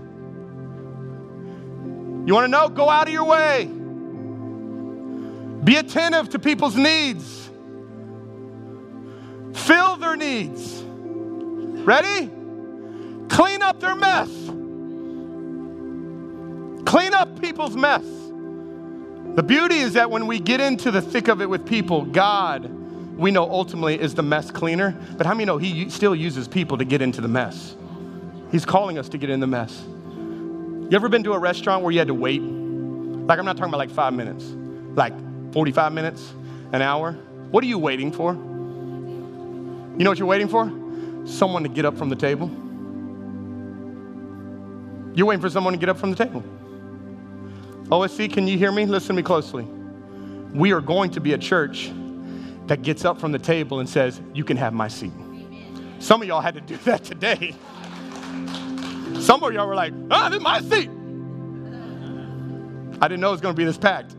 You 2.26 2.34
want 2.34 2.44
to 2.44 2.48
know? 2.48 2.68
Go 2.68 2.88
out 2.88 3.06
of 3.08 3.12
your 3.12 3.24
way. 3.24 3.70
Be 5.64 5.76
attentive 5.76 6.30
to 6.30 6.38
people's 6.38 6.76
needs. 6.76 7.50
Fill 9.54 9.96
their 9.96 10.16
needs. 10.16 10.82
Ready? 10.82 12.30
Clean 13.28 13.62
up 13.62 13.80
their 13.80 13.94
mess. 13.94 14.28
Clean 16.86 17.12
up 17.12 17.40
people's 17.40 17.76
mess. 17.76 18.04
The 19.34 19.42
beauty 19.42 19.78
is 19.78 19.92
that 19.92 20.10
when 20.10 20.26
we 20.26 20.40
get 20.40 20.60
into 20.60 20.90
the 20.90 21.02
thick 21.02 21.28
of 21.28 21.40
it 21.40 21.48
with 21.48 21.66
people, 21.66 22.04
God, 22.04 22.70
we 23.18 23.32
know 23.32 23.50
ultimately 23.50 24.00
is 24.00 24.14
the 24.14 24.22
mess 24.22 24.50
cleaner. 24.50 24.96
But 25.16 25.26
how 25.26 25.34
many 25.34 25.44
know 25.44 25.58
He 25.58 25.90
still 25.90 26.14
uses 26.14 26.46
people 26.46 26.78
to 26.78 26.84
get 26.84 27.02
into 27.02 27.20
the 27.20 27.28
mess? 27.28 27.74
He's 28.52 28.64
calling 28.64 28.96
us 28.96 29.08
to 29.10 29.18
get 29.18 29.28
in 29.28 29.40
the 29.40 29.46
mess. 29.46 29.82
You 29.82 30.90
ever 30.92 31.08
been 31.08 31.24
to 31.24 31.32
a 31.32 31.38
restaurant 31.38 31.82
where 31.82 31.90
you 31.90 31.98
had 31.98 32.08
to 32.08 32.14
wait? 32.14 32.40
Like, 32.40 33.38
I'm 33.38 33.44
not 33.44 33.58
talking 33.58 33.70
about 33.70 33.78
like 33.78 33.90
five 33.90 34.14
minutes, 34.14 34.44
like 34.94 35.12
45 35.52 35.92
minutes, 35.92 36.32
an 36.72 36.80
hour. 36.80 37.12
What 37.50 37.62
are 37.64 37.66
you 37.66 37.78
waiting 37.78 38.12
for? 38.12 38.32
You 38.32 40.04
know 40.04 40.10
what 40.10 40.18
you're 40.18 40.28
waiting 40.28 40.48
for? 40.48 40.72
Someone 41.26 41.64
to 41.64 41.68
get 41.68 41.84
up 41.84 41.98
from 41.98 42.08
the 42.08 42.16
table. 42.16 42.48
You're 45.14 45.26
waiting 45.26 45.42
for 45.42 45.50
someone 45.50 45.72
to 45.74 45.78
get 45.78 45.88
up 45.88 45.98
from 45.98 46.10
the 46.10 46.16
table. 46.16 46.44
OSC, 47.90 48.32
can 48.32 48.46
you 48.46 48.56
hear 48.56 48.70
me? 48.70 48.86
Listen 48.86 49.08
to 49.08 49.14
me 49.14 49.22
closely. 49.22 49.64
We 50.54 50.72
are 50.72 50.80
going 50.80 51.10
to 51.10 51.20
be 51.20 51.32
a 51.32 51.38
church 51.38 51.90
that 52.68 52.82
gets 52.82 53.04
up 53.04 53.20
from 53.20 53.32
the 53.32 53.38
table 53.38 53.80
and 53.80 53.88
says, 53.88 54.20
You 54.34 54.44
can 54.44 54.56
have 54.56 54.72
my 54.72 54.88
seat. 54.88 55.12
Some 55.98 56.22
of 56.22 56.28
y'all 56.28 56.40
had 56.40 56.54
to 56.54 56.60
do 56.60 56.76
that 56.84 57.04
today. 57.04 57.54
Some 59.20 59.42
of 59.42 59.52
y'all 59.52 59.66
were 59.66 59.74
like, 59.74 59.92
Ah, 60.10 60.28
this 60.28 60.38
is 60.38 60.42
my 60.42 60.60
seat. 60.60 60.90
I 63.00 63.08
didn't 63.08 63.20
know 63.20 63.28
it 63.28 63.32
was 63.32 63.40
going 63.40 63.54
to 63.54 63.58
be 63.58 63.64
this 63.64 63.78
packed. 63.78 64.14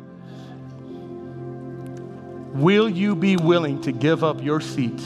Will 2.53 2.89
you 2.89 3.15
be 3.15 3.38
willing 3.38 3.79
to 3.81 3.91
give 3.91 4.23
up 4.23 4.43
your 4.43 4.59
seat, 4.59 5.01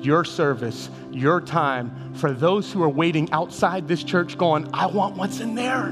your 0.00 0.24
service, 0.24 0.90
your 1.10 1.40
time 1.40 2.14
for 2.14 2.32
those 2.32 2.70
who 2.72 2.82
are 2.82 2.88
waiting 2.88 3.30
outside 3.32 3.88
this 3.88 4.04
church 4.04 4.36
going, 4.36 4.68
I 4.74 4.86
want 4.86 5.16
what's 5.16 5.40
in 5.40 5.54
there? 5.54 5.86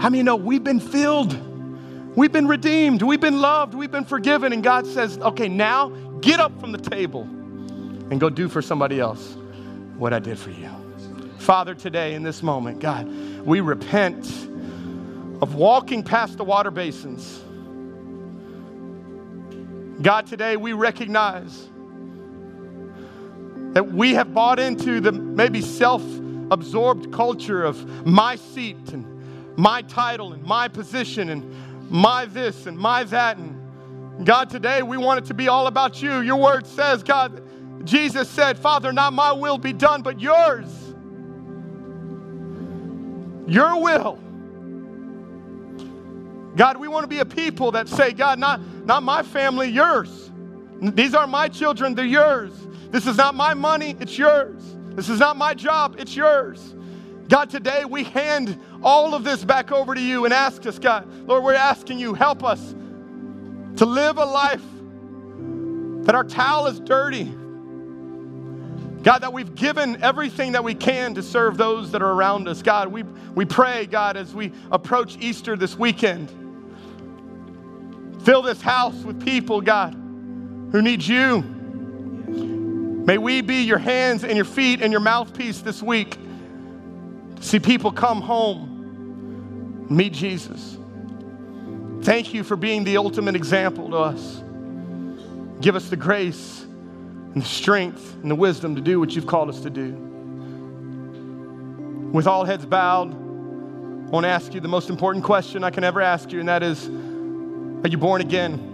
How 0.00 0.10
many 0.10 0.22
know 0.22 0.36
we've 0.36 0.64
been 0.64 0.80
filled? 0.80 1.32
We've 2.14 2.32
been 2.32 2.46
redeemed. 2.46 3.02
We've 3.02 3.20
been 3.20 3.40
loved. 3.40 3.74
We've 3.74 3.90
been 3.90 4.04
forgiven. 4.04 4.52
And 4.52 4.62
God 4.62 4.86
says, 4.86 5.18
okay, 5.18 5.48
now 5.48 5.88
get 6.20 6.40
up 6.40 6.58
from 6.60 6.72
the 6.72 6.78
table 6.78 7.22
and 7.22 8.20
go 8.20 8.28
do 8.28 8.48
for 8.48 8.60
somebody 8.60 9.00
else 9.00 9.36
what 9.96 10.12
I 10.12 10.18
did 10.18 10.38
for 10.38 10.50
you. 10.50 10.68
Father, 11.38 11.74
today 11.74 12.14
in 12.14 12.22
this 12.22 12.42
moment, 12.42 12.80
God, 12.80 13.08
we 13.44 13.60
repent 13.60 14.26
of 15.40 15.54
walking 15.54 16.02
past 16.02 16.36
the 16.36 16.44
water 16.44 16.70
basins. 16.70 17.40
God, 20.02 20.26
today 20.26 20.56
we 20.56 20.72
recognize 20.72 21.68
that 23.72 23.92
we 23.92 24.14
have 24.14 24.34
bought 24.34 24.58
into 24.58 25.00
the 25.00 25.12
maybe 25.12 25.62
self 25.62 26.02
absorbed 26.50 27.12
culture 27.12 27.64
of 27.64 28.06
my 28.06 28.36
seat 28.36 28.92
and 28.92 29.06
my 29.56 29.82
title 29.82 30.32
and 30.32 30.42
my 30.44 30.68
position 30.68 31.30
and 31.30 31.71
my 31.92 32.24
this 32.24 32.66
and 32.66 32.76
my 32.76 33.04
that. 33.04 33.36
And 33.36 34.26
God, 34.26 34.48
today 34.48 34.82
we 34.82 34.96
want 34.96 35.18
it 35.18 35.26
to 35.26 35.34
be 35.34 35.48
all 35.48 35.66
about 35.66 36.02
you. 36.02 36.20
Your 36.20 36.36
word 36.36 36.66
says, 36.66 37.02
God, 37.02 37.42
Jesus 37.84 38.28
said, 38.28 38.58
Father, 38.58 38.92
not 38.92 39.12
my 39.12 39.32
will 39.32 39.58
be 39.58 39.72
done, 39.72 40.02
but 40.02 40.18
yours. 40.18 40.66
Your 43.46 43.80
will. 43.82 44.18
God, 46.56 46.76
we 46.78 46.88
want 46.88 47.04
to 47.04 47.08
be 47.08 47.18
a 47.18 47.24
people 47.24 47.72
that 47.72 47.88
say, 47.88 48.12
God, 48.12 48.38
not, 48.38 48.60
not 48.86 49.02
my 49.02 49.22
family, 49.22 49.68
yours. 49.68 50.30
These 50.80 51.14
are 51.14 51.26
my 51.26 51.48
children, 51.48 51.94
they're 51.94 52.04
yours. 52.04 52.52
This 52.90 53.06
is 53.06 53.16
not 53.16 53.34
my 53.34 53.54
money, 53.54 53.96
it's 54.00 54.16
yours. 54.16 54.62
This 54.90 55.08
is 55.08 55.20
not 55.20 55.36
my 55.36 55.54
job, 55.54 55.96
it's 55.98 56.14
yours. 56.16 56.74
God, 57.28 57.48
today 57.48 57.84
we 57.84 58.04
hand 58.04 58.60
all 58.82 59.14
of 59.14 59.24
this 59.24 59.44
back 59.44 59.72
over 59.72 59.94
to 59.94 60.00
you 60.00 60.24
and 60.24 60.34
ask 60.34 60.66
us, 60.66 60.78
God, 60.78 61.08
Lord, 61.26 61.44
we're 61.44 61.54
asking 61.54 61.98
you, 61.98 62.14
help 62.14 62.44
us 62.44 62.74
to 63.76 63.86
live 63.86 64.18
a 64.18 64.24
life 64.24 64.62
that 66.04 66.14
our 66.14 66.24
towel 66.24 66.66
is 66.66 66.80
dirty. 66.80 67.24
God, 69.02 69.18
that 69.18 69.32
we've 69.32 69.54
given 69.54 70.02
everything 70.02 70.52
that 70.52 70.62
we 70.62 70.74
can 70.74 71.14
to 71.14 71.22
serve 71.22 71.56
those 71.56 71.90
that 71.90 72.02
are 72.02 72.12
around 72.12 72.46
us. 72.46 72.62
God, 72.62 72.88
we, 72.88 73.02
we 73.34 73.44
pray, 73.44 73.86
God, 73.86 74.16
as 74.16 74.34
we 74.34 74.52
approach 74.70 75.16
Easter 75.18 75.56
this 75.56 75.76
weekend, 75.76 76.30
fill 78.24 78.42
this 78.42 78.60
house 78.60 78.94
with 79.02 79.24
people, 79.24 79.60
God, 79.60 79.94
who 79.94 80.82
need 80.82 81.02
you. 81.02 81.42
May 83.04 83.18
we 83.18 83.40
be 83.40 83.62
your 83.62 83.78
hands 83.78 84.22
and 84.22 84.36
your 84.36 84.44
feet 84.44 84.80
and 84.80 84.92
your 84.92 85.00
mouthpiece 85.00 85.60
this 85.60 85.82
week 85.82 86.16
see 87.42 87.58
people 87.58 87.90
come 87.90 88.20
home, 88.20 88.71
meet 89.90 90.12
Jesus. 90.12 90.78
Thank 92.02 92.34
you 92.34 92.42
for 92.42 92.56
being 92.56 92.84
the 92.84 92.96
ultimate 92.96 93.36
example 93.36 93.90
to 93.90 93.96
us. 93.96 94.42
Give 95.60 95.76
us 95.76 95.88
the 95.88 95.96
grace 95.96 96.62
and 96.62 97.42
the 97.42 97.46
strength 97.46 98.16
and 98.22 98.30
the 98.30 98.34
wisdom 98.34 98.74
to 98.74 98.80
do 98.80 98.98
what 98.98 99.14
you've 99.14 99.26
called 99.26 99.48
us 99.48 99.60
to 99.60 99.70
do. 99.70 99.92
With 102.12 102.26
all 102.26 102.44
heads 102.44 102.66
bowed, 102.66 103.12
I 103.12 104.10
want 104.10 104.24
to 104.24 104.28
ask 104.28 104.52
you 104.52 104.60
the 104.60 104.68
most 104.68 104.90
important 104.90 105.24
question 105.24 105.64
I 105.64 105.70
can 105.70 105.84
ever 105.84 106.00
ask 106.00 106.32
you, 106.32 106.40
and 106.40 106.48
that 106.48 106.62
is 106.62 106.88
Are 106.88 107.88
you 107.88 107.96
born 107.96 108.20
again? 108.20 108.68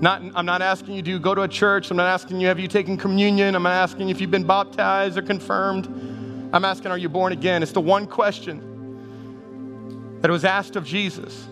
Not, 0.00 0.22
I'm 0.34 0.44
not 0.44 0.60
asking 0.60 0.94
you, 0.94 1.02
do 1.02 1.10
you 1.10 1.18
go 1.18 1.34
to 1.34 1.42
a 1.42 1.48
church? 1.48 1.90
I'm 1.90 1.96
not 1.96 2.06
asking 2.06 2.38
you, 2.40 2.48
have 2.48 2.60
you 2.60 2.68
taken 2.68 2.98
communion? 2.98 3.54
I'm 3.54 3.62
not 3.62 3.72
asking 3.72 4.10
if 4.10 4.20
you've 4.20 4.30
been 4.30 4.46
baptized 4.46 5.16
or 5.16 5.22
confirmed. 5.22 5.86
I'm 6.52 6.64
asking, 6.64 6.90
are 6.90 6.98
you 6.98 7.08
born 7.08 7.32
again? 7.32 7.62
It's 7.62 7.72
the 7.72 7.80
one 7.80 8.06
question 8.06 8.72
that 10.20 10.30
was 10.30 10.44
asked 10.44 10.76
of 10.76 10.84
Jesus. 10.84 11.46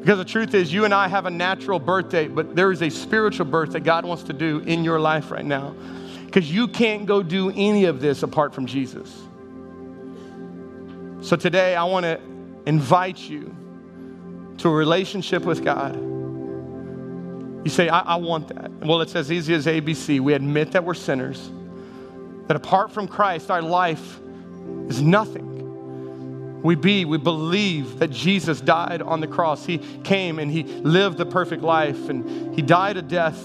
Because 0.00 0.18
the 0.18 0.24
truth 0.24 0.54
is, 0.54 0.72
you 0.72 0.84
and 0.84 0.94
I 0.94 1.08
have 1.08 1.26
a 1.26 1.30
natural 1.30 1.78
birth 1.78 2.08
date, 2.08 2.34
but 2.34 2.54
there 2.54 2.72
is 2.72 2.82
a 2.82 2.88
spiritual 2.88 3.46
birth 3.46 3.72
that 3.72 3.80
God 3.80 4.04
wants 4.04 4.22
to 4.24 4.32
do 4.32 4.60
in 4.60 4.84
your 4.84 5.00
life 5.00 5.30
right 5.30 5.44
now. 5.44 5.74
Because 6.24 6.50
you 6.50 6.68
can't 6.68 7.06
go 7.06 7.22
do 7.22 7.50
any 7.50 7.86
of 7.86 8.00
this 8.00 8.22
apart 8.22 8.54
from 8.54 8.66
Jesus. 8.66 9.14
So 11.20 11.36
today, 11.36 11.74
I 11.74 11.84
want 11.84 12.04
to 12.04 12.20
invite 12.66 13.18
you 13.18 13.54
to 14.58 14.68
a 14.68 14.72
relationship 14.72 15.44
with 15.44 15.64
God. 15.64 15.96
You 17.64 17.70
say, 17.70 17.88
I, 17.88 18.00
I, 18.00 18.16
want 18.16 18.48
that. 18.48 18.70
Well, 18.86 19.00
it's 19.00 19.16
as 19.16 19.32
easy 19.32 19.52
as 19.54 19.66
ABC. 19.66 20.20
We 20.20 20.34
admit 20.34 20.72
that 20.72 20.84
we're 20.84 20.94
sinners, 20.94 21.50
that 22.48 22.56
apart 22.56 22.90
from 22.90 23.06
Christ, 23.06 23.50
our 23.50 23.62
life 23.62 24.18
is 24.88 25.00
nothing. 25.00 26.62
We 26.62 26.74
be, 26.74 27.04
we 27.04 27.18
believe 27.18 28.00
that 28.00 28.08
Jesus 28.08 28.60
died 28.60 29.00
on 29.00 29.20
the 29.20 29.28
cross. 29.28 29.64
He 29.64 29.78
came 30.02 30.38
and 30.38 30.50
he 30.50 30.64
lived 30.64 31.18
the 31.18 31.26
perfect 31.26 31.62
life 31.62 32.08
and 32.08 32.54
he 32.54 32.62
died 32.62 32.96
a 32.96 33.02
death 33.02 33.38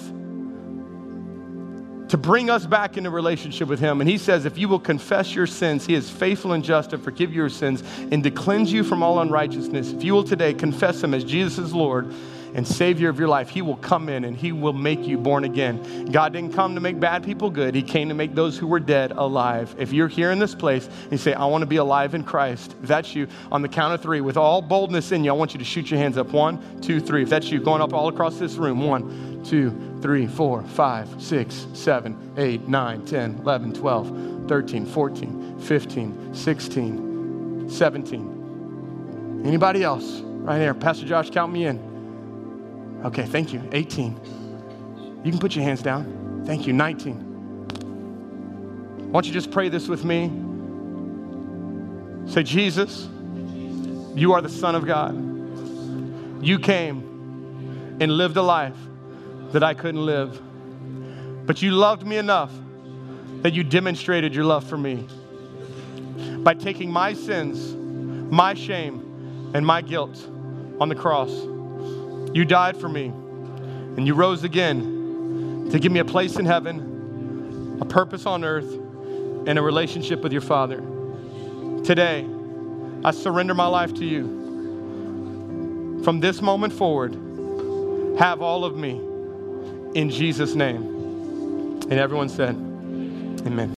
to 2.10 2.18
bring 2.18 2.50
us 2.50 2.66
back 2.66 2.98
into 2.98 3.10
relationship 3.10 3.68
with 3.68 3.80
him. 3.80 4.02
And 4.02 4.10
he 4.10 4.18
says, 4.18 4.46
if 4.46 4.58
you 4.58 4.68
will 4.68 4.80
confess 4.80 5.34
your 5.36 5.48
sins, 5.48 5.86
he 5.86 5.96
is 5.96 6.10
faithful 6.10 6.54
and 6.54 6.64
just 6.64 6.92
to 6.92 6.98
forgive 6.98 7.34
your 7.34 7.50
sins 7.50 7.84
and 8.12 8.24
to 8.24 8.32
cleanse 8.32 8.72
you 8.72 8.84
from 8.84 9.04
all 9.04 9.20
unrighteousness. 9.20 9.92
If 9.92 10.04
you 10.04 10.14
will 10.14 10.24
today 10.24 10.54
confess 10.54 11.04
him 11.04 11.14
as 11.14 11.24
Jesus 11.24 11.72
Lord, 11.72 12.14
and 12.54 12.68
Savior 12.68 13.10
of 13.10 13.20
your 13.20 13.28
life, 13.28 13.50
He 13.50 13.62
will 13.62 13.78
come 13.78 14.10
in 14.10 14.26
and 14.26 14.36
He 14.36 14.52
will 14.52 14.74
make 14.74 15.06
you 15.08 15.18
born 15.18 15.44
again. 15.44 16.06
God 16.12 16.34
didn't 16.34 16.54
come 16.54 16.76
to 16.76 16.82
make 16.82 17.00
bad 17.00 17.24
people 17.24 17.50
good, 17.50 17.76
He 17.76 17.82
came 17.82 18.10
to 18.10 18.16
make 18.16 18.36
those 18.36 18.58
who 18.58 18.68
were 18.68 18.80
dead 18.80 19.12
alive. 19.12 19.76
If 19.78 19.92
you're 19.94 20.08
here 20.08 20.32
in 20.32 20.40
this 20.40 20.56
place 20.56 20.86
and 20.86 21.12
you 21.12 21.18
say, 21.18 21.34
I 21.34 21.46
want 21.46 21.62
to 21.62 21.68
be 21.68 21.78
alive 21.78 22.16
in 22.16 22.24
Christ, 22.24 22.76
that's 22.82 23.16
you, 23.16 23.28
on 23.52 23.62
the 23.62 23.70
count 23.70 23.94
of 23.94 24.02
three, 24.02 24.22
with 24.22 24.38
all 24.38 24.62
boldness 24.62 25.12
in 25.12 25.24
you, 25.24 25.32
I 25.32 25.34
want 25.34 25.54
you 25.54 25.60
to 25.60 25.66
shoot 25.66 25.90
your 25.90 26.00
hands 26.00 26.18
up. 26.18 26.28
One, 26.28 26.82
two, 26.82 27.00
three. 27.00 27.24
If 27.24 27.30
that's 27.30 27.50
you, 27.50 27.60
going 27.60 27.82
up 27.82 27.94
all 27.94 28.08
across 28.08 28.38
this 28.38 28.56
room. 28.56 28.86
One, 28.86 29.44
two, 29.44 29.72
three, 30.02 30.28
four, 30.28 30.64
five, 30.64 31.10
six, 31.22 31.68
seven, 31.74 32.34
eight, 32.38 32.68
nine, 32.68 33.06
10, 33.06 33.40
11, 33.40 33.74
12, 33.74 34.48
13, 34.48 34.86
14, 34.86 35.60
15, 35.60 36.34
16, 36.34 37.70
17. 37.70 39.42
Anybody 39.46 39.84
else? 39.84 40.22
Right 40.22 40.60
here. 40.60 40.74
Pastor 40.74 41.06
Josh, 41.06 41.30
count 41.30 41.52
me 41.52 41.66
in. 41.66 41.93
Okay, 43.06 43.26
thank 43.26 43.52
you. 43.54 43.62
18. 43.72 45.22
You 45.24 45.32
can 45.32 45.40
put 45.40 45.56
your 45.56 45.64
hands 45.64 45.82
down. 45.82 46.44
Thank 46.46 46.68
you. 46.68 46.74
19. 46.74 47.16
Why 49.12 49.22
don't 49.22 49.26
you 49.28 49.34
just 49.34 49.52
pray 49.52 49.70
this 49.70 49.88
with 49.88 50.04
me? 50.04 50.32
Say, 52.32 52.44
Jesus, 52.44 53.08
you 54.16 54.34
are 54.34 54.42
the 54.42 54.50
Son 54.50 54.76
of 54.76 54.86
God. 54.86 55.14
You 56.44 56.60
came 56.60 57.98
and 58.00 58.12
lived 58.12 58.38
a 58.38 58.42
life 58.42 58.78
that 59.52 59.64
I 59.64 59.74
couldn't 59.74 60.06
live. 60.06 60.42
But 61.46 61.62
you 61.62 61.72
loved 61.72 62.08
me 62.08 62.18
enough 62.18 62.52
that 63.42 63.54
you 63.54 63.64
demonstrated 63.64 64.34
your 64.34 64.46
love 64.46 64.64
for 64.64 64.78
me 64.78 65.08
by 66.40 66.54
taking 66.54 66.90
my 66.90 67.14
sins, 67.14 67.76
my 68.32 68.54
shame, 68.54 69.52
and 69.54 69.66
my 69.66 69.82
guilt 69.82 70.26
on 70.80 70.90
the 70.90 70.96
cross. 70.96 71.32
You 72.34 72.46
died 72.46 72.78
for 72.78 72.90
me, 72.90 73.06
and 73.06 74.08
you 74.08 74.16
rose 74.16 74.44
again 74.44 75.70
to 75.72 75.80
give 75.80 75.92
me 75.92 76.00
a 76.00 76.06
place 76.06 76.38
in 76.38 76.46
heaven, 76.46 77.78
a 77.82 77.86
purpose 77.86 78.26
on 78.26 78.44
earth, 78.44 78.72
and 79.46 79.60
a 79.60 79.62
relationship 79.62 80.22
with 80.22 80.32
your 80.32 80.42
Father. 80.42 80.82
Today, 81.84 82.26
I 83.04 83.12
surrender 83.12 83.54
my 83.54 83.68
life 83.68 83.94
to 83.96 84.06
you. 84.06 86.02
From 86.04 86.20
this 86.20 86.42
moment 86.42 86.74
forward, 86.74 87.14
have 88.18 88.42
all 88.42 88.66
of 88.66 88.78
me 88.78 89.00
in 89.94 90.10
Jesus' 90.10 90.56
name. 90.56 91.82
And 91.84 91.94
everyone 91.94 92.30
said, 92.30 92.56
Amen. 93.46 93.72